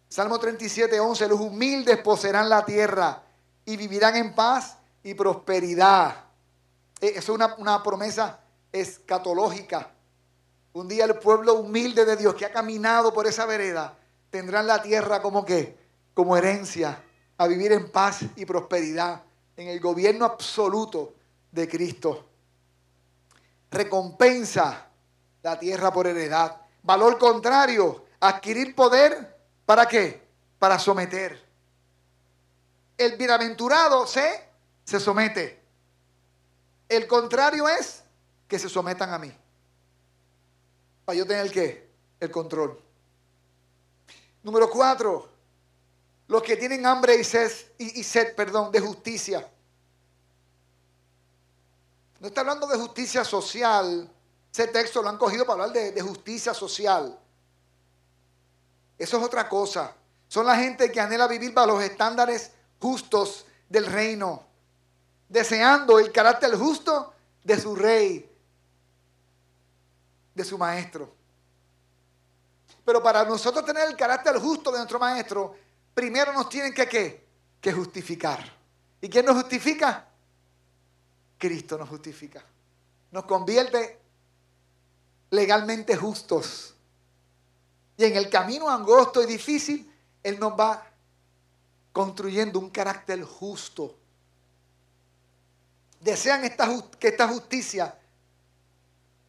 Salmo 0.08 0.36
37, 0.40 0.98
11, 0.98 1.28
los 1.28 1.38
humildes 1.38 1.98
poseerán 1.98 2.48
la 2.48 2.64
tierra 2.64 3.22
y 3.64 3.76
vivirán 3.76 4.16
en 4.16 4.34
paz 4.34 4.76
y 5.04 5.14
prosperidad. 5.14 6.24
Eh, 7.00 7.12
eso 7.14 7.20
es 7.20 7.28
una, 7.28 7.54
una 7.58 7.80
promesa 7.80 8.40
escatológica. 8.72 9.92
Un 10.72 10.88
día 10.88 11.04
el 11.04 11.14
pueblo 11.14 11.60
humilde 11.60 12.04
de 12.04 12.16
Dios 12.16 12.34
que 12.34 12.44
ha 12.44 12.50
caminado 12.50 13.14
por 13.14 13.28
esa 13.28 13.46
vereda 13.46 13.96
tendrán 14.30 14.66
la 14.66 14.82
tierra 14.82 15.22
como 15.22 15.44
que, 15.44 15.78
como 16.12 16.36
herencia, 16.36 17.04
a 17.38 17.46
vivir 17.46 17.70
en 17.70 17.88
paz 17.92 18.22
y 18.34 18.44
prosperidad, 18.46 19.22
en 19.56 19.68
el 19.68 19.78
gobierno 19.78 20.24
absoluto 20.24 21.14
de 21.52 21.68
Cristo. 21.68 22.26
Recompensa 23.70 24.86
la 25.42 25.58
tierra 25.58 25.92
por 25.92 26.06
heredad. 26.06 26.60
Valor 26.82 27.18
contrario, 27.18 28.06
adquirir 28.20 28.74
poder, 28.74 29.36
¿para 29.66 29.86
qué? 29.86 30.22
Para 30.58 30.78
someter. 30.78 31.40
El 32.96 33.16
bienaventurado 33.16 34.06
se, 34.06 34.44
se 34.84 35.00
somete. 35.00 35.60
El 36.88 37.06
contrario 37.06 37.68
es 37.68 38.02
que 38.48 38.58
se 38.58 38.68
sometan 38.68 39.12
a 39.12 39.18
mí. 39.18 39.32
Para 41.04 41.16
yo 41.16 41.26
tener 41.26 41.46
el 41.46 41.52
qué? 41.52 41.88
El 42.18 42.30
control. 42.30 42.80
Número 44.42 44.68
cuatro, 44.70 45.28
los 46.26 46.42
que 46.42 46.56
tienen 46.56 46.86
hambre 46.86 47.16
y 47.16 47.24
sed, 47.24 47.50
y, 47.78 48.02
sed 48.02 48.34
perdón, 48.34 48.72
de 48.72 48.80
justicia. 48.80 49.48
No 52.20 52.28
está 52.28 52.42
hablando 52.42 52.66
de 52.66 52.78
justicia 52.78 53.24
social. 53.24 54.08
Ese 54.52 54.66
texto 54.68 55.02
lo 55.02 55.08
han 55.08 55.16
cogido 55.16 55.46
para 55.46 55.64
hablar 55.64 55.92
de, 55.92 56.00
justicia 56.02 56.52
social. 56.52 57.18
Eso 58.98 59.16
es 59.16 59.22
otra 59.22 59.48
cosa. 59.48 59.94
Son 60.28 60.44
la 60.44 60.56
gente 60.56 60.92
que 60.92 61.00
anhela 61.00 61.26
vivir 61.26 61.52
bajo 61.52 61.68
los 61.68 61.82
estándares 61.82 62.52
justos 62.78 63.46
del 63.68 63.86
reino, 63.86 64.44
deseando 65.28 65.98
el 65.98 66.12
carácter 66.12 66.54
justo 66.56 67.14
de 67.42 67.58
su 67.58 67.74
rey, 67.74 68.30
de 70.34 70.44
su 70.44 70.58
maestro. 70.58 71.14
Pero 72.84 73.02
para 73.02 73.24
nosotros 73.24 73.64
tener 73.64 73.88
el 73.88 73.96
carácter 73.96 74.38
justo 74.38 74.70
de 74.70 74.78
nuestro 74.78 74.98
maestro, 74.98 75.56
primero 75.94 76.32
nos 76.32 76.48
tienen 76.48 76.74
que, 76.74 77.26
que 77.60 77.72
justificar. 77.72 78.44
¿Y 79.00 79.08
quién 79.08 79.24
nos 79.24 79.36
justifica? 79.36 80.09
Cristo 81.40 81.78
nos 81.78 81.88
justifica. 81.88 82.44
Nos 83.10 83.24
convierte 83.24 83.98
legalmente 85.30 85.96
justos. 85.96 86.74
Y 87.96 88.04
en 88.04 88.16
el 88.16 88.28
camino 88.30 88.68
angosto 88.68 89.22
y 89.22 89.26
difícil, 89.26 89.92
Él 90.22 90.38
nos 90.38 90.52
va 90.52 90.86
construyendo 91.92 92.58
un 92.58 92.70
carácter 92.70 93.22
justo. 93.24 93.96
Desean 96.00 96.44
esta, 96.44 96.68
que 96.98 97.08
esta 97.08 97.26
justicia, 97.26 97.98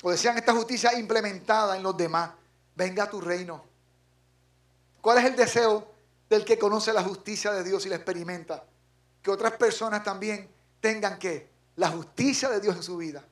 o 0.04 0.12
desean 0.12 0.38
esta 0.38 0.54
justicia 0.54 0.98
implementada 0.98 1.78
en 1.78 1.84
los 1.84 1.96
demás. 1.98 2.32
Venga 2.76 3.04
a 3.04 3.10
tu 3.10 3.22
reino. 3.22 3.64
¿Cuál 5.02 5.20
es 5.20 5.26
el 5.26 5.36
deseo 5.36 5.92
del 6.30 6.46
que 6.46 6.60
conoce 6.60 6.94
la 6.94 7.04
justicia 7.04 7.52
de 7.52 7.64
Dios 7.64 7.86
y 7.86 7.90
la 7.90 7.96
experimenta? 7.96 8.64
Que 9.22 9.32
otras 9.32 9.54
personas 9.54 10.04
también 10.04 10.50
tengan 10.80 11.20
que 11.20 11.51
la 11.76 11.90
justicia 11.90 12.50
de 12.50 12.60
Dios 12.60 12.76
en 12.76 12.84
su 12.84 12.98
vida. 12.98 13.24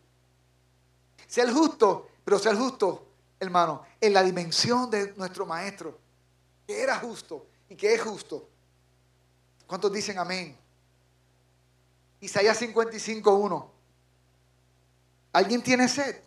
Ser 1.28 1.52
justo, 1.52 2.10
pero 2.24 2.40
ser 2.40 2.56
justo, 2.56 3.08
hermano, 3.40 3.84
en 4.00 4.14
la 4.14 4.24
dimensión 4.24 4.90
de 4.90 5.14
nuestro 5.16 5.46
maestro, 5.46 5.98
que 6.66 6.82
era 6.82 6.96
justo 6.98 7.46
y 7.70 7.76
que 7.76 7.94
es 7.94 8.02
justo. 8.02 8.48
¿Cuántos 9.68 9.92
dicen 9.92 10.18
amén? 10.18 10.58
Isaías 12.22 12.60
55.1. 12.62 13.70
¿Alguien 15.34 15.62
tiene 15.62 15.88
sed? 15.88 16.20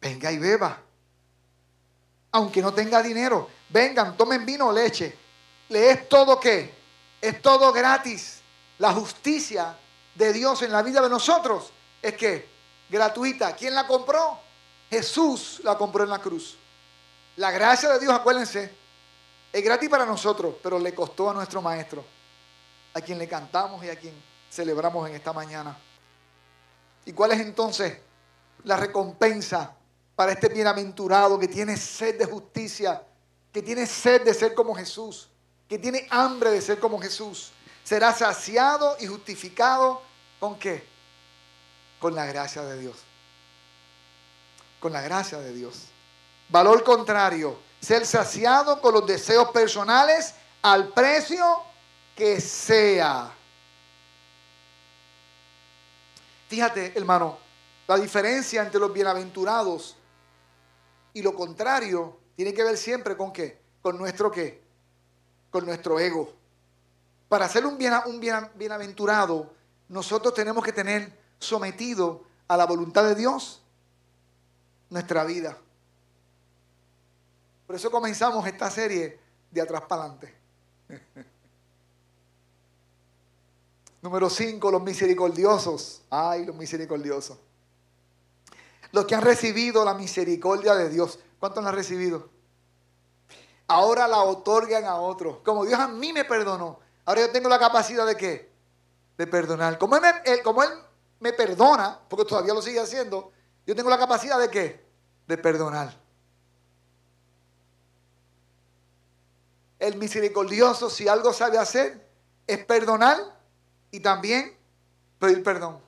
Venga 0.00 0.30
y 0.32 0.38
beba. 0.38 0.82
Aunque 2.32 2.60
no 2.60 2.74
tenga 2.74 3.02
dinero, 3.02 3.48
vengan, 3.70 4.16
tomen 4.16 4.44
vino 4.44 4.66
o 4.66 4.72
leche. 4.72 5.16
¿Le 5.68 5.90
es 5.90 6.08
todo 6.08 6.38
qué? 6.40 6.74
Es 7.20 7.40
todo 7.40 7.72
gratis. 7.72 8.40
La 8.78 8.92
justicia 8.92 9.76
de 10.14 10.32
Dios 10.32 10.62
en 10.62 10.72
la 10.72 10.82
vida 10.82 11.00
de 11.00 11.08
nosotros 11.08 11.72
es 12.02 12.14
que 12.14 12.48
gratuita. 12.88 13.54
¿Quién 13.54 13.74
la 13.74 13.86
compró? 13.86 14.38
Jesús 14.90 15.60
la 15.64 15.76
compró 15.76 16.04
en 16.04 16.10
la 16.10 16.18
cruz. 16.18 16.56
La 17.36 17.50
gracia 17.50 17.90
de 17.90 18.00
Dios, 18.00 18.12
acuérdense, 18.12 18.74
es 19.52 19.64
gratis 19.64 19.88
para 19.88 20.04
nosotros, 20.04 20.56
pero 20.62 20.78
le 20.78 20.94
costó 20.94 21.30
a 21.30 21.34
nuestro 21.34 21.62
maestro, 21.62 22.04
a 22.94 23.00
quien 23.00 23.18
le 23.18 23.28
cantamos 23.28 23.84
y 23.84 23.88
a 23.88 23.96
quien 23.96 24.14
celebramos 24.50 25.08
en 25.08 25.14
esta 25.14 25.32
mañana. 25.32 25.78
¿Y 27.04 27.12
cuál 27.12 27.32
es 27.32 27.40
entonces 27.40 27.98
la 28.64 28.76
recompensa 28.76 29.74
para 30.16 30.32
este 30.32 30.48
bienaventurado 30.48 31.38
que 31.38 31.48
tiene 31.48 31.76
sed 31.76 32.18
de 32.18 32.26
justicia, 32.26 33.02
que 33.52 33.62
tiene 33.62 33.86
sed 33.86 34.24
de 34.24 34.34
ser 34.34 34.54
como 34.54 34.74
Jesús, 34.74 35.30
que 35.68 35.78
tiene 35.78 36.06
hambre 36.10 36.50
de 36.50 36.60
ser 36.60 36.80
como 36.80 37.00
Jesús? 37.00 37.52
Será 37.88 38.12
saciado 38.12 38.98
y 39.00 39.06
justificado 39.06 40.02
¿Con 40.38 40.58
qué? 40.58 40.86
Con 41.98 42.14
la 42.14 42.26
gracia 42.26 42.62
de 42.62 42.78
Dios. 42.78 42.98
Con 44.78 44.92
la 44.92 45.00
gracia 45.00 45.38
de 45.38 45.54
Dios. 45.54 45.86
Valor 46.50 46.84
contrario, 46.84 47.58
ser 47.80 48.04
saciado 48.04 48.82
con 48.82 48.92
los 48.92 49.06
deseos 49.06 49.48
personales 49.52 50.34
al 50.60 50.88
precio 50.88 51.62
que 52.14 52.42
sea. 52.42 53.32
Fíjate, 56.48 56.92
hermano, 56.94 57.38
la 57.86 57.96
diferencia 57.96 58.60
entre 58.60 58.80
los 58.80 58.92
bienaventurados 58.92 59.96
y 61.14 61.22
lo 61.22 61.34
contrario 61.34 62.18
tiene 62.36 62.52
que 62.52 62.64
ver 62.64 62.76
siempre 62.76 63.16
con 63.16 63.32
qué? 63.32 63.62
Con 63.80 63.96
nuestro 63.96 64.30
qué? 64.30 64.62
Con 65.50 65.64
nuestro 65.64 65.98
ego. 65.98 66.37
Para 67.28 67.48
ser 67.48 67.66
un, 67.66 67.76
bien, 67.76 67.92
un 68.06 68.20
bienaventurado, 68.20 69.54
nosotros 69.88 70.34
tenemos 70.34 70.64
que 70.64 70.72
tener 70.72 71.18
sometido 71.38 72.24
a 72.46 72.56
la 72.56 72.66
voluntad 72.66 73.04
de 73.04 73.14
Dios 73.14 73.62
nuestra 74.90 75.24
vida. 75.24 75.56
Por 77.66 77.76
eso 77.76 77.90
comenzamos 77.90 78.46
esta 78.46 78.70
serie 78.70 79.20
de 79.50 79.60
atrás 79.60 79.82
para 79.82 80.04
adelante. 80.04 80.34
Número 84.00 84.30
5, 84.30 84.70
los 84.70 84.82
misericordiosos. 84.82 86.02
Ay, 86.08 86.46
los 86.46 86.56
misericordiosos. 86.56 87.38
Los 88.92 89.04
que 89.04 89.14
han 89.14 89.22
recibido 89.22 89.84
la 89.84 89.92
misericordia 89.92 90.74
de 90.74 90.88
Dios. 90.88 91.18
¿Cuántos 91.38 91.62
la 91.62 91.70
han 91.70 91.76
recibido? 91.76 92.30
Ahora 93.66 94.08
la 94.08 94.22
otorgan 94.22 94.84
a 94.84 94.96
otros. 94.96 95.40
Como 95.44 95.66
Dios 95.66 95.78
a 95.78 95.88
mí 95.88 96.12
me 96.12 96.24
perdonó. 96.24 96.80
Ahora 97.08 97.22
yo 97.22 97.30
tengo 97.30 97.48
la 97.48 97.58
capacidad 97.58 98.06
de 98.06 98.18
qué? 98.18 98.52
de 99.16 99.26
perdonar. 99.26 99.78
Como 99.78 99.96
él, 99.96 100.02
me, 101.20 101.32
perdona, 101.32 101.98
porque 102.06 102.26
todavía 102.26 102.52
lo 102.52 102.60
sigue 102.60 102.80
haciendo, 102.80 103.32
yo 103.66 103.74
tengo 103.74 103.88
la 103.88 103.96
capacidad 103.96 104.38
de 104.38 104.50
qué? 104.50 104.86
De 105.26 105.38
perdonar. 105.38 105.98
El 109.78 109.96
misericordioso, 109.96 110.90
si 110.90 111.08
algo 111.08 111.32
sabe 111.32 111.56
hacer, 111.56 112.06
es 112.46 112.62
perdonar 112.66 113.16
y 113.90 114.00
también 114.00 114.54
pedir 115.18 115.42
perdón. 115.42 115.80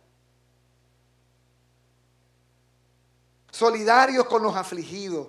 Solidarios 3.50 4.24
con 4.24 4.42
los 4.42 4.56
afligidos. 4.56 5.28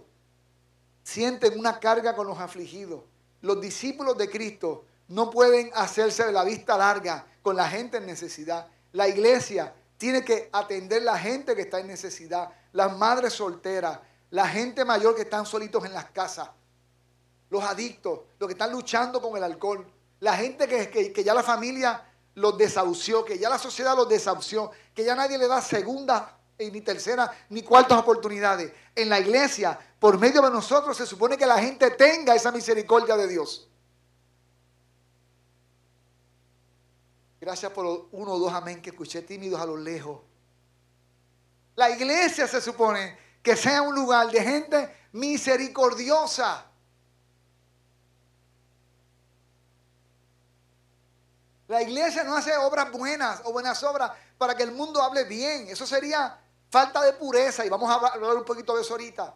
Sienten 1.04 1.60
una 1.60 1.82
carga 1.82 2.16
con 2.16 2.28
los 2.28 2.40
afligidos. 2.40 3.04
Los 3.42 3.60
discípulos 3.60 4.18
de 4.18 4.30
Cristo 4.30 4.86
no 5.12 5.30
pueden 5.30 5.72
hacerse 5.76 6.24
de 6.24 6.32
la 6.32 6.46
vista 6.46 6.78
larga 6.78 7.26
con 7.42 7.58
la 7.58 7.68
gente 7.68 7.98
en 7.98 8.06
necesidad. 8.06 8.68
La 8.94 9.10
iglesia 9.10 9.74
tiene 9.98 10.24
que 10.24 10.50
atender 10.54 11.04
la 11.04 11.20
gente 11.20 11.54
que 11.54 11.64
está 11.64 11.80
en 11.80 11.88
necesidad, 11.88 12.50
las 12.72 12.98
madres 12.98 13.34
solteras, 13.34 14.00
la 14.30 14.48
gente 14.48 14.86
mayor 14.86 15.14
que 15.14 15.24
están 15.24 15.46
solitos 15.46 15.84
en 15.84 15.94
las 15.94 16.06
casas, 16.12 16.50
los 17.50 17.62
adictos, 17.62 18.22
los 18.40 18.48
que 18.48 18.54
están 18.54 18.72
luchando 18.72 19.22
con 19.22 19.36
el 19.36 19.44
alcohol, 19.44 19.86
la 20.22 20.38
gente 20.38 20.66
que, 20.66 21.12
que, 21.12 21.24
ya 21.24 21.34
la 21.34 21.44
familia 21.44 22.06
los 22.36 22.58
desahució, 22.58 23.26
que 23.26 23.38
ya 23.38 23.50
la 23.50 23.60
sociedad 23.60 23.98
los 23.98 24.08
desahució, 24.08 24.72
que 24.96 25.04
ya 25.04 25.14
nadie 25.14 25.38
le 25.38 25.48
da 25.48 25.62
segunda 25.62 26.38
ni 26.58 26.80
tercera 26.82 27.30
ni 27.50 27.64
cuartas 27.64 28.00
oportunidades. 28.00 28.72
En 28.96 29.10
la 29.10 29.20
iglesia, 29.20 29.78
por 30.00 30.18
medio 30.18 30.42
de 30.42 30.52
nosotros, 30.52 30.96
se 30.96 31.06
supone 31.06 31.38
que 31.38 31.46
la 31.46 31.60
gente 31.60 31.92
tenga 31.92 32.34
esa 32.34 32.52
misericordia 32.52 33.18
de 33.18 33.28
Dios. 33.28 33.68
Gracias 37.42 37.72
por 37.72 38.08
uno 38.12 38.34
o 38.34 38.38
dos 38.38 38.54
amén 38.54 38.84
que 38.84 38.92
escuché 38.92 39.24
tímidos 39.24 39.60
a 39.60 39.66
lo 39.66 39.76
lejos. 39.76 40.22
La 41.76 41.90
iglesia 41.90 42.48
se 42.48 42.62
supone 42.62 43.18
que 43.42 43.58
sea 43.58 43.82
un 43.82 43.96
lugar 43.96 44.30
de 44.30 44.44
gente 44.44 45.08
misericordiosa. 45.14 46.68
La 51.68 51.82
iglesia 51.82 52.24
no 52.24 52.38
hace 52.38 52.56
obras 52.58 52.92
buenas 52.92 53.42
o 53.46 53.52
buenas 53.52 53.82
obras 53.82 54.12
para 54.38 54.56
que 54.56 54.62
el 54.62 54.74
mundo 54.74 55.02
hable 55.02 55.24
bien. 55.24 55.68
Eso 55.68 55.88
sería 55.88 56.40
falta 56.70 57.02
de 57.02 57.14
pureza 57.14 57.66
y 57.66 57.70
vamos 57.70 57.90
a 57.90 57.96
hablar 57.96 58.36
un 58.36 58.46
poquito 58.46 58.76
de 58.76 58.84
eso 58.84 58.94
ahorita. 58.94 59.34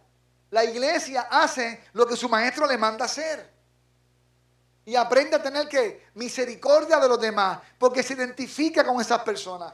La 0.52 0.64
iglesia 0.64 1.22
hace 1.32 1.86
lo 1.94 2.06
que 2.06 2.16
su 2.16 2.30
maestro 2.30 2.68
le 2.68 2.78
manda 2.78 3.06
hacer. 3.06 3.55
Y 4.86 4.96
aprende 4.96 5.36
a 5.36 5.42
tener 5.42 5.68
que 5.68 6.10
misericordia 6.14 7.00
de 7.00 7.08
los 7.08 7.20
demás, 7.20 7.60
porque 7.80 8.04
se 8.04 8.14
identifica 8.14 8.86
con 8.86 9.02
esas 9.02 9.22
personas. 9.24 9.74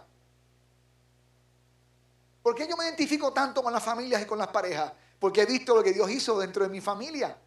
¿Por 2.41 2.56
qué 2.56 2.67
yo 2.67 2.76
me 2.76 2.86
identifico 2.86 3.32
tanto 3.32 3.62
con 3.62 3.71
las 3.71 3.84
familias 3.84 4.21
y 4.21 4.26
con 4.26 4.39
las 4.39 4.47
parejas? 4.47 4.91
Porque 5.19 5.41
he 5.41 5.45
visto 5.45 5.76
lo 5.76 5.84
que 5.84 5.93
Dios 5.93 6.10
hizo 6.10 6.39
dentro 6.39 6.63
de 6.63 6.69
mi 6.69 6.82
familia. 6.82 7.38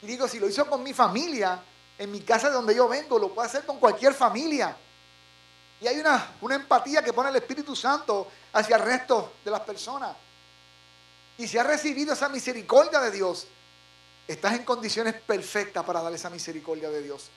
Y 0.00 0.06
digo, 0.06 0.26
si 0.26 0.38
lo 0.38 0.48
hizo 0.48 0.66
con 0.66 0.82
mi 0.82 0.94
familia, 0.94 1.62
en 1.98 2.10
mi 2.10 2.20
casa 2.20 2.48
de 2.48 2.54
donde 2.54 2.74
yo 2.74 2.88
vengo, 2.88 3.18
lo 3.18 3.34
puede 3.34 3.48
hacer 3.48 3.66
con 3.66 3.78
cualquier 3.78 4.14
familia. 4.14 4.76
Y 5.80 5.86
hay 5.86 5.98
una, 5.98 6.36
una 6.40 6.54
empatía 6.54 7.02
que 7.02 7.12
pone 7.12 7.30
el 7.30 7.36
Espíritu 7.36 7.76
Santo 7.76 8.28
hacia 8.52 8.76
el 8.76 8.82
resto 8.82 9.34
de 9.44 9.50
las 9.50 9.60
personas. 9.60 10.16
Y 11.36 11.46
si 11.46 11.58
ha 11.58 11.62
recibido 11.62 12.14
esa 12.14 12.28
misericordia 12.28 13.00
de 13.00 13.10
Dios, 13.10 13.46
estás 14.26 14.54
en 14.54 14.64
condiciones 14.64 15.14
perfectas 15.14 15.84
para 15.84 16.02
dar 16.02 16.12
esa 16.12 16.30
misericordia 16.30 16.90
de 16.90 17.02
Dios. 17.02 17.30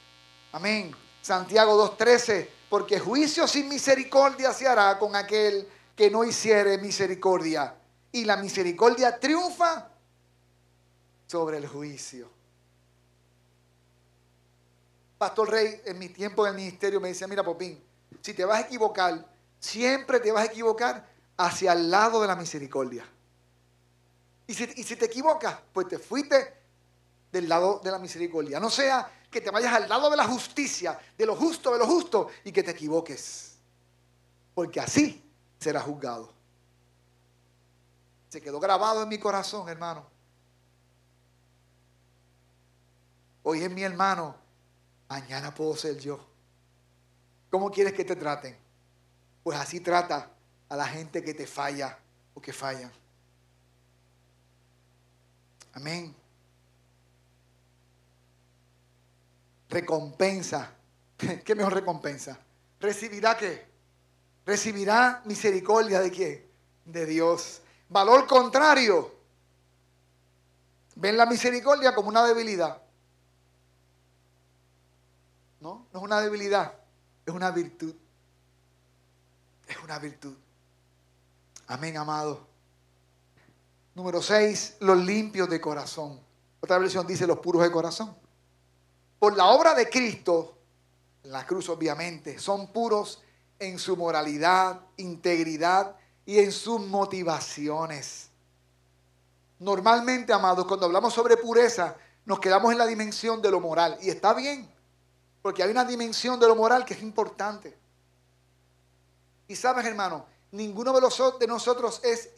Amén. 0.51 0.95
Santiago 1.21 1.97
2.13, 1.97 2.47
porque 2.69 2.99
juicio 2.99 3.47
sin 3.47 3.67
misericordia 3.67 4.53
se 4.53 4.67
hará 4.67 4.97
con 4.99 5.15
aquel 5.15 5.67
que 5.95 6.11
no 6.11 6.23
hiciere 6.23 6.77
misericordia. 6.77 7.75
Y 8.11 8.25
la 8.25 8.37
misericordia 8.37 9.19
triunfa 9.19 9.89
sobre 11.27 11.57
el 11.57 11.67
juicio. 11.67 12.29
Pastor 15.17 15.49
Rey, 15.49 15.81
en 15.85 15.97
mi 15.97 16.09
tiempo 16.09 16.45
en 16.45 16.51
el 16.51 16.57
ministerio, 16.57 17.01
me 17.01 17.07
decía, 17.07 17.27
mira, 17.27 17.43
Popín, 17.43 17.83
si 18.21 18.33
te 18.33 18.45
vas 18.45 18.63
a 18.63 18.67
equivocar, 18.67 19.25
siempre 19.59 20.19
te 20.19 20.31
vas 20.31 20.43
a 20.43 20.51
equivocar 20.51 21.09
hacia 21.37 21.73
el 21.73 21.89
lado 21.89 22.21
de 22.21 22.27
la 22.27 22.35
misericordia. 22.35 23.05
Y 24.47 24.53
si, 24.53 24.69
y 24.75 24.83
si 24.83 24.95
te 24.95 25.05
equivocas, 25.05 25.57
pues 25.73 25.87
te 25.87 25.97
fuiste 25.97 26.64
del 27.35 27.49
lado 27.49 27.81
de 27.83 27.91
la 27.91 27.99
misericordia. 27.99 28.61
No 28.61 28.69
sea 28.69 29.11
que 29.29 29.41
te 29.41 29.51
vayas 29.51 29.73
al 29.73 29.89
lado 29.89 30.09
de 30.09 30.15
la 30.15 30.25
justicia, 30.25 30.97
de 31.17 31.25
lo 31.25 31.35
justo, 31.35 31.73
de 31.73 31.79
lo 31.79 31.85
justo, 31.85 32.29
y 32.45 32.51
que 32.53 32.63
te 32.63 32.71
equivoques. 32.71 33.57
Porque 34.53 34.79
así 34.79 35.21
será 35.59 35.81
juzgado. 35.81 36.31
Se 38.29 38.39
quedó 38.39 38.57
grabado 38.61 39.03
en 39.03 39.09
mi 39.09 39.17
corazón, 39.17 39.67
hermano. 39.67 40.05
Hoy 43.43 43.63
es 43.63 43.69
mi 43.69 43.83
hermano, 43.83 44.33
mañana 45.09 45.53
puedo 45.53 45.75
ser 45.75 45.99
yo. 45.99 46.25
¿Cómo 47.51 47.69
quieres 47.69 47.91
que 47.91 48.05
te 48.05 48.15
traten? 48.15 48.57
Pues 49.43 49.59
así 49.59 49.81
trata 49.81 50.31
a 50.69 50.75
la 50.77 50.87
gente 50.87 51.21
que 51.21 51.33
te 51.33 51.45
falla 51.45 51.99
o 52.33 52.41
que 52.41 52.53
fallan. 52.53 52.91
Amén. 55.73 56.15
Recompensa. 59.69 60.71
¿Qué 61.17 61.55
mejor 61.55 61.73
recompensa? 61.73 62.39
¿Recibirá 62.79 63.35
qué? 63.37 63.65
Recibirá 64.45 65.21
misericordia 65.25 66.01
de 66.01 66.11
quién? 66.11 66.45
De 66.85 67.05
Dios. 67.05 67.61
Valor 67.89 68.27
contrario. 68.27 69.15
Ven 70.95 71.17
la 71.17 71.25
misericordia 71.25 71.93
como 71.93 72.09
una 72.09 72.25
debilidad. 72.25 72.81
No, 75.59 75.87
no 75.91 75.99
es 75.99 76.05
una 76.05 76.21
debilidad, 76.21 76.73
es 77.25 77.33
una 77.33 77.51
virtud. 77.51 77.95
Es 79.67 79.77
una 79.83 79.97
virtud. 79.99 80.35
Amén, 81.67 81.97
amado. 81.97 82.47
Número 83.95 84.21
6, 84.21 84.77
los 84.81 84.97
limpios 84.97 85.49
de 85.49 85.59
corazón. 85.59 86.19
Otra 86.61 86.77
versión 86.77 87.07
dice 87.07 87.25
los 87.25 87.39
puros 87.39 87.63
de 87.63 87.71
corazón. 87.71 88.15
Por 89.19 89.35
la 89.37 89.45
obra 89.47 89.73
de 89.73 89.89
Cristo, 89.89 90.57
en 91.23 91.31
la 91.31 91.45
cruz 91.45 91.69
obviamente, 91.69 92.37
son 92.39 92.67
puros 92.67 93.21
en 93.59 93.79
su 93.79 93.95
moralidad, 93.95 94.81
integridad 94.97 95.95
y 96.25 96.39
en 96.39 96.51
sus 96.51 96.81
motivaciones. 96.81 98.29
Normalmente, 99.59 100.33
amados, 100.33 100.65
cuando 100.65 100.85
hablamos 100.85 101.13
sobre 101.13 101.37
pureza, 101.37 101.95
nos 102.25 102.39
quedamos 102.39 102.71
en 102.71 102.77
la 102.77 102.85
dimensión 102.85 103.41
de 103.41 103.51
lo 103.51 103.59
moral. 103.59 103.97
Y 104.01 104.09
está 104.09 104.33
bien, 104.33 104.69
porque 105.41 105.63
hay 105.63 105.71
una 105.71 105.85
dimensión 105.85 106.39
de 106.39 106.47
lo 106.47 106.55
moral 106.55 106.83
que 106.83 106.93
es 106.93 107.01
importante. 107.01 107.77
Y 109.47 109.55
sabes, 109.55 109.85
hermano, 109.85 110.25
ninguno 110.51 110.91
de, 110.93 111.47
nosotros 111.47 112.01
es 112.03 112.31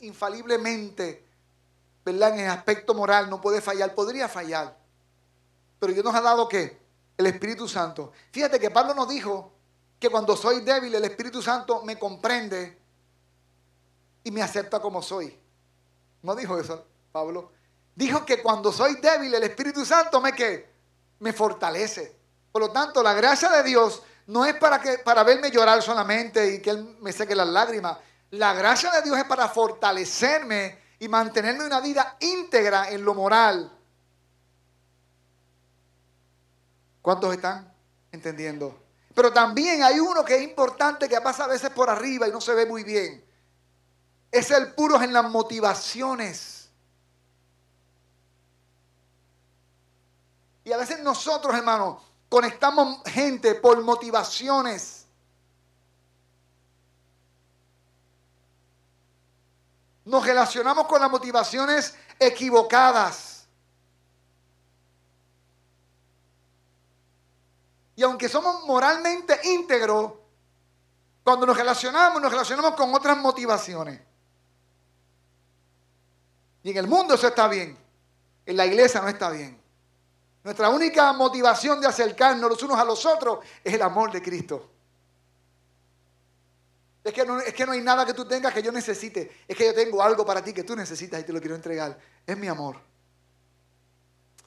infaliblemente, 0.00 1.24
¿verdad? 2.04 2.34
En 2.34 2.40
el 2.40 2.50
aspecto 2.50 2.94
moral, 2.94 3.28
no 3.28 3.40
puede 3.40 3.60
fallar, 3.60 3.94
podría 3.94 4.28
fallar. 4.28 4.83
Pero 5.78 5.92
Dios 5.92 6.04
nos 6.04 6.14
ha 6.14 6.20
dado 6.20 6.48
qué? 6.48 6.80
El 7.16 7.26
Espíritu 7.26 7.68
Santo. 7.68 8.12
Fíjate 8.32 8.58
que 8.58 8.70
Pablo 8.70 8.94
nos 8.94 9.08
dijo 9.08 9.52
que 9.98 10.10
cuando 10.10 10.36
soy 10.36 10.60
débil, 10.62 10.94
el 10.94 11.04
Espíritu 11.04 11.40
Santo 11.40 11.82
me 11.82 11.98
comprende 11.98 12.78
y 14.24 14.30
me 14.30 14.42
acepta 14.42 14.80
como 14.80 15.02
soy. 15.02 15.38
No 16.22 16.34
dijo 16.34 16.58
eso, 16.58 16.84
Pablo. 17.12 17.52
Dijo 17.94 18.24
que 18.24 18.42
cuando 18.42 18.72
soy 18.72 18.96
débil, 18.96 19.34
el 19.34 19.44
Espíritu 19.44 19.84
Santo 19.84 20.20
me 20.20 20.32
qué? 20.32 20.72
Me 21.20 21.32
fortalece. 21.32 22.16
Por 22.50 22.62
lo 22.62 22.70
tanto, 22.70 23.02
la 23.02 23.14
gracia 23.14 23.48
de 23.50 23.62
Dios 23.62 24.02
no 24.26 24.44
es 24.44 24.54
para, 24.54 24.80
que, 24.80 24.98
para 24.98 25.22
verme 25.22 25.50
llorar 25.50 25.82
solamente 25.82 26.54
y 26.54 26.62
que 26.62 26.70
Él 26.70 26.96
me 27.00 27.12
seque 27.12 27.34
las 27.34 27.48
lágrimas. 27.48 27.98
La 28.30 28.52
gracia 28.52 28.90
de 28.90 29.02
Dios 29.02 29.18
es 29.18 29.24
para 29.24 29.48
fortalecerme 29.48 30.78
y 30.98 31.08
mantenerme 31.08 31.66
una 31.66 31.80
vida 31.80 32.16
íntegra 32.20 32.90
en 32.90 33.04
lo 33.04 33.14
moral. 33.14 33.73
¿Cuántos 37.04 37.34
están 37.34 37.72
entendiendo? 38.10 38.80
Pero 39.14 39.32
también 39.32 39.84
hay 39.84 40.00
uno 40.00 40.24
que 40.24 40.36
es 40.36 40.42
importante 40.42 41.08
que 41.08 41.20
pasa 41.20 41.44
a 41.44 41.48
veces 41.48 41.70
por 41.70 41.88
arriba 41.88 42.26
y 42.26 42.32
no 42.32 42.40
se 42.40 42.54
ve 42.54 42.66
muy 42.66 42.82
bien. 42.82 43.24
Es 44.32 44.50
el 44.50 44.72
puro 44.72 45.00
en 45.00 45.12
las 45.12 45.30
motivaciones. 45.30 46.70
Y 50.64 50.72
a 50.72 50.78
veces 50.78 51.00
nosotros, 51.00 51.54
hermanos, 51.54 51.98
Conectamos 52.34 53.00
gente 53.06 53.54
por 53.54 53.80
motivaciones. 53.84 55.06
Nos 60.04 60.26
relacionamos 60.26 60.88
con 60.88 61.00
las 61.00 61.08
motivaciones 61.08 61.94
equivocadas. 62.18 63.33
Y 67.96 68.02
aunque 68.02 68.28
somos 68.28 68.64
moralmente 68.64 69.38
íntegros, 69.44 70.12
cuando 71.22 71.46
nos 71.46 71.56
relacionamos, 71.56 72.20
nos 72.20 72.30
relacionamos 72.30 72.74
con 72.74 72.92
otras 72.94 73.16
motivaciones. 73.16 74.00
Y 76.62 76.70
en 76.70 76.76
el 76.76 76.86
mundo 76.86 77.14
eso 77.14 77.28
está 77.28 77.48
bien. 77.48 77.76
En 78.46 78.56
la 78.56 78.66
iglesia 78.66 79.00
no 79.00 79.08
está 79.08 79.30
bien. 79.30 79.60
Nuestra 80.42 80.68
única 80.68 81.12
motivación 81.12 81.80
de 81.80 81.86
acercarnos 81.86 82.50
los 82.50 82.62
unos 82.62 82.78
a 82.78 82.84
los 82.84 83.04
otros 83.06 83.38
es 83.62 83.72
el 83.72 83.82
amor 83.82 84.12
de 84.12 84.22
Cristo. 84.22 84.70
Es 87.02 87.12
que, 87.12 87.24
no, 87.24 87.38
es 87.38 87.52
que 87.52 87.66
no 87.66 87.72
hay 87.72 87.82
nada 87.82 88.04
que 88.04 88.14
tú 88.14 88.26
tengas 88.26 88.52
que 88.52 88.62
yo 88.62 88.72
necesite. 88.72 89.44
Es 89.46 89.56
que 89.56 89.66
yo 89.66 89.74
tengo 89.74 90.02
algo 90.02 90.24
para 90.24 90.42
ti 90.42 90.52
que 90.52 90.64
tú 90.64 90.74
necesitas 90.74 91.20
y 91.20 91.24
te 91.24 91.32
lo 91.32 91.40
quiero 91.40 91.54
entregar. 91.54 91.98
Es 92.26 92.36
mi 92.36 92.48
amor. 92.48 92.76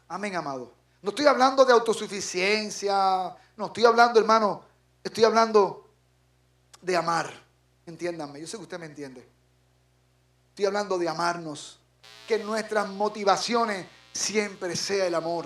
Amén, 0.08 0.36
amado. 0.36 0.77
No 1.02 1.10
estoy 1.10 1.26
hablando 1.28 1.64
de 1.66 1.74
autosuficiencia. 1.74 3.36
No, 3.56 3.68
estoy 3.68 3.86
hablando, 3.86 4.20
hermano, 4.20 4.64
estoy 5.04 5.24
hablando 5.24 5.90
de 6.82 6.96
amar. 6.96 7.32
Entiéndanme, 7.86 8.42
yo 8.42 8.48
sé 8.48 8.58
que 8.58 8.64
usted 8.64 8.80
me 8.80 8.88
entiende. 8.88 9.28
Estoy 10.50 10.66
hablando 10.66 10.98
de 10.98 11.08
amarnos. 11.08 11.80
Que 12.28 12.40
nuestras 12.40 12.90
motivaciones 12.90 13.86
siempre 14.12 14.76
sea 14.76 15.06
el 15.06 15.16
amor. 15.16 15.46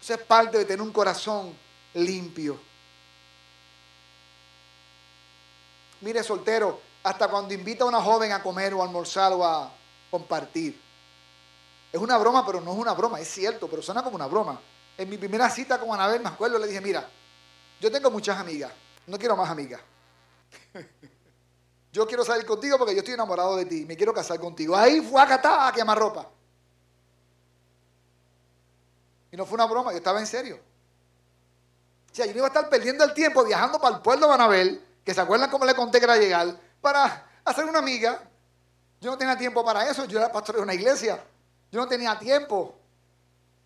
Eso 0.00 0.14
es 0.14 0.20
parte 0.20 0.58
de 0.58 0.64
tener 0.64 0.82
un 0.82 0.92
corazón 0.92 1.54
limpio. 1.94 2.58
Mire, 6.00 6.22
soltero, 6.22 6.80
hasta 7.02 7.28
cuando 7.28 7.52
invita 7.52 7.84
a 7.84 7.86
una 7.86 8.00
joven 8.00 8.32
a 8.32 8.42
comer 8.42 8.72
o 8.74 8.80
a 8.80 8.86
almorzar 8.86 9.32
o 9.32 9.44
a 9.44 9.70
compartir. 10.10 10.80
Es 11.92 12.00
una 12.00 12.16
broma, 12.18 12.46
pero 12.46 12.60
no 12.60 12.72
es 12.72 12.78
una 12.78 12.92
broma, 12.92 13.20
es 13.20 13.28
cierto, 13.28 13.68
pero 13.68 13.82
suena 13.82 14.02
como 14.02 14.16
una 14.16 14.26
broma. 14.26 14.60
En 14.96 15.08
mi 15.08 15.18
primera 15.18 15.50
cita 15.50 15.78
con 15.78 15.90
Anabel, 15.90 16.22
me 16.22 16.28
acuerdo, 16.28 16.58
le 16.58 16.66
dije, 16.66 16.80
mira, 16.80 17.08
yo 17.80 17.90
tengo 17.90 18.10
muchas 18.10 18.38
amigas, 18.38 18.72
no 19.06 19.18
quiero 19.18 19.36
más 19.36 19.50
amigas. 19.50 19.80
yo 21.92 22.06
quiero 22.06 22.24
salir 22.24 22.46
contigo 22.46 22.78
porque 22.78 22.94
yo 22.94 23.00
estoy 23.00 23.14
enamorado 23.14 23.56
de 23.56 23.64
ti, 23.64 23.84
me 23.86 23.96
quiero 23.96 24.14
casar 24.14 24.38
contigo. 24.38 24.76
Ahí 24.76 25.00
fue 25.00 25.20
a 25.20 25.26
catar 25.26 25.68
a 25.68 25.72
quemar 25.72 25.98
ropa. 25.98 26.28
Y 29.32 29.36
no 29.36 29.46
fue 29.46 29.54
una 29.54 29.66
broma, 29.66 29.90
yo 29.92 29.98
estaba 29.98 30.20
en 30.20 30.26
serio. 30.26 30.60
O 32.10 32.14
sea, 32.14 32.26
yo 32.26 32.32
no 32.32 32.38
iba 32.38 32.46
a 32.46 32.48
estar 32.48 32.68
perdiendo 32.68 33.04
el 33.04 33.14
tiempo 33.14 33.44
viajando 33.44 33.80
para 33.80 33.96
el 33.96 34.02
pueblo 34.02 34.28
de 34.28 34.34
Anabel, 34.34 34.84
que 35.04 35.14
se 35.14 35.20
acuerdan 35.20 35.50
cómo 35.50 35.64
le 35.64 35.74
conté 35.74 35.98
que 35.98 36.04
era 36.04 36.16
llegar, 36.16 36.56
para 36.80 37.26
hacer 37.44 37.64
una 37.64 37.78
amiga. 37.78 38.28
Yo 39.00 39.10
no 39.10 39.18
tenía 39.18 39.36
tiempo 39.36 39.64
para 39.64 39.88
eso, 39.88 40.04
yo 40.04 40.18
era 40.18 40.30
pastor 40.30 40.56
de 40.56 40.62
una 40.62 40.74
iglesia. 40.74 41.24
Yo 41.70 41.80
no 41.80 41.88
tenía 41.88 42.18
tiempo. 42.18 42.74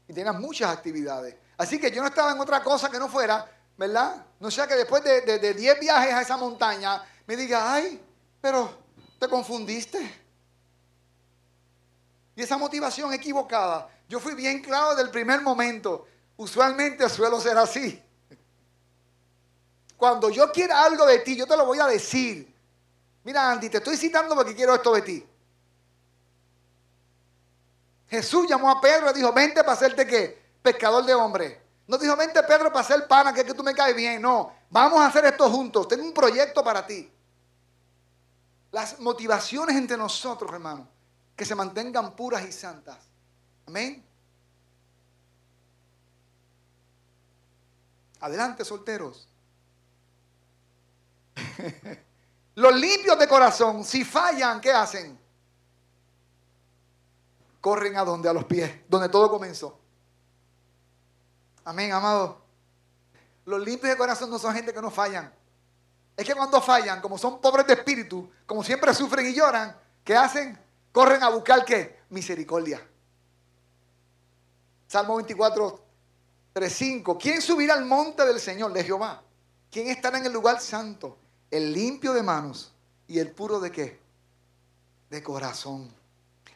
Y 0.06 0.12
tenía 0.12 0.32
muchas 0.32 0.70
actividades. 0.70 1.34
Así 1.56 1.80
que 1.80 1.90
yo 1.90 2.02
no 2.02 2.08
estaba 2.08 2.32
en 2.32 2.40
otra 2.40 2.62
cosa 2.62 2.90
que 2.90 2.98
no 2.98 3.08
fuera, 3.08 3.50
¿verdad? 3.76 4.24
No 4.40 4.50
sea 4.50 4.66
que 4.66 4.74
después 4.74 5.02
de 5.02 5.54
10 5.54 5.80
viajes 5.80 6.12
a 6.12 6.22
esa 6.22 6.36
montaña 6.36 7.02
me 7.26 7.36
diga, 7.36 7.72
ay, 7.72 8.00
pero 8.40 8.76
te 9.18 9.28
confundiste. 9.28 10.22
Y 12.36 12.42
esa 12.42 12.58
motivación 12.58 13.12
equivocada 13.12 13.88
yo 14.08 14.20
fui 14.20 14.34
bien 14.34 14.60
claro 14.60 14.90
desde 14.90 15.02
el 15.02 15.10
primer 15.10 15.40
momento. 15.40 16.06
Usualmente 16.36 17.08
suelo 17.08 17.40
ser 17.40 17.56
así. 17.56 18.02
Cuando 19.96 20.28
yo 20.28 20.52
quiera 20.52 20.84
algo 20.84 21.06
de 21.06 21.20
ti, 21.20 21.36
yo 21.36 21.46
te 21.46 21.56
lo 21.56 21.64
voy 21.64 21.78
a 21.78 21.86
decir. 21.86 22.52
Mira, 23.22 23.50
Andy, 23.50 23.70
te 23.70 23.78
estoy 23.78 23.96
citando 23.96 24.34
porque 24.34 24.54
quiero 24.54 24.74
esto 24.74 24.92
de 24.92 25.02
ti. 25.02 25.26
Jesús 28.14 28.46
llamó 28.48 28.70
a 28.70 28.80
Pedro 28.80 29.10
y 29.10 29.14
dijo, 29.14 29.32
vente 29.32 29.62
para 29.62 29.72
hacerte 29.72 30.06
qué? 30.06 30.42
Pescador 30.62 31.04
de 31.04 31.14
hombres. 31.14 31.58
No 31.86 31.98
dijo, 31.98 32.16
vente 32.16 32.42
Pedro 32.42 32.72
para 32.72 32.80
hacer 32.80 33.06
pana, 33.06 33.32
que 33.32 33.44
que 33.44 33.54
tú 33.54 33.62
me 33.62 33.74
caes 33.74 33.94
bien. 33.94 34.22
No, 34.22 34.52
vamos 34.70 35.00
a 35.00 35.06
hacer 35.06 35.24
esto 35.26 35.50
juntos. 35.50 35.86
Tengo 35.88 36.04
un 36.04 36.14
proyecto 36.14 36.62
para 36.64 36.86
ti. 36.86 37.10
las 38.72 38.98
motivaciones 38.98 39.76
entre 39.76 39.96
nosotros, 39.96 40.52
hermano, 40.52 40.88
que 41.36 41.44
se 41.44 41.54
mantengan 41.54 42.16
puras 42.16 42.44
y 42.44 42.52
santas. 42.52 42.98
Amén. 43.66 44.04
Adelante, 48.20 48.64
solteros. 48.64 49.28
Los 52.54 52.74
limpios 52.74 53.18
de 53.18 53.28
corazón, 53.28 53.84
si 53.84 54.04
fallan, 54.04 54.60
¿qué 54.60 54.72
hacen? 54.72 55.18
Corren 57.64 57.96
a 57.96 58.04
donde, 58.04 58.28
a 58.28 58.34
los 58.34 58.44
pies, 58.44 58.70
donde 58.90 59.08
todo 59.08 59.30
comenzó. 59.30 59.80
Amén, 61.64 61.94
amado. 61.94 62.42
Los 63.46 63.58
limpios 63.64 63.90
de 63.90 63.96
corazón 63.96 64.28
no 64.28 64.38
son 64.38 64.52
gente 64.52 64.74
que 64.74 64.82
no 64.82 64.90
fallan. 64.90 65.32
Es 66.14 66.26
que 66.26 66.34
cuando 66.34 66.60
fallan, 66.60 67.00
como 67.00 67.16
son 67.16 67.40
pobres 67.40 67.66
de 67.66 67.72
espíritu, 67.72 68.30
como 68.44 68.62
siempre 68.62 68.92
sufren 68.92 69.26
y 69.30 69.32
lloran, 69.32 69.74
¿qué 70.04 70.14
hacen? 70.14 70.58
Corren 70.92 71.22
a 71.22 71.30
buscar 71.30 71.64
qué? 71.64 72.00
Misericordia. 72.10 72.86
Salmo 74.86 75.16
24, 75.16 75.82
3, 76.52 76.70
5. 76.70 77.16
¿Quién 77.16 77.40
subirá 77.40 77.72
al 77.72 77.86
monte 77.86 78.26
del 78.26 78.40
Señor, 78.40 78.74
de 78.74 78.84
Jehová? 78.84 79.22
¿Quién 79.70 79.88
estará 79.88 80.18
en 80.18 80.26
el 80.26 80.34
lugar 80.34 80.60
santo? 80.60 81.16
El 81.50 81.72
limpio 81.72 82.12
de 82.12 82.22
manos 82.22 82.74
y 83.08 83.20
el 83.20 83.30
puro 83.30 83.58
de 83.58 83.72
qué? 83.72 84.00
De 85.08 85.22
corazón. 85.22 86.03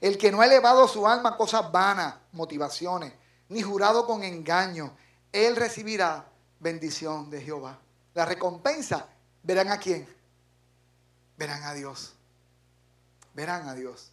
El 0.00 0.16
que 0.16 0.30
no 0.30 0.40
ha 0.40 0.46
elevado 0.46 0.86
su 0.86 1.06
alma 1.06 1.30
a 1.30 1.36
cosas 1.36 1.70
vanas, 1.72 2.14
motivaciones, 2.32 3.12
ni 3.48 3.62
jurado 3.62 4.06
con 4.06 4.22
engaño, 4.22 4.94
él 5.32 5.56
recibirá 5.56 6.26
bendición 6.60 7.30
de 7.30 7.42
Jehová. 7.42 7.78
La 8.14 8.24
recompensa, 8.24 9.06
verán 9.42 9.68
a 9.68 9.78
quién? 9.78 10.08
Verán 11.36 11.62
a 11.64 11.74
Dios. 11.74 12.14
Verán 13.34 13.68
a 13.68 13.74
Dios. 13.74 14.10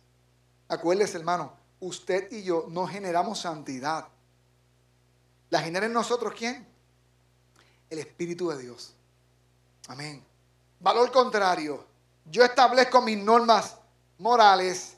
Acuérdese, 0.68 1.18
hermano, 1.18 1.54
usted 1.80 2.32
y 2.32 2.44
yo 2.44 2.66
no 2.70 2.88
generamos 2.88 3.40
santidad. 3.40 4.08
¿La 5.50 5.62
genera 5.62 5.86
en 5.86 5.94
nosotros 5.94 6.34
quién? 6.38 6.68
El 7.90 8.00
Espíritu 8.00 8.50
de 8.50 8.58
Dios. 8.58 8.94
Amén. 9.88 10.24
Valor 10.80 11.12
contrario. 11.12 11.86
Yo 12.26 12.44
establezco 12.44 13.02
mis 13.02 13.18
normas 13.18 13.78
morales. 14.18 14.95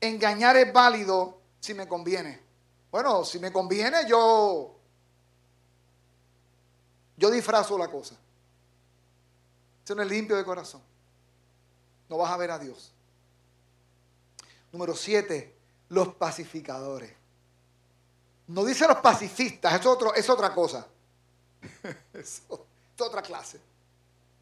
Engañar 0.00 0.56
es 0.56 0.72
válido 0.72 1.38
si 1.60 1.74
me 1.74 1.86
conviene. 1.86 2.40
Bueno, 2.90 3.24
si 3.24 3.38
me 3.38 3.52
conviene, 3.52 4.08
yo, 4.08 4.74
yo 7.16 7.30
disfrazo 7.30 7.78
la 7.78 7.88
cosa. 7.88 8.16
Eso 9.84 9.94
no 9.94 10.02
es 10.02 10.08
limpio 10.08 10.36
de 10.36 10.44
corazón. 10.44 10.80
No 12.08 12.16
vas 12.16 12.32
a 12.32 12.36
ver 12.36 12.50
a 12.50 12.58
Dios. 12.58 12.92
Número 14.72 14.94
siete, 14.94 15.54
los 15.88 16.14
pacificadores. 16.14 17.12
No 18.48 18.64
dice 18.64 18.86
los 18.88 18.98
pacifistas, 18.98 19.78
es, 19.78 19.86
otro, 19.86 20.14
es 20.14 20.28
otra 20.28 20.52
cosa. 20.52 20.86
es 22.12 22.42
otra 22.98 23.22
clase. 23.22 23.60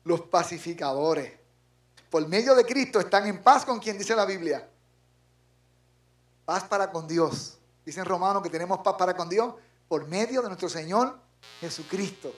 Los 0.04 0.22
pacificadores. 0.22 1.32
Por 2.08 2.26
medio 2.26 2.54
de 2.54 2.64
Cristo 2.64 3.00
están 3.00 3.26
en 3.26 3.42
paz 3.42 3.66
con 3.66 3.78
quien 3.78 3.98
dice 3.98 4.16
la 4.16 4.24
Biblia. 4.24 4.66
Paz 6.48 6.64
para 6.64 6.90
con 6.90 7.06
Dios. 7.06 7.58
Dicen 7.84 8.06
Romanos 8.06 8.42
que 8.42 8.48
tenemos 8.48 8.78
paz 8.78 8.94
para 8.98 9.14
con 9.14 9.28
Dios 9.28 9.52
por 9.86 10.08
medio 10.08 10.40
de 10.40 10.48
nuestro 10.48 10.70
Señor 10.70 11.18
Jesucristo. 11.60 12.34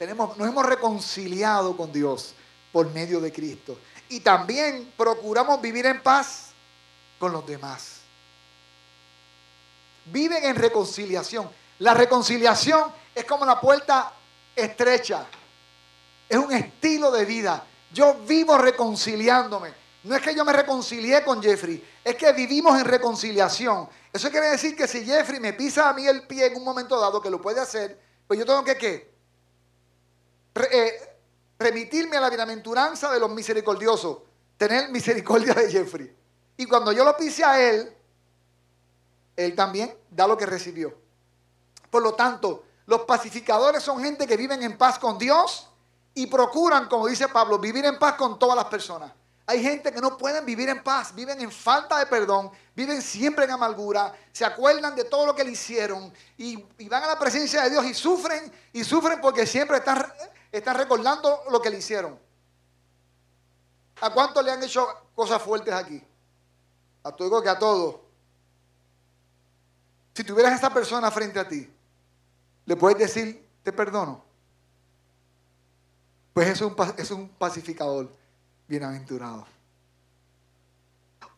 Tenemos, 0.00 0.36
nos 0.36 0.48
hemos 0.48 0.66
reconciliado 0.66 1.76
con 1.76 1.92
Dios 1.92 2.34
por 2.72 2.90
medio 2.90 3.20
de 3.20 3.32
Cristo. 3.32 3.78
Y 4.08 4.18
también 4.18 4.92
procuramos 4.96 5.62
vivir 5.62 5.86
en 5.86 6.02
paz 6.02 6.46
con 7.20 7.30
los 7.30 7.46
demás. 7.46 8.00
Viven 10.06 10.42
en 10.42 10.56
reconciliación. 10.56 11.48
La 11.78 11.94
reconciliación 11.94 12.90
es 13.14 13.24
como 13.24 13.46
la 13.46 13.60
puerta 13.60 14.12
estrecha. 14.56 15.24
Es 16.28 16.36
un 16.36 16.50
estilo 16.50 17.12
de 17.12 17.24
vida. 17.24 17.64
Yo 17.92 18.14
vivo 18.26 18.58
reconciliándome. 18.58 19.72
No 20.02 20.16
es 20.16 20.22
que 20.22 20.34
yo 20.34 20.44
me 20.44 20.52
reconcilié 20.52 21.22
con 21.22 21.40
Jeffrey, 21.40 21.91
es 22.04 22.16
que 22.16 22.32
vivimos 22.32 22.78
en 22.78 22.84
reconciliación. 22.84 23.88
Eso 24.12 24.30
quiere 24.30 24.50
decir 24.50 24.76
que 24.76 24.88
si 24.88 25.04
Jeffrey 25.04 25.40
me 25.40 25.52
pisa 25.52 25.88
a 25.88 25.92
mí 25.92 26.06
el 26.06 26.26
pie 26.26 26.46
en 26.46 26.56
un 26.56 26.64
momento 26.64 27.00
dado, 27.00 27.20
que 27.20 27.30
lo 27.30 27.40
puede 27.40 27.60
hacer, 27.60 27.98
pues 28.26 28.38
yo 28.38 28.44
tengo 28.44 28.64
que 28.64 28.76
¿qué? 28.76 29.12
Eh, 30.54 31.18
remitirme 31.58 32.16
a 32.16 32.20
la 32.20 32.28
bienaventuranza 32.28 33.10
de 33.12 33.20
los 33.20 33.30
misericordiosos, 33.30 34.18
tener 34.56 34.90
misericordia 34.90 35.54
de 35.54 35.70
Jeffrey. 35.70 36.14
Y 36.56 36.66
cuando 36.66 36.92
yo 36.92 37.04
lo 37.04 37.16
pise 37.16 37.44
a 37.44 37.60
él, 37.60 37.96
él 39.36 39.54
también 39.54 39.96
da 40.10 40.26
lo 40.26 40.36
que 40.36 40.46
recibió. 40.46 40.94
Por 41.90 42.02
lo 42.02 42.14
tanto, 42.14 42.64
los 42.86 43.02
pacificadores 43.02 43.82
son 43.82 44.02
gente 44.02 44.26
que 44.26 44.36
viven 44.36 44.62
en 44.62 44.76
paz 44.76 44.98
con 44.98 45.18
Dios 45.18 45.68
y 46.14 46.26
procuran, 46.26 46.88
como 46.88 47.06
dice 47.06 47.28
Pablo, 47.28 47.58
vivir 47.58 47.84
en 47.84 47.98
paz 47.98 48.14
con 48.14 48.38
todas 48.38 48.56
las 48.56 48.66
personas. 48.66 49.12
Hay 49.46 49.62
gente 49.62 49.92
que 49.92 50.00
no 50.00 50.16
pueden 50.16 50.46
vivir 50.46 50.68
en 50.68 50.82
paz, 50.84 51.14
viven 51.14 51.40
en 51.40 51.50
falta 51.50 51.98
de 51.98 52.06
perdón, 52.06 52.50
viven 52.76 53.02
siempre 53.02 53.44
en 53.44 53.50
amargura, 53.50 54.14
se 54.30 54.44
acuerdan 54.44 54.94
de 54.94 55.04
todo 55.04 55.26
lo 55.26 55.34
que 55.34 55.42
le 55.42 55.50
hicieron 55.50 56.12
y, 56.36 56.56
van 56.88 57.02
a 57.02 57.08
la 57.08 57.18
presencia 57.18 57.64
de 57.64 57.70
Dios 57.70 57.84
y 57.84 57.94
sufren 57.94 58.52
y 58.72 58.84
sufren 58.84 59.20
porque 59.20 59.44
siempre 59.46 59.78
están, 59.78 60.76
recordando 60.76 61.42
lo 61.50 61.60
que 61.60 61.70
le 61.70 61.78
hicieron. 61.78 62.18
¿A 64.00 64.10
cuántos 64.10 64.44
le 64.44 64.52
han 64.52 64.62
hecho 64.62 64.86
cosas 65.14 65.42
fuertes 65.42 65.74
aquí? 65.74 66.02
A 67.02 67.10
todo 67.10 67.42
que 67.42 67.48
a 67.48 67.58
todos. 67.58 67.96
Si 70.14 70.22
tuvieras 70.22 70.52
a 70.52 70.56
esa 70.56 70.70
persona 70.72 71.10
frente 71.10 71.40
a 71.40 71.48
ti, 71.48 71.68
le 72.64 72.76
puedes 72.76 72.98
decir, 72.98 73.48
te 73.64 73.72
perdono. 73.72 74.24
Pues 76.32 76.48
es 76.96 77.10
un 77.10 77.28
pacificador 77.30 78.21
bienaventurado. 78.72 79.46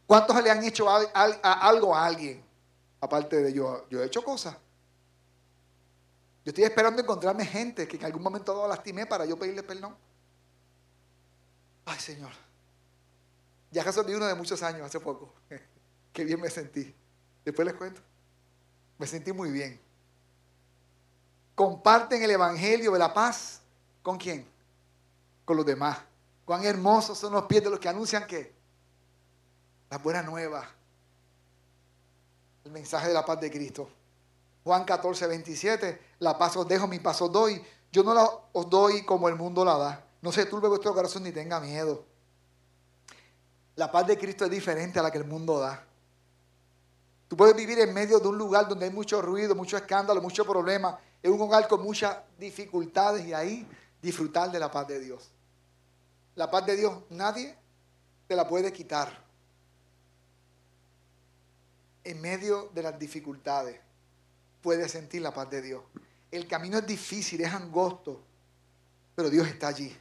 ¿Cuántos 0.07 0.41
le 0.41 0.51
han 0.53 0.63
hecho 0.63 0.87
algo 0.89 1.97
a 1.97 2.07
alguien? 2.07 2.45
Aparte 3.01 3.43
de 3.43 3.53
yo, 3.53 3.89
yo 3.91 4.03
he 4.03 4.07
hecho 4.07 4.23
cosas. 4.23 4.55
Yo 6.45 6.51
estoy 6.51 6.63
esperando 6.63 7.03
encontrarme 7.03 7.45
gente 7.45 7.89
que 7.89 7.97
en 7.97 8.05
algún 8.05 8.23
momento 8.23 8.55
dado 8.55 8.69
lastimé 8.69 9.05
para 9.07 9.25
yo 9.25 9.37
pedirle 9.37 9.65
perdón. 9.65 9.97
Ay, 11.87 11.99
Señor. 11.99 12.31
Ya 13.73 13.83
resolví 13.83 14.15
uno 14.15 14.27
de 14.27 14.35
muchos 14.37 14.63
años, 14.63 14.83
hace 14.83 15.01
poco. 15.01 15.35
Qué 16.13 16.25
bien 16.25 16.41
me 16.41 16.49
sentí. 16.49 16.95
Después 17.45 17.67
les 17.67 17.75
cuento. 17.75 18.01
Me 18.97 19.09
sentí 19.09 19.33
muy 19.33 19.51
bien. 19.51 19.81
Comparten 21.57 22.23
el 22.23 22.31
Evangelio 22.31 22.93
de 22.93 22.99
la 23.01 23.13
paz. 23.13 23.61
¿Con 24.03 24.19
quién? 24.19 24.47
Con 25.45 25.57
los 25.57 25.67
demás. 25.67 25.99
Cuán 26.45 26.65
hermosos 26.65 27.19
son 27.19 27.33
los 27.33 27.45
pies 27.45 27.65
de 27.65 27.71
los 27.71 27.79
que 27.79 27.89
anuncian 27.89 28.27
que 28.27 28.53
la 29.91 29.99
buena 29.99 30.23
nueva. 30.23 30.69
El 32.65 32.73
mensaje 32.73 33.09
de 33.09 33.15
la 33.15 33.25
paz 33.25 33.41
de 33.41 33.51
Cristo. 33.51 33.89
Juan 34.65 34.85
14, 34.85 35.27
27. 35.27 36.01
La 36.21 36.37
paz 36.37 36.57
os 36.57 36.67
dejo, 36.67 36.87
mi 36.87 36.99
paz 36.99 37.21
os 37.23 37.31
doy. 37.31 37.63
Yo 37.93 38.03
no 38.03 38.15
la 38.15 38.29
os 38.53 38.69
doy 38.69 39.05
como 39.05 39.29
el 39.29 39.37
mundo 39.37 39.65
la 39.65 39.77
da. 39.77 40.05
No 40.21 40.33
se 40.33 40.47
turbe 40.47 40.69
vuestro 40.69 40.95
corazón 40.95 41.23
ni 41.23 41.33
tenga 41.33 41.61
miedo. 41.61 42.05
La 43.77 43.91
paz 43.91 44.07
de 44.07 44.19
Cristo 44.19 44.45
es 44.45 44.51
diferente 44.51 44.99
a 44.99 45.03
la 45.03 45.11
que 45.11 45.19
el 45.19 45.25
mundo 45.25 45.59
da. 45.59 45.85
Tú 47.29 47.37
puedes 47.37 47.57
vivir 47.57 47.79
en 47.81 47.93
medio 47.93 48.19
de 48.19 48.29
un 48.29 48.39
lugar 48.39 48.69
donde 48.69 48.87
hay 48.87 48.93
mucho 48.93 49.21
ruido, 49.21 49.55
mucho 49.55 49.77
escándalo, 49.77 50.21
mucho 50.21 50.45
problema, 50.45 50.99
en 51.23 51.33
un 51.33 51.41
hogar 51.41 51.67
con 51.69 51.83
muchas 51.83 52.17
dificultades 52.39 53.27
y 53.27 53.33
ahí 53.33 53.69
disfrutar 54.01 54.51
de 54.51 54.59
la 54.59 54.71
paz 54.71 54.87
de 54.87 55.01
Dios. 55.01 55.34
La 56.37 56.51
paz 56.51 56.67
de 56.67 56.77
Dios 56.77 56.93
nadie 57.11 57.57
te 58.27 58.35
la 58.35 58.49
puede 58.49 58.73
quitar. 58.73 59.23
En 62.03 62.21
medio 62.21 62.71
de 62.75 62.83
las 62.83 62.99
dificultades 62.99 63.81
puedes 64.63 64.91
sentir 64.91 65.23
la 65.23 65.33
paz 65.33 65.49
de 65.51 65.63
Dios. 65.63 65.83
El 66.31 66.49
camino 66.49 66.79
es 66.79 66.87
difícil, 66.87 67.41
es 67.41 67.53
angosto, 67.53 68.21
pero 69.15 69.31
Dios 69.31 69.47
está 69.47 69.69
allí. 69.69 69.97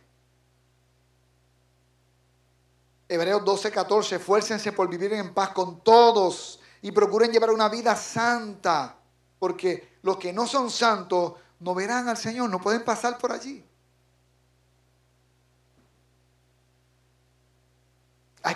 Hebreos 3.08 3.46
12, 3.46 3.72
14, 3.72 4.16
esfuércense 4.16 4.72
por 4.72 4.90
vivir 4.90 5.14
en 5.14 5.34
paz 5.34 5.50
con 5.50 5.82
todos 5.82 6.60
y 6.82 6.92
procuren 6.92 7.32
llevar 7.32 7.52
una 7.52 7.70
vida 7.70 7.96
santa, 7.96 8.98
porque 9.38 9.98
los 10.02 10.18
que 10.18 10.34
no 10.34 10.48
son 10.48 10.72
santos 10.72 11.34
no 11.60 11.76
verán 11.76 12.10
al 12.10 12.18
Señor, 12.18 12.50
no 12.50 12.60
pueden 12.60 12.84
pasar 12.84 13.18
por 13.18 13.32
allí. 13.32 13.64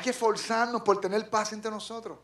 Que 0.07 0.11
esforzarnos 0.11 0.83
por 0.83 1.01
tener 1.01 1.29
paz 1.29 1.51
entre 1.51 1.69
nosotros. 1.69 2.17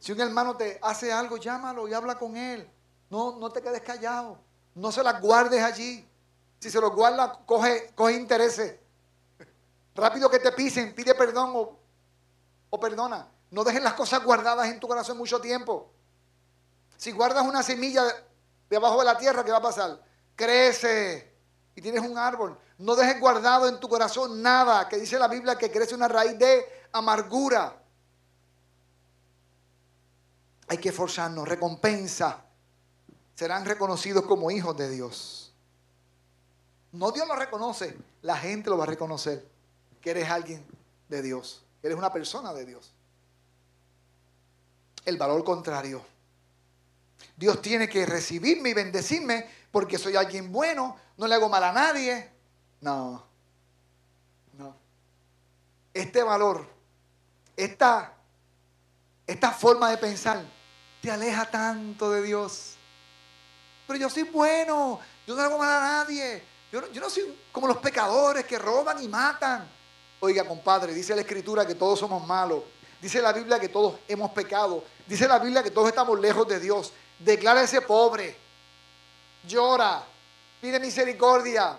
Si 0.00 0.10
un 0.10 0.20
hermano 0.20 0.56
te 0.56 0.76
hace 0.82 1.12
algo, 1.12 1.36
llámalo 1.36 1.86
y 1.86 1.94
habla 1.94 2.18
con 2.18 2.36
él. 2.36 2.68
No, 3.08 3.38
no 3.38 3.52
te 3.52 3.62
quedes 3.62 3.82
callado. 3.82 4.36
No 4.74 4.90
se 4.90 5.04
las 5.04 5.20
guardes 5.20 5.62
allí. 5.62 6.04
Si 6.58 6.70
se 6.70 6.80
los 6.80 6.92
guarda, 6.92 7.38
coge, 7.46 7.92
coge 7.94 8.14
intereses. 8.14 8.80
Rápido 9.94 10.28
que 10.28 10.40
te 10.40 10.50
pisen, 10.50 10.92
pide 10.92 11.14
perdón 11.14 11.52
o, 11.54 11.78
o 12.70 12.80
perdona. 12.80 13.28
No 13.52 13.62
dejen 13.62 13.84
las 13.84 13.94
cosas 13.94 14.24
guardadas 14.24 14.68
en 14.68 14.80
tu 14.80 14.88
corazón 14.88 15.18
mucho 15.18 15.40
tiempo. 15.40 15.88
Si 16.96 17.12
guardas 17.12 17.46
una 17.46 17.62
semilla 17.62 18.02
debajo 18.68 18.98
de 18.98 19.04
la 19.04 19.16
tierra, 19.16 19.44
¿qué 19.44 19.52
va 19.52 19.58
a 19.58 19.62
pasar? 19.62 20.02
Crece 20.34 21.27
y 21.78 21.80
tienes 21.80 22.02
un 22.02 22.18
árbol. 22.18 22.58
No 22.78 22.96
dejes 22.96 23.20
guardado 23.20 23.68
en 23.68 23.78
tu 23.78 23.88
corazón 23.88 24.42
nada, 24.42 24.88
que 24.88 24.96
dice 24.96 25.16
la 25.16 25.28
Biblia 25.28 25.56
que 25.56 25.70
crece 25.70 25.94
una 25.94 26.08
raíz 26.08 26.36
de 26.36 26.64
amargura. 26.90 27.80
Hay 30.66 30.78
que 30.78 30.88
esforzarnos, 30.88 31.46
recompensa. 31.46 32.42
Serán 33.36 33.64
reconocidos 33.64 34.24
como 34.24 34.50
hijos 34.50 34.76
de 34.76 34.90
Dios. 34.90 35.54
No 36.90 37.12
Dios 37.12 37.28
lo 37.28 37.36
reconoce, 37.36 37.96
la 38.22 38.36
gente 38.36 38.70
lo 38.70 38.76
va 38.76 38.82
a 38.82 38.88
reconocer. 38.88 39.46
Que 40.00 40.10
eres 40.10 40.28
alguien 40.28 40.66
de 41.08 41.22
Dios, 41.22 41.62
eres 41.80 41.96
una 41.96 42.12
persona 42.12 42.52
de 42.52 42.66
Dios. 42.66 42.92
El 45.04 45.16
valor 45.16 45.44
contrario. 45.44 46.04
Dios 47.36 47.62
tiene 47.62 47.88
que 47.88 48.04
recibirme 48.04 48.70
y 48.70 48.74
bendecirme 48.74 49.48
porque 49.70 49.96
soy 49.96 50.16
alguien 50.16 50.50
bueno, 50.50 50.96
no 51.18 51.26
le 51.26 51.34
hago 51.34 51.48
mal 51.48 51.64
a 51.64 51.72
nadie. 51.72 52.30
No, 52.80 53.22
no. 54.52 54.76
Este 55.92 56.22
valor, 56.22 56.64
esta, 57.56 58.14
esta 59.26 59.50
forma 59.50 59.90
de 59.90 59.98
pensar, 59.98 60.42
te 61.02 61.10
aleja 61.10 61.44
tanto 61.50 62.10
de 62.12 62.22
Dios. 62.22 62.76
Pero 63.86 63.98
yo 63.98 64.08
soy 64.08 64.22
bueno, 64.22 65.00
yo 65.26 65.34
no 65.34 65.42
le 65.42 65.48
hago 65.48 65.58
mal 65.58 65.68
a 65.68 65.80
nadie. 65.80 66.42
Yo 66.70 66.90
yo 66.92 67.00
no 67.00 67.10
soy 67.10 67.36
como 67.50 67.66
los 67.66 67.78
pecadores 67.78 68.44
que 68.44 68.58
roban 68.58 69.02
y 69.02 69.08
matan. 69.08 69.68
Oiga, 70.20 70.44
compadre, 70.46 70.94
dice 70.94 71.14
la 71.14 71.22
Escritura 71.22 71.66
que 71.66 71.74
todos 71.74 71.98
somos 71.98 72.24
malos. 72.26 72.62
Dice 73.00 73.20
la 73.20 73.32
Biblia 73.32 73.58
que 73.58 73.68
todos 73.68 73.98
hemos 74.06 74.30
pecado. 74.32 74.84
Dice 75.06 75.26
la 75.26 75.38
Biblia 75.38 75.62
que 75.62 75.70
todos 75.70 75.88
estamos 75.88 76.18
lejos 76.20 76.46
de 76.46 76.60
Dios. 76.60 76.92
Declara 77.18 77.62
ese 77.62 77.80
pobre. 77.80 78.36
Llora. 79.44 80.04
Pide 80.60 80.80
misericordia. 80.80 81.78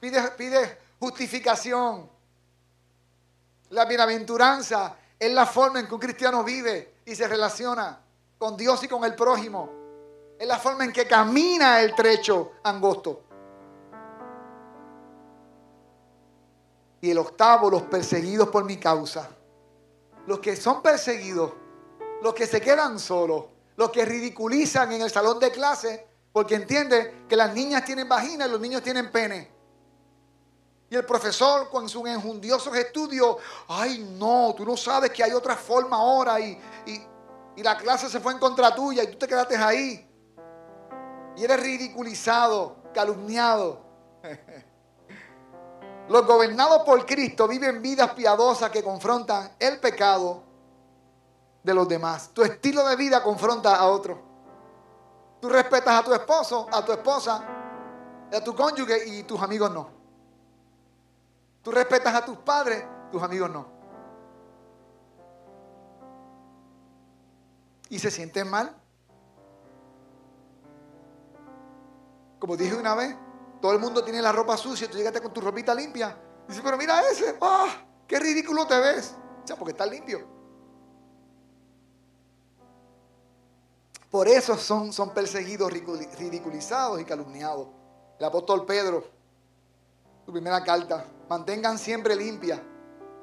Pide, 0.00 0.78
justificación. 0.98 2.08
La 3.70 3.84
bienaventuranza 3.84 4.96
es 5.18 5.32
la 5.32 5.46
forma 5.46 5.80
en 5.80 5.86
que 5.86 5.94
un 5.94 6.00
cristiano 6.00 6.44
vive 6.44 6.96
y 7.04 7.14
se 7.14 7.26
relaciona 7.26 8.00
con 8.38 8.56
Dios 8.56 8.82
y 8.84 8.88
con 8.88 9.04
el 9.04 9.14
prójimo. 9.14 9.70
Es 10.38 10.46
la 10.46 10.58
forma 10.58 10.84
en 10.84 10.92
que 10.92 11.06
camina 11.06 11.80
el 11.80 11.94
trecho 11.94 12.52
angosto. 12.62 13.22
Y 17.02 17.10
el 17.10 17.18
octavo, 17.18 17.70
los 17.70 17.82
perseguidos 17.82 18.48
por 18.48 18.64
mi 18.64 18.78
causa. 18.78 19.28
Los 20.26 20.40
que 20.40 20.56
son 20.56 20.82
perseguidos, 20.82 21.52
los 22.22 22.34
que 22.34 22.46
se 22.46 22.60
quedan 22.60 22.98
solos, 22.98 23.46
los 23.76 23.90
que 23.90 24.04
ridiculizan 24.04 24.92
en 24.92 25.02
el 25.02 25.10
salón 25.10 25.38
de 25.38 25.50
clase 25.50 26.09
porque 26.32 26.54
entiende 26.54 27.24
que 27.28 27.36
las 27.36 27.52
niñas 27.52 27.84
tienen 27.84 28.08
vagina 28.08 28.46
y 28.46 28.50
los 28.50 28.60
niños 28.60 28.82
tienen 28.82 29.10
pene. 29.10 29.50
Y 30.88 30.96
el 30.96 31.04
profesor 31.04 31.70
con 31.70 31.88
sus 31.88 32.06
enjundiosos 32.08 32.74
estudios, 32.76 33.36
ay 33.68 33.98
no, 34.18 34.54
tú 34.56 34.64
no 34.64 34.76
sabes 34.76 35.10
que 35.10 35.22
hay 35.22 35.32
otra 35.32 35.56
forma 35.56 35.96
ahora 35.96 36.40
y, 36.40 36.60
y, 36.86 37.00
y 37.56 37.62
la 37.62 37.76
clase 37.76 38.08
se 38.08 38.18
fue 38.18 38.32
en 38.32 38.38
contra 38.38 38.74
tuya 38.74 39.04
y 39.04 39.08
tú 39.08 39.18
te 39.18 39.28
quedaste 39.28 39.56
ahí. 39.56 40.06
Y 41.36 41.44
eres 41.44 41.60
ridiculizado, 41.60 42.76
calumniado. 42.92 43.80
Los 46.08 46.26
gobernados 46.26 46.82
por 46.82 47.06
Cristo 47.06 47.46
viven 47.46 47.80
vidas 47.80 48.10
piadosas 48.14 48.70
que 48.70 48.82
confrontan 48.82 49.52
el 49.60 49.78
pecado 49.78 50.42
de 51.62 51.72
los 51.72 51.88
demás. 51.88 52.30
Tu 52.34 52.42
estilo 52.42 52.84
de 52.88 52.96
vida 52.96 53.22
confronta 53.22 53.76
a 53.76 53.86
otro. 53.86 54.29
Tú 55.40 55.48
respetas 55.48 56.00
a 56.00 56.04
tu 56.04 56.12
esposo, 56.12 56.66
a 56.70 56.84
tu 56.84 56.92
esposa, 56.92 57.44
a 58.32 58.40
tu 58.44 58.54
cónyuge 58.54 59.06
y 59.06 59.22
tus 59.22 59.40
amigos 59.40 59.70
no. 59.70 59.88
Tú 61.62 61.70
respetas 61.70 62.14
a 62.14 62.24
tus 62.24 62.36
padres, 62.38 62.84
tus 63.10 63.22
amigos 63.22 63.50
no. 63.50 63.66
Y 67.88 67.98
se 67.98 68.10
sienten 68.10 68.48
mal. 68.48 68.76
Como 72.38 72.56
dije 72.56 72.74
una 72.74 72.94
vez, 72.94 73.16
todo 73.60 73.72
el 73.72 73.78
mundo 73.78 74.02
tiene 74.02 74.22
la 74.22 74.32
ropa 74.32 74.56
sucia, 74.56 74.88
tú 74.90 74.96
llegaste 74.96 75.20
con 75.20 75.32
tu 75.32 75.40
ropita 75.40 75.74
limpia. 75.74 76.16
Dice, 76.48 76.60
pero 76.62 76.76
mira 76.76 77.00
ese, 77.10 77.36
¡ah! 77.40 77.68
¡Qué 78.06 78.18
ridículo 78.18 78.66
te 78.66 78.78
ves! 78.78 79.14
O 79.44 79.46
sea, 79.46 79.56
porque 79.56 79.72
está 79.72 79.86
limpio. 79.86 80.39
Por 84.10 84.28
eso 84.28 84.56
son, 84.56 84.92
son 84.92 85.10
perseguidos, 85.10 85.72
ridiculizados 85.72 87.00
y 87.00 87.04
calumniados. 87.04 87.68
El 88.18 88.26
apóstol 88.26 88.66
Pedro, 88.66 89.04
su 90.26 90.32
primera 90.32 90.62
carta, 90.64 91.06
mantengan 91.28 91.78
siempre 91.78 92.16
limpia 92.16 92.62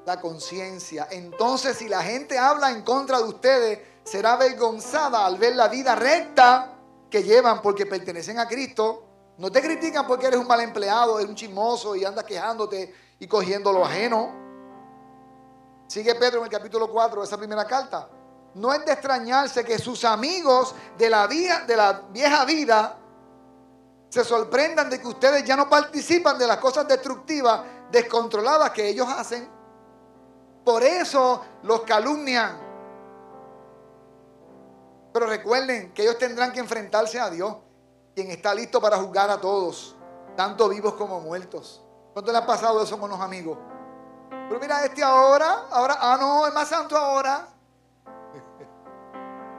la 0.05 0.21
conciencia. 0.21 1.07
Entonces, 1.11 1.77
si 1.77 1.89
la 1.89 2.01
gente 2.01 2.37
habla 2.37 2.71
en 2.71 2.83
contra 2.83 3.17
de 3.17 3.25
ustedes, 3.25 3.79
será 4.03 4.33
avergonzada 4.33 5.25
al 5.25 5.37
ver 5.37 5.55
la 5.55 5.67
vida 5.67 5.95
recta 5.95 6.73
que 7.09 7.23
llevan 7.23 7.61
porque 7.61 7.85
pertenecen 7.85 8.39
a 8.39 8.47
Cristo 8.47 9.07
no 9.37 9.51
te 9.51 9.61
critican 9.61 10.07
porque 10.07 10.25
eres 10.27 10.39
un 10.39 10.47
mal 10.47 10.61
empleado, 10.61 11.19
eres 11.19 11.29
un 11.29 11.35
chismoso 11.35 11.95
y 11.95 12.03
andas 12.03 12.23
quejándote 12.23 12.93
y 13.19 13.27
cogiendo 13.27 13.71
lo 13.71 13.85
ajeno. 13.85 14.31
Sigue 15.87 16.15
Pedro 16.15 16.39
en 16.39 16.45
el 16.45 16.49
capítulo 16.49 16.91
4 16.91 17.21
de 17.21 17.27
esa 17.27 17.37
primera 17.37 17.65
carta. 17.65 18.09
No 18.57 18.73
es 18.73 18.83
de 18.85 18.91
extrañarse 18.91 19.63
que 19.63 19.77
sus 19.77 20.03
amigos 20.03 20.73
de 20.97 21.09
la, 21.09 21.27
de 21.27 21.75
la 21.75 22.01
vieja 22.11 22.43
vida 22.45 22.97
se 24.09 24.23
sorprendan 24.23 24.89
de 24.89 24.99
que 24.99 25.07
ustedes 25.07 25.43
ya 25.43 25.55
no 25.55 25.69
participan 25.69 26.37
de 26.37 26.47
las 26.47 26.57
cosas 26.57 26.87
destructivas, 26.87 27.61
descontroladas 27.91 28.71
que 28.71 28.87
ellos 28.87 29.07
hacen. 29.07 29.47
Por 30.63 30.83
eso 30.83 31.43
los 31.63 31.81
calumnian. 31.81 32.59
Pero 35.13 35.27
recuerden 35.27 35.93
que 35.93 36.03
ellos 36.03 36.17
tendrán 36.17 36.51
que 36.51 36.59
enfrentarse 36.59 37.19
a 37.19 37.29
Dios 37.29 37.55
quien 38.15 38.31
está 38.31 38.53
listo 38.55 38.81
para 38.81 38.97
juzgar 38.97 39.29
a 39.29 39.39
todos, 39.39 39.95
tanto 40.35 40.67
vivos 40.69 40.93
como 40.95 41.19
muertos. 41.19 41.83
¿Cuánto 42.13 42.31
le 42.31 42.39
ha 42.39 42.45
pasado 42.45 42.81
eso 42.81 42.99
con 42.99 43.11
los 43.11 43.19
amigos? 43.19 43.57
Pero 44.29 44.59
mira, 44.59 44.83
este 44.83 45.03
ahora, 45.03 45.67
ahora, 45.69 45.97
ah, 45.99 46.17
no, 46.19 46.47
es 46.47 46.53
más 46.53 46.67
santo 46.67 46.97
ahora. 46.97 47.47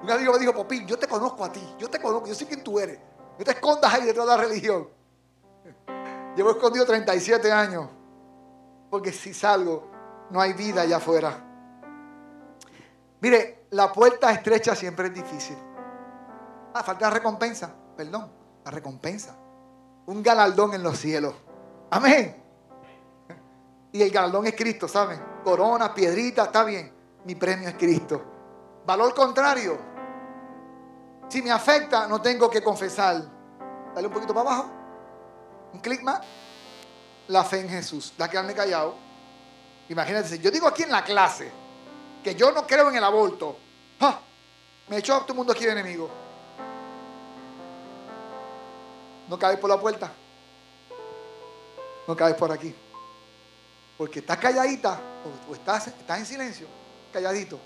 Un 0.02 0.10
amigo 0.10 0.32
me 0.32 0.38
dijo, 0.38 0.52
Popín, 0.52 0.86
yo 0.86 0.98
te 0.98 1.06
conozco 1.06 1.44
a 1.44 1.52
ti, 1.52 1.62
yo 1.78 1.88
te 1.88 2.00
conozco, 2.00 2.28
yo 2.28 2.34
sé 2.34 2.46
quién 2.46 2.62
tú 2.62 2.78
eres. 2.78 2.98
No 3.38 3.44
te 3.44 3.50
escondas 3.52 3.92
ahí 3.92 4.04
detrás 4.04 4.26
de 4.26 4.32
la 4.32 4.40
religión. 4.40 4.88
Llevo 6.36 6.50
escondido 6.50 6.86
37 6.86 7.50
años, 7.50 7.88
porque 8.90 9.12
si 9.12 9.34
salgo, 9.34 9.88
no 10.30 10.40
hay 10.40 10.52
vida 10.52 10.82
allá 10.82 10.98
afuera. 10.98 11.44
Mire, 13.20 13.66
la 13.70 13.92
puerta 13.92 14.30
estrecha 14.30 14.74
siempre 14.74 15.08
es 15.08 15.14
difícil. 15.14 15.56
Ah, 16.74 16.82
falta 16.82 17.10
recompensa, 17.10 17.74
perdón 17.96 18.38
recompensa. 18.70 19.34
Un 20.06 20.22
galardón 20.22 20.74
en 20.74 20.82
los 20.82 20.98
cielos. 20.98 21.34
Amén. 21.90 22.36
Y 23.92 24.02
el 24.02 24.10
galardón 24.10 24.46
es 24.46 24.54
Cristo, 24.54 24.88
¿saben? 24.88 25.20
Corona, 25.44 25.94
piedrita, 25.94 26.44
está 26.44 26.64
bien. 26.64 26.92
Mi 27.24 27.34
premio 27.34 27.68
es 27.68 27.74
Cristo. 27.74 28.22
Valor 28.86 29.14
contrario. 29.14 29.78
Si 31.28 31.42
me 31.42 31.50
afecta, 31.50 32.06
no 32.06 32.20
tengo 32.20 32.48
que 32.48 32.62
confesar. 32.62 33.22
Dale 33.94 34.06
un 34.06 34.12
poquito 34.12 34.34
para 34.34 34.50
abajo. 34.50 34.70
Un 35.72 35.80
clic 35.80 36.02
más. 36.02 36.20
La 37.28 37.44
fe 37.44 37.60
en 37.60 37.68
Jesús. 37.68 38.14
Da 38.16 38.28
quedarme 38.28 38.54
callado. 38.54 38.94
Imagínate, 39.88 40.38
yo 40.38 40.50
digo 40.50 40.66
aquí 40.66 40.82
en 40.82 40.90
la 40.90 41.04
clase 41.04 41.50
que 42.22 42.34
yo 42.34 42.50
no 42.52 42.66
creo 42.66 42.88
en 42.88 42.96
el 42.96 43.04
aborto. 43.04 43.56
Me 44.88 44.96
echó 44.98 45.16
a 45.16 45.20
todo 45.20 45.32
el 45.32 45.36
mundo 45.36 45.52
aquí 45.52 45.66
de 45.66 45.72
enemigo. 45.72 46.08
No 49.28 49.38
cabes 49.38 49.58
por 49.58 49.68
la 49.68 49.78
puerta. 49.78 50.10
No 52.06 52.16
cabes 52.16 52.36
por 52.36 52.50
aquí. 52.50 52.74
Porque 53.98 54.20
estás 54.20 54.38
calladita 54.38 54.98
o, 55.48 55.54
estás, 55.54 55.88
estás 55.88 56.18
en 56.20 56.26
silencio, 56.26 56.68
calladito, 57.12 57.58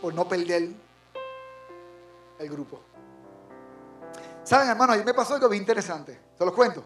por 0.00 0.12
no 0.14 0.26
perder 0.26 0.70
el 2.38 2.48
grupo. 2.48 2.80
Saben, 4.44 4.68
hermano, 4.68 4.92
ayer 4.92 5.04
me 5.04 5.14
pasó 5.14 5.34
algo 5.34 5.48
bien 5.48 5.62
interesante. 5.62 6.20
Se 6.36 6.44
los 6.44 6.54
cuento. 6.54 6.84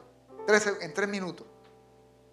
en 0.80 0.94
tres 0.94 1.09
minutos. 1.09 1.46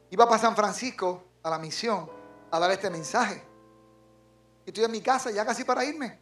Iba 0.09 0.27
para 0.27 0.41
San 0.41 0.55
Francisco 0.55 1.23
a 1.43 1.49
la 1.49 1.59
misión 1.59 2.09
a 2.49 2.59
dar 2.59 2.71
este 2.71 2.89
mensaje. 2.89 3.43
Y 4.65 4.69
estoy 4.69 4.85
en 4.85 4.91
mi 4.91 5.01
casa 5.01 5.29
ya 5.31 5.45
casi 5.45 5.63
para 5.63 5.83
irme. 5.85 6.19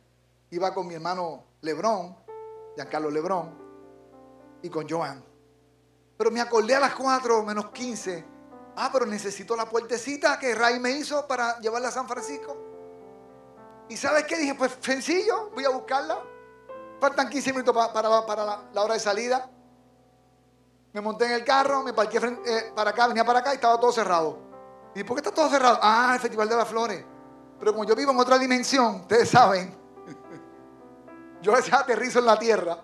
Iba 0.50 0.74
con 0.74 0.88
mi 0.88 0.96
hermano 0.96 1.44
Lebrón, 1.62 2.16
Giancarlo 2.76 3.10
Lebrón, 3.10 3.58
y 4.62 4.70
con 4.70 4.88
Joan. 4.90 5.24
Pero 6.18 6.32
me 6.32 6.42
acordé 6.42 6.76
a 6.76 6.80
las 6.80 6.96
4 6.96 7.44
menos 7.44 7.70
15 7.72 8.38
Ah, 8.80 8.92
pero 8.94 9.08
necesito 9.08 9.56
la 9.56 9.68
puertecita 9.68 10.38
que 10.38 10.54
Ray 10.54 10.80
me 10.80 10.92
hizo 10.92 11.28
para 11.28 11.60
llevarla 11.60 11.88
a 11.88 11.92
San 11.92 12.08
Francisco. 12.08 12.56
¿Y 13.90 13.98
sabes 13.98 14.26
qué? 14.26 14.38
Dije, 14.38 14.54
pues 14.54 14.78
sencillo, 14.80 15.50
voy 15.50 15.66
a 15.66 15.70
buscarla. 15.70 16.22
Faltan 17.00 17.30
15 17.30 17.52
minutos 17.54 17.76
para, 17.94 18.26
para, 18.26 18.46
la, 18.74 18.84
hora 18.84 18.96
de 18.96 19.00
salida. 19.00 19.50
Me 20.94 21.02
monté 21.02 21.26
en 21.26 21.34
el 21.34 21.44
carro, 21.44 21.84
me 21.84 21.94
parqué 21.94 22.18
eh, 22.18 22.72
para 22.76 22.90
acá, 22.90 23.08
venía 23.08 23.24
para 23.24 23.40
acá 23.40 23.52
y 23.52 23.56
estaba 23.56 23.80
todo 23.80 23.92
cerrado. 23.92 24.40
¿Y 24.96 25.04
por 25.04 25.16
qué 25.16 25.22
está 25.22 25.32
todo 25.32 25.48
cerrado? 25.50 25.78
Ah, 25.82 26.12
el 26.16 26.20
Festival 26.20 26.50
de 26.50 26.56
las 26.56 26.68
Flores. 26.68 27.06
Pero 27.60 27.72
como 27.72 27.86
yo 27.86 27.96
vivo 27.96 28.12
en 28.12 28.20
otra 28.20 28.40
dimensión, 28.40 29.02
ustedes 29.02 29.30
saben, 29.30 29.76
yo 31.42 31.54
a 31.54 31.58
aterrizo 31.58 32.18
en 32.20 32.26
la 32.26 32.40
tierra, 32.40 32.84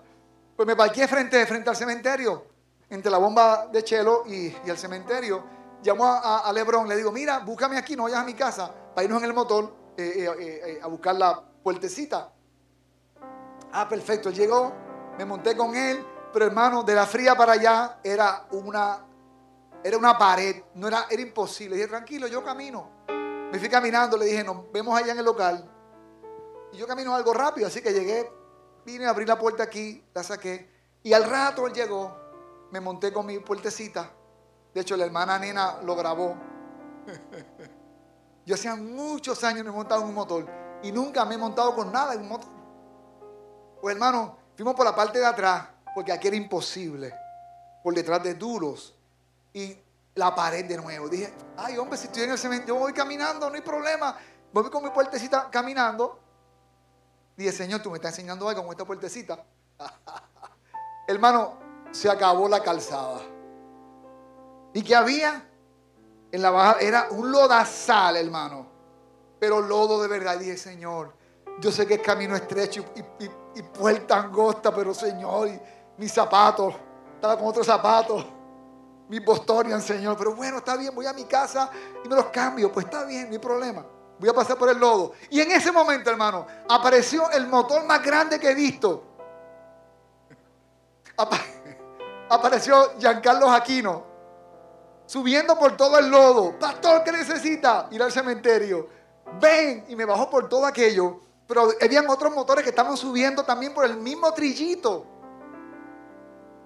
pues 0.54 0.66
me 0.66 0.76
parqué 0.76 1.08
frente, 1.08 1.44
al 1.66 1.76
cementerio, 1.76 2.46
entre 2.88 3.10
la 3.10 3.18
bomba 3.18 3.66
de 3.66 3.82
Chelo 3.82 4.22
y, 4.26 4.54
el 4.64 4.78
cementerio. 4.78 5.42
Llamo 5.82 6.06
a, 6.06 6.50
Lebron, 6.52 6.88
le 6.88 6.96
digo, 6.96 7.10
mira, 7.10 7.40
búscame 7.40 7.76
aquí, 7.76 7.96
no 7.96 8.04
vayas 8.04 8.20
a 8.20 8.24
mi 8.24 8.34
casa, 8.34 8.72
para 8.94 9.04
irnos 9.04 9.22
en 9.22 9.28
el 9.28 9.34
motor 9.34 9.74
eh, 9.96 10.28
eh, 10.38 10.80
a 10.82 10.86
buscar 10.86 11.16
la 11.16 11.42
puertecita. 11.62 12.33
Ah, 13.76 13.88
perfecto, 13.88 14.30
llegó, 14.30 14.72
me 15.18 15.24
monté 15.24 15.56
con 15.56 15.74
él, 15.74 16.06
pero 16.32 16.46
hermano, 16.46 16.84
de 16.84 16.94
la 16.94 17.06
fría 17.06 17.34
para 17.34 17.54
allá 17.54 17.98
era 18.04 18.46
una, 18.52 19.04
era 19.82 19.98
una 19.98 20.16
pared, 20.16 20.62
no 20.74 20.86
era, 20.86 21.06
era 21.10 21.20
imposible. 21.20 21.74
dije, 21.74 21.88
tranquilo, 21.88 22.28
yo 22.28 22.44
camino. 22.44 22.88
Me 23.50 23.58
fui 23.58 23.68
caminando, 23.68 24.16
le 24.16 24.26
dije, 24.26 24.44
nos 24.44 24.70
vemos 24.70 24.96
allá 24.96 25.10
en 25.10 25.18
el 25.18 25.24
local. 25.24 25.68
Y 26.72 26.76
yo 26.76 26.86
camino 26.86 27.16
algo 27.16 27.34
rápido, 27.34 27.66
así 27.66 27.82
que 27.82 27.92
llegué, 27.92 28.30
vine 28.86 29.06
a 29.06 29.10
abrir 29.10 29.26
la 29.26 29.36
puerta 29.36 29.64
aquí, 29.64 30.04
la 30.14 30.22
saqué. 30.22 30.70
Y 31.02 31.12
al 31.12 31.24
rato 31.24 31.66
él 31.66 31.72
llegó, 31.72 32.16
me 32.70 32.78
monté 32.78 33.12
con 33.12 33.26
mi 33.26 33.40
puertecita. 33.40 34.08
De 34.72 34.82
hecho, 34.82 34.96
la 34.96 35.04
hermana 35.04 35.36
nena 35.36 35.82
lo 35.82 35.96
grabó. 35.96 36.36
Yo 38.46 38.54
hacía 38.54 38.76
muchos 38.76 39.42
años 39.42 39.64
me 39.64 39.70
he 39.70 39.74
montado 39.74 40.02
en 40.02 40.08
un 40.10 40.14
motor 40.14 40.46
y 40.80 40.92
nunca 40.92 41.24
me 41.24 41.34
he 41.34 41.38
montado 41.38 41.74
con 41.74 41.90
nada 41.90 42.14
en 42.14 42.20
un 42.20 42.28
motor. 42.28 42.53
Pues 43.84 43.96
hermano, 43.96 44.38
fuimos 44.56 44.74
por 44.74 44.86
la 44.86 44.96
parte 44.96 45.18
de 45.18 45.26
atrás, 45.26 45.68
porque 45.94 46.10
aquí 46.10 46.28
era 46.28 46.38
imposible. 46.38 47.14
Por 47.82 47.94
detrás 47.94 48.22
de 48.22 48.32
duros. 48.32 48.94
Y 49.52 49.76
la 50.14 50.34
pared 50.34 50.64
de 50.64 50.78
nuevo. 50.78 51.06
Dije, 51.06 51.34
ay 51.58 51.76
hombre, 51.76 51.98
si 51.98 52.06
estoy 52.06 52.22
en 52.22 52.30
el 52.30 52.38
cementerio, 52.38 52.76
yo 52.76 52.80
voy 52.80 52.94
caminando, 52.94 53.46
no 53.50 53.54
hay 53.54 53.60
problema. 53.60 54.16
Voy 54.54 54.70
con 54.70 54.84
mi 54.84 54.88
puertecita 54.88 55.50
caminando. 55.50 56.18
Dije, 57.36 57.52
Señor, 57.52 57.82
tú 57.82 57.90
me 57.90 57.96
estás 57.96 58.12
enseñando 58.12 58.48
algo 58.48 58.62
con 58.62 58.70
esta 58.70 58.86
puertecita. 58.86 59.44
Hermano, 61.06 61.58
se 61.90 62.08
acabó 62.08 62.48
la 62.48 62.62
calzada. 62.62 63.20
¿Y 64.72 64.82
qué 64.82 64.96
había? 64.96 65.46
En 66.32 66.40
la 66.40 66.48
baja 66.48 66.80
era 66.80 67.08
un 67.10 67.30
lodazal, 67.30 68.16
hermano. 68.16 68.66
Pero 69.38 69.60
lodo 69.60 70.00
de 70.00 70.08
verdad. 70.08 70.38
Dije, 70.38 70.56
Señor, 70.56 71.12
yo 71.60 71.70
sé 71.70 71.86
que 71.86 71.94
es 71.94 72.00
camino 72.00 72.34
estrecho 72.36 72.84
y, 72.94 73.62
puerta 73.62 74.16
angosta, 74.16 74.74
pero 74.74 74.92
Señor, 74.92 75.48
mis 75.96 76.12
zapatos, 76.12 76.74
estaba 77.14 77.36
con 77.36 77.48
otros 77.48 77.66
zapatos 77.66 78.26
mis 79.08 79.24
Bostonian, 79.24 79.80
Señor. 79.80 80.16
Pero 80.16 80.34
bueno, 80.34 80.58
está 80.58 80.76
bien, 80.76 80.94
voy 80.94 81.06
a 81.06 81.12
mi 81.12 81.24
casa 81.24 81.70
y 82.04 82.08
me 82.08 82.16
los 82.16 82.26
cambio. 82.26 82.72
Pues 82.72 82.86
está 82.86 83.04
bien, 83.04 83.26
no 83.26 83.32
hay 83.32 83.38
problema. 83.38 83.84
Voy 84.18 84.28
a 84.28 84.32
pasar 84.32 84.56
por 84.56 84.68
el 84.68 84.78
lodo. 84.78 85.12
Y 85.30 85.40
en 85.40 85.50
ese 85.52 85.72
momento, 85.72 86.10
hermano, 86.10 86.46
apareció 86.68 87.30
el 87.30 87.46
motor 87.46 87.84
más 87.84 88.02
grande 88.02 88.38
que 88.38 88.50
he 88.50 88.54
visto. 88.54 89.04
apareció 92.28 92.98
Giancarlo 92.98 93.50
Aquino 93.50 94.14
subiendo 95.06 95.58
por 95.58 95.76
todo 95.76 95.98
el 95.98 96.08
lodo. 96.08 96.58
Pastor, 96.58 97.04
¿qué 97.04 97.12
necesita? 97.12 97.88
Ir 97.90 98.02
al 98.02 98.12
cementerio. 98.12 98.88
Ven. 99.40 99.84
Y 99.88 99.96
me 99.96 100.04
bajó 100.04 100.30
por 100.30 100.48
todo 100.48 100.64
aquello. 100.64 101.20
Pero 101.46 101.68
habían 101.80 102.08
otros 102.08 102.34
motores 102.34 102.64
que 102.64 102.70
estaban 102.70 102.96
subiendo 102.96 103.44
también 103.44 103.74
por 103.74 103.84
el 103.84 103.96
mismo 103.96 104.32
trillito. 104.32 105.06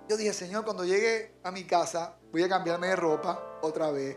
Yo 0.08 0.16
dije, 0.16 0.32
Señor, 0.32 0.64
cuando 0.64 0.84
llegue 0.84 1.38
a 1.42 1.50
mi 1.50 1.64
casa, 1.64 2.16
voy 2.32 2.42
a 2.42 2.48
cambiarme 2.48 2.88
de 2.88 2.96
ropa 2.96 3.58
otra 3.60 3.90
vez. 3.90 4.16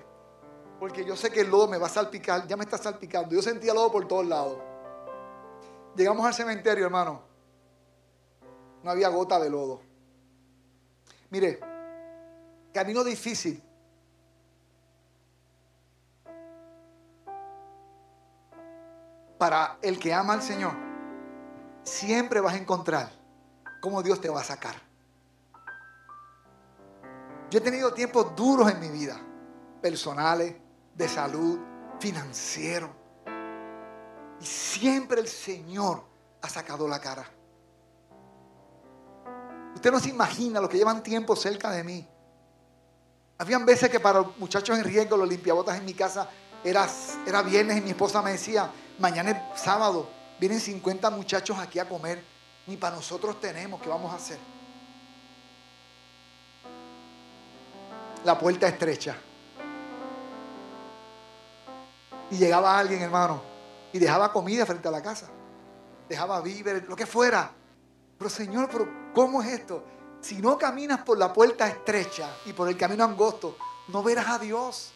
Porque 0.79 1.03
yo 1.03 1.15
sé 1.15 1.29
que 1.29 1.41
el 1.41 1.49
lodo 1.49 1.67
me 1.67 1.77
va 1.77 1.87
a 1.87 1.89
salpicar, 1.89 2.47
ya 2.47 2.55
me 2.55 2.63
está 2.63 2.77
salpicando. 2.77 3.35
Yo 3.35 3.41
sentía 3.41 3.73
lodo 3.73 3.91
por 3.91 4.07
todos 4.07 4.25
lados. 4.25 4.57
Llegamos 5.95 6.25
al 6.25 6.33
cementerio, 6.33 6.85
hermano. 6.85 7.21
No 8.83 8.89
había 8.89 9.09
gota 9.09 9.39
de 9.39 9.49
lodo. 9.49 9.81
Mire, 11.29 11.59
camino 12.73 13.03
difícil. 13.03 13.61
Para 19.41 19.79
el 19.81 19.97
que 19.97 20.13
ama 20.13 20.33
al 20.33 20.43
Señor, 20.43 20.71
siempre 21.81 22.39
vas 22.41 22.53
a 22.53 22.57
encontrar 22.57 23.11
cómo 23.81 24.03
Dios 24.03 24.21
te 24.21 24.29
va 24.29 24.41
a 24.41 24.43
sacar. 24.43 24.75
Yo 27.49 27.57
he 27.57 27.61
tenido 27.61 27.91
tiempos 27.91 28.35
duros 28.35 28.69
en 28.69 28.79
mi 28.79 28.89
vida, 28.89 29.19
personales, 29.81 30.57
de 30.93 31.09
salud, 31.09 31.59
financiero. 31.99 32.91
Y 34.39 34.45
siempre 34.45 35.19
el 35.19 35.27
Señor 35.27 36.03
ha 36.43 36.47
sacado 36.47 36.87
la 36.87 36.99
cara. 36.99 37.25
Usted 39.73 39.91
no 39.91 39.99
se 39.99 40.09
imagina 40.09 40.61
lo 40.61 40.69
que 40.69 40.77
llevan 40.77 41.01
tiempo 41.01 41.35
cerca 41.35 41.71
de 41.71 41.83
mí. 41.83 42.07
Habían 43.39 43.65
veces 43.65 43.89
que 43.89 43.99
para 43.99 44.21
muchachos 44.37 44.77
en 44.77 44.83
riesgo, 44.83 45.17
los 45.17 45.27
limpiabotas 45.27 45.79
en 45.79 45.85
mi 45.85 45.95
casa, 45.95 46.29
era, 46.63 46.87
era 47.25 47.41
viernes 47.41 47.79
y 47.79 47.81
mi 47.81 47.89
esposa 47.89 48.21
me 48.21 48.33
decía, 48.33 48.69
mañana 49.01 49.31
es 49.31 49.61
sábado, 49.61 50.09
vienen 50.39 50.59
50 50.59 51.09
muchachos 51.09 51.57
aquí 51.57 51.79
a 51.79 51.89
comer, 51.89 52.23
ni 52.67 52.77
para 52.77 52.95
nosotros 52.95 53.39
tenemos, 53.41 53.81
¿qué 53.81 53.89
vamos 53.89 54.13
a 54.13 54.15
hacer? 54.15 54.37
la 58.23 58.37
puerta 58.37 58.67
estrecha. 58.67 59.15
Y 62.29 62.37
llegaba 62.37 62.77
alguien, 62.77 63.01
hermano, 63.01 63.41
y 63.91 63.99
dejaba 63.99 64.31
comida 64.31 64.65
frente 64.65 64.87
a 64.87 64.91
la 64.91 65.01
casa. 65.01 65.27
Dejaba 66.07 66.41
víveres, 66.41 66.87
lo 66.87 66.95
que 66.95 67.05
fuera. 67.05 67.51
Pero 68.17 68.29
Señor, 68.29 68.69
pero 68.71 68.87
¿cómo 69.13 69.41
es 69.41 69.49
esto? 69.49 69.83
Si 70.21 70.37
no 70.41 70.57
caminas 70.57 71.01
por 71.01 71.17
la 71.17 71.33
puerta 71.33 71.67
estrecha 71.67 72.29
y 72.45 72.53
por 72.53 72.69
el 72.69 72.77
camino 72.77 73.03
angosto, 73.03 73.57
no 73.87 74.03
verás 74.03 74.27
a 74.27 74.39
Dios. 74.39 74.93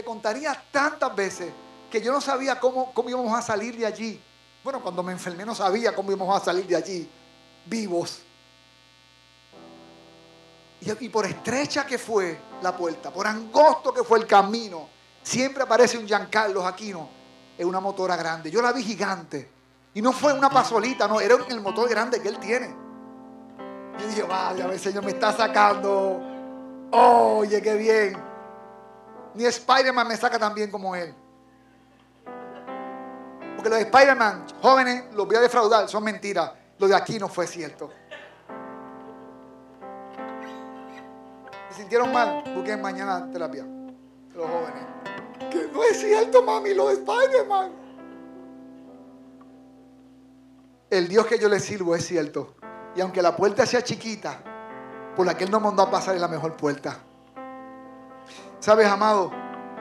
Te 0.00 0.04
contaría 0.06 0.58
tantas 0.72 1.14
veces 1.14 1.52
que 1.90 2.00
yo 2.00 2.10
no 2.10 2.22
sabía 2.22 2.58
cómo, 2.58 2.90
cómo 2.94 3.10
íbamos 3.10 3.38
a 3.38 3.42
salir 3.42 3.76
de 3.76 3.84
allí. 3.84 4.18
Bueno, 4.64 4.80
cuando 4.80 5.02
me 5.02 5.12
enfermé 5.12 5.44
no 5.44 5.54
sabía 5.54 5.94
cómo 5.94 6.10
íbamos 6.10 6.40
a 6.40 6.42
salir 6.42 6.66
de 6.66 6.74
allí 6.74 7.10
vivos. 7.66 8.22
Y, 10.80 11.08
por 11.10 11.26
estrecha 11.26 11.84
que 11.84 11.98
fue 11.98 12.40
la 12.62 12.74
puerta, 12.74 13.10
por 13.10 13.26
angosto 13.26 13.92
que 13.92 14.02
fue 14.02 14.20
el 14.20 14.26
camino, 14.26 14.88
siempre 15.22 15.64
aparece 15.64 15.98
un 15.98 16.06
Giancarlo 16.06 16.66
Aquino 16.66 17.06
en 17.58 17.68
una 17.68 17.80
motora 17.80 18.16
grande. 18.16 18.50
Yo 18.50 18.62
la 18.62 18.72
vi 18.72 18.82
gigante. 18.82 19.50
Y 19.92 20.00
no 20.00 20.12
fue 20.12 20.32
una 20.32 20.48
pasolita, 20.48 21.06
no, 21.08 21.20
era 21.20 21.36
el 21.46 21.60
motor 21.60 21.86
grande 21.90 22.22
que 22.22 22.28
él 22.28 22.38
tiene. 22.38 22.74
Yo 23.98 24.06
dije, 24.06 24.22
vaya, 24.22 24.64
el 24.64 24.80
Señor 24.80 25.04
me 25.04 25.10
está 25.10 25.30
sacando. 25.36 26.22
Oye, 26.90 27.60
qué 27.60 27.74
bien. 27.74 28.29
Ni 29.34 29.44
Spider-Man 29.44 30.08
me 30.08 30.16
saca 30.16 30.38
tan 30.38 30.54
bien 30.54 30.70
como 30.70 30.94
él. 30.94 31.14
Porque 33.56 33.68
los 33.68 33.78
de 33.78 33.84
Spider-Man, 33.84 34.46
jóvenes, 34.62 35.04
los 35.14 35.26
voy 35.26 35.36
a 35.36 35.40
defraudar, 35.40 35.88
son 35.88 36.02
mentiras. 36.02 36.52
Lo 36.78 36.88
de 36.88 36.94
aquí 36.94 37.18
no 37.18 37.28
fue 37.28 37.46
cierto. 37.46 37.90
sintieron 41.80 42.12
mal, 42.12 42.44
busquen 42.54 42.80
mañana 42.80 43.28
terapia. 43.32 43.66
Los 44.34 44.46
jóvenes. 44.46 44.84
Que 45.50 45.68
no 45.72 45.82
es 45.82 45.98
cierto, 45.98 46.42
mami, 46.42 46.74
lo 46.74 46.88
de 46.88 46.94
Spider-Man. 46.94 47.72
El 50.90 51.08
Dios 51.08 51.26
que 51.26 51.38
yo 51.38 51.48
le 51.48 51.58
sirvo 51.58 51.94
es 51.94 52.06
cierto. 52.06 52.54
Y 52.94 53.00
aunque 53.00 53.22
la 53.22 53.34
puerta 53.34 53.64
sea 53.64 53.82
chiquita, 53.82 54.42
por 55.16 55.26
la 55.26 55.36
que 55.36 55.44
Él 55.44 55.50
nos 55.50 55.62
mandó 55.62 55.82
a 55.82 55.90
pasar 55.90 56.14
es 56.14 56.20
la 56.20 56.28
mejor 56.28 56.56
puerta. 56.56 56.98
¿Sabes, 58.60 58.86
amado? 58.86 59.32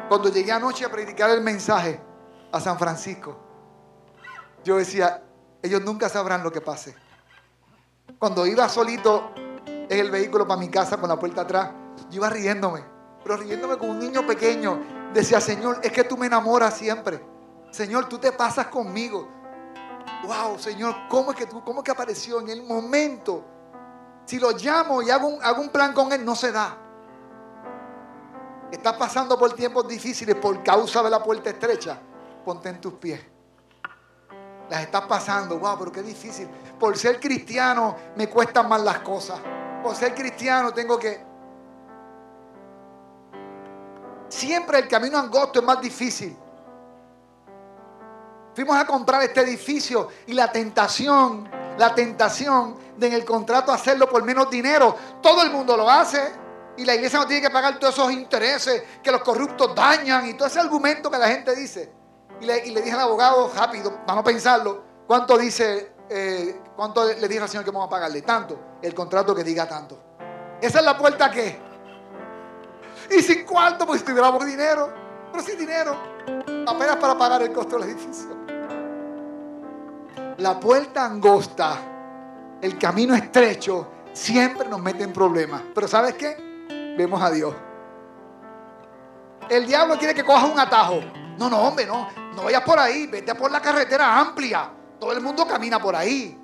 Cuando 0.08 0.30
llegué 0.30 0.54
anoche 0.54 0.86
a 0.86 0.90
predicar 0.90 1.30
el 1.32 1.42
mensaje 1.42 2.00
a 2.50 2.62
San 2.62 2.80
Francisco, 2.80 3.38
yo 4.64 4.78
decía, 4.78 5.22
ellos 5.62 5.82
nunca 5.82 6.08
sabrán 6.08 6.44
lo 6.44 6.52
que 6.52 6.62
pase. 6.62 6.96
Cuando 8.18 8.48
iba 8.48 8.70
solito 8.70 9.34
en 9.66 10.00
el 10.00 10.10
vehículo 10.10 10.48
para 10.48 10.62
mi 10.62 10.70
casa 10.70 10.96
con 10.96 11.10
la 11.10 11.20
puerta 11.20 11.42
atrás, 11.42 11.72
yo 12.10 12.18
iba 12.18 12.30
riéndome, 12.30 12.82
pero 13.22 13.36
riéndome 13.36 13.78
como 13.78 13.92
un 13.92 14.00
niño 14.00 14.26
pequeño. 14.26 14.80
Decía, 15.14 15.42
Señor, 15.42 15.82
es 15.84 15.92
que 15.92 16.06
tú 16.06 16.16
me 16.16 16.28
enamoras 16.28 16.78
siempre. 16.78 17.22
Señor, 17.72 18.08
tú 18.08 18.18
te 18.18 18.32
pasas 18.32 18.68
conmigo. 18.68 19.28
Wow, 20.24 20.58
Señor, 20.58 20.96
¿cómo 21.10 21.32
es 21.32 21.38
que 21.38 21.48
tú, 21.48 21.62
cómo 21.66 21.82
es 21.82 21.84
que 21.84 21.92
apareció 21.92 22.40
en 22.40 22.48
el 22.48 22.64
momento? 22.64 23.44
Si 24.24 24.40
lo 24.40 24.52
llamo 24.52 25.02
y 25.02 25.10
hago 25.10 25.28
un, 25.28 25.44
hago 25.44 25.62
un 25.62 25.70
plan 25.70 25.92
con 25.92 26.14
él, 26.14 26.24
no 26.24 26.34
se 26.34 26.54
da. 26.54 26.78
Estás 28.72 28.98
pasando 28.98 29.38
por 29.38 29.54
tiempos 29.54 29.88
difíciles 29.88 30.36
por 30.36 30.64
causa 30.64 31.02
de 31.02 31.10
la 31.10 31.22
puerta 31.22 31.50
estrecha. 31.50 31.98
Ponte 32.46 32.70
en 32.70 32.80
tus 32.80 32.94
pies. 32.94 33.20
Las 34.70 34.82
estás 34.82 35.02
pasando, 35.06 35.58
wow, 35.58 35.78
pero 35.80 35.92
qué 35.92 36.04
difícil. 36.04 36.48
Por 36.80 36.96
ser 36.98 37.20
cristiano 37.20 37.96
me 38.16 38.30
cuestan 38.30 38.70
más 38.70 38.82
las 38.82 39.00
cosas. 39.00 39.40
Por 39.82 39.96
ser 39.96 40.14
cristiano 40.14 40.72
tengo 40.72 41.00
que... 41.00 41.28
Siempre 44.28 44.78
el 44.80 44.88
camino 44.88 45.18
angosto 45.18 45.60
es 45.60 45.66
más 45.66 45.82
difícil. 45.82 46.38
Fuimos 48.54 48.78
a 48.78 48.86
comprar 48.86 49.24
este 49.24 49.42
edificio 49.42 50.10
y 50.28 50.34
la 50.34 50.52
tentación, 50.52 51.50
la 51.78 51.96
tentación 51.96 52.76
de 52.98 53.08
en 53.08 53.14
el 53.14 53.26
contrato 53.26 53.72
hacerlo 53.72 54.08
por 54.08 54.24
menos 54.24 54.50
dinero. 54.50 54.96
Todo 55.22 55.42
el 55.42 55.52
mundo 55.52 55.76
lo 55.76 55.90
hace. 55.90 56.49
Y 56.80 56.86
la 56.86 56.96
iglesia 56.96 57.20
no 57.20 57.28
tiene 57.28 57.42
que 57.42 57.50
pagar 57.50 57.78
todos 57.78 57.94
esos 57.94 58.10
intereses 58.10 58.84
que 59.04 59.12
los 59.12 59.22
corruptos 59.22 59.76
dañan 59.76 60.26
y 60.28 60.36
todo 60.36 60.48
ese 60.48 60.62
argumento 60.62 61.12
que 61.12 61.18
la 61.18 61.28
gente 61.28 61.54
dice. 61.54 61.92
Y 62.40 62.46
le, 62.46 62.62
dije 62.62 62.94
al 62.94 63.02
abogado, 63.02 63.52
rápido, 63.54 64.00
vamos 64.08 64.22
a 64.22 64.24
pensarlo, 64.24 64.82
¿cuánto 65.06 65.38
dice, 65.38 65.92
eh, 66.10 66.62
cuánto 66.78 67.04
le 67.04 67.28
dije 67.28 67.42
al 67.42 67.50
Señor 67.50 67.66
que 67.66 67.72
vamos 67.72 67.88
a 67.88 67.90
pagarle? 67.90 68.22
Tanto, 68.22 68.78
el 68.82 68.94
contrato 68.94 69.36
que 69.36 69.44
diga 69.44 69.68
tanto. 69.68 70.02
Esa 70.62 70.80
es 70.80 70.86
la 70.86 70.98
puerta 70.98 71.30
que. 71.30 71.60
Y 73.12 73.22
sin 73.24 73.46
cuarto, 73.46 73.86
pues 73.86 74.00
si 74.00 74.06
tuviéramos 74.06 74.46
dinero, 74.46 74.94
pero 75.34 75.44
sin 75.44 75.60
dinero, 75.60 75.98
apenas 76.66 76.96
para 76.96 77.18
pagar 77.18 77.42
el 77.42 77.52
costo 77.52 77.78
del 77.78 77.90
edificio. 77.90 78.30
La 80.38 80.58
puerta 80.58 81.04
angosta, 81.04 81.78
el 82.62 82.80
camino 82.80 83.16
estrecho, 83.16 83.86
siempre 84.14 84.70
nos 84.70 84.82
mete 84.82 85.04
en 85.04 85.12
problemas. 85.12 85.62
Pero 85.76 85.86
¿sabes 85.86 86.14
qué? 86.14 86.49
Vemos 87.00 87.22
a 87.22 87.32
Dios. 87.32 87.56
El 89.50 89.66
diablo 89.66 89.98
quiere 89.98 90.14
que 90.14 90.24
cojas 90.24 90.52
un 90.52 90.60
atajo. 90.60 91.00
No, 91.38 91.50
no, 91.50 91.60
hombre, 91.62 91.86
no. 91.86 92.10
No 92.36 92.44
vayas 92.44 92.62
por 92.64 92.78
ahí. 92.78 93.08
Vete 93.08 93.34
por 93.36 93.50
la 93.50 93.62
carretera 93.62 94.20
amplia. 94.20 94.70
Todo 95.00 95.14
el 95.14 95.22
mundo 95.22 95.48
camina 95.48 95.80
por 95.80 95.96
ahí. 95.96 96.38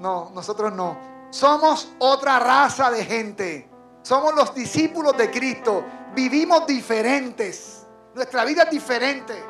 No, 0.00 0.30
nosotros 0.34 0.72
no. 0.72 1.28
Somos 1.30 1.92
otra 2.00 2.40
raza 2.40 2.90
de 2.90 3.04
gente. 3.04 3.70
Somos 4.02 4.34
los 4.34 4.52
discípulos 4.52 5.16
de 5.16 5.30
Cristo. 5.30 5.84
Vivimos 6.14 6.66
diferentes. 6.66 7.86
Nuestra 8.12 8.44
vida 8.44 8.64
es 8.64 8.70
diferente. 8.70 9.40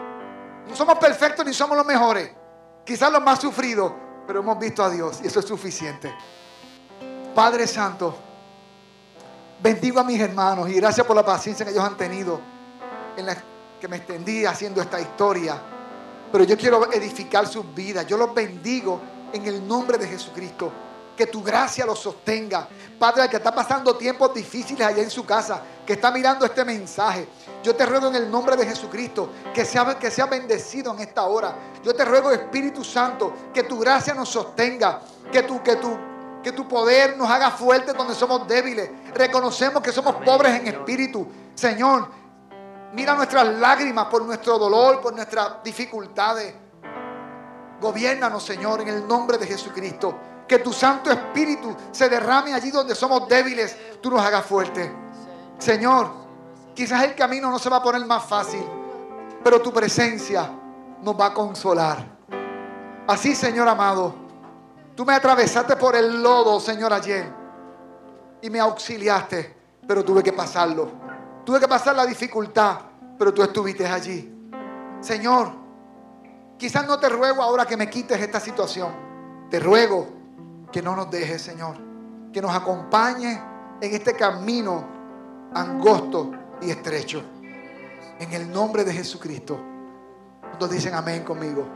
No 0.69 0.77
somos 0.77 0.99
perfectos 0.99 1.47
ni 1.47 1.55
somos 1.55 1.79
los 1.79 1.87
mejores. 1.87 2.31
Quizás 2.85 3.11
los 3.11 3.23
más 3.23 3.41
sufridos. 3.41 3.91
Pero 4.27 4.41
hemos 4.41 4.59
visto 4.59 4.85
a 4.85 4.91
Dios 4.91 5.21
y 5.25 5.29
eso 5.29 5.41
es 5.41 5.47
suficiente. 5.47 6.15
Padre 7.35 7.67
Santo. 7.67 8.32
Bendigo 9.63 10.01
a 10.01 10.05
mis 10.05 10.21
hermanos 10.21 10.69
y 10.69 10.75
gracias 10.75 11.07
por 11.07 11.15
la 11.15 11.25
paciencia 11.25 11.65
que 11.65 11.71
ellos 11.71 11.85
han 11.85 11.97
tenido 11.97 12.41
en 13.17 13.27
la 13.27 13.37
que 13.81 13.87
me 13.87 13.99
extendí 13.99 14.45
haciendo 14.45 14.83
esta 14.83 15.01
historia. 15.01 15.57
Pero 16.33 16.43
yo 16.43 16.59
quiero 16.59 16.93
edificar 16.93 17.47
sus 17.47 17.73
vidas. 17.73 18.05
Yo 18.09 18.17
los 18.17 18.35
bendigo 18.35 19.01
en 19.33 19.47
el 19.47 19.67
nombre 19.67 19.99
de 19.99 20.09
Jesucristo. 20.09 20.73
Que 21.17 21.27
tu 21.27 21.45
gracia 21.45 21.87
los 21.87 22.01
sostenga. 22.01 22.67
Padre, 22.99 23.29
que 23.29 23.37
está 23.37 23.55
pasando 23.55 23.97
tiempos 23.97 24.35
difíciles 24.35 24.85
allá 24.85 25.01
en 25.01 25.11
su 25.11 25.25
casa, 25.25 25.63
que 25.87 25.93
está 25.93 26.11
mirando 26.11 26.45
este 26.45 26.65
mensaje. 26.65 27.29
Yo 27.63 27.77
te 27.77 27.87
ruego 27.87 28.09
en 28.09 28.17
el 28.17 28.29
nombre 28.29 28.57
de 28.57 28.67
Jesucristo 28.67 29.31
que 29.55 29.65
sea, 29.65 29.97
que 29.97 30.11
sea 30.11 30.27
bendecido 30.27 30.93
en 30.93 31.01
esta 31.01 31.23
hora. 31.23 31.55
Yo 31.85 31.95
te 31.95 32.05
ruego, 32.05 32.33
Espíritu 32.33 32.83
Santo, 32.83 33.33
que 33.55 33.63
tu 33.63 33.79
gracia 33.79 34.13
nos 34.13 34.29
sostenga. 34.29 35.03
Que 35.31 35.45
tu, 35.45 35.63
que 35.63 35.77
tu 35.77 36.12
que 36.43 36.53
tu 36.53 36.67
poder 36.67 37.17
nos 37.17 37.31
haga 37.31 37.51
fuertes 37.51 37.95
donde 37.97 38.15
somos 38.15 38.47
débiles. 38.47 38.91
Reconocemos 39.15 39.83
que 39.83 39.93
somos 39.93 40.17
pobres 40.17 40.61
en 40.61 40.67
espíritu. 40.69 41.27
Señor, 41.55 42.09
mira 42.93 43.15
nuestras 43.15 43.47
lágrimas 43.47 44.07
por 44.07 44.25
nuestro 44.25 44.59
dolor, 44.59 45.01
por 45.01 45.15
nuestras 45.15 45.63
dificultades. 45.63 46.55
Gobiernanos, 47.81 48.43
Señor, 48.43 48.81
en 48.81 48.89
el 48.89 49.07
nombre 49.07 49.39
de 49.39 49.47
Jesucristo. 49.47 50.19
Que 50.47 50.59
tu 50.59 50.73
Santo 50.73 51.11
Espíritu 51.11 51.75
se 51.93 52.09
derrame 52.09 52.53
allí 52.53 52.71
donde 52.71 52.95
somos 52.95 53.29
débiles. 53.29 53.77
Tú 54.01 54.11
nos 54.11 54.21
hagas 54.21 54.45
fuertes. 54.45 54.91
Señor, 55.59 56.11
quizás 56.75 57.05
el 57.05 57.15
camino 57.15 57.51
no 57.51 57.59
se 57.59 57.71
va 57.71 57.77
a 57.77 57.83
poner 57.83 58.05
más 58.05 58.25
fácil, 58.25 58.65
pero 59.43 59.63
tu 59.63 59.73
presencia 59.73 60.51
nos 61.01 61.19
va 61.19 61.27
a 61.27 61.35
consolar. 61.35 62.05
Así, 63.07 63.35
Señor 63.35 63.69
amado. 63.69 64.22
Tú 64.95 65.05
me 65.07 65.15
atravesaste 65.15 65.77
por 65.77 65.97
el 65.97 66.23
lodo, 66.23 66.61
Señor, 66.61 66.93
ayer. 66.93 67.27
Y 68.43 68.51
me 68.51 68.61
auxiliaste, 68.61 69.55
pero 69.87 70.05
tuve 70.05 70.23
que 70.23 70.33
pasarlo. 70.33 70.91
Tuve 71.45 71.61
que 71.61 71.69
pasar 71.69 71.97
la 71.97 72.07
dificultad, 72.07 72.79
pero 73.19 73.33
tú 73.33 73.43
estuviste 73.43 73.87
allí. 73.87 74.51
Señor, 75.01 75.53
quizás 76.59 76.87
no 76.87 76.99
te 76.99 77.09
ruego 77.09 77.43
ahora 77.43 77.65
que 77.67 77.77
me 77.77 77.89
quites 77.89 78.21
esta 78.21 78.39
situación. 78.39 78.93
Te 79.51 79.59
ruego 79.59 80.09
que 80.71 80.83
no 80.83 80.95
nos 80.95 81.11
dejes, 81.11 81.43
Señor. 81.43 81.77
Que 82.33 82.41
nos 82.41 82.55
acompañes 82.55 83.39
en 83.81 83.95
este 83.95 84.15
camino 84.15 84.85
angosto 85.55 86.31
y 86.61 86.71
estrecho. 86.71 87.23
En 88.19 88.33
el 88.33 88.51
nombre 88.51 88.85
de 88.85 88.93
Jesucristo. 88.93 89.59
Todos 90.59 90.73
dicen 90.73 90.95
amén 90.95 91.25
conmigo. 91.25 91.67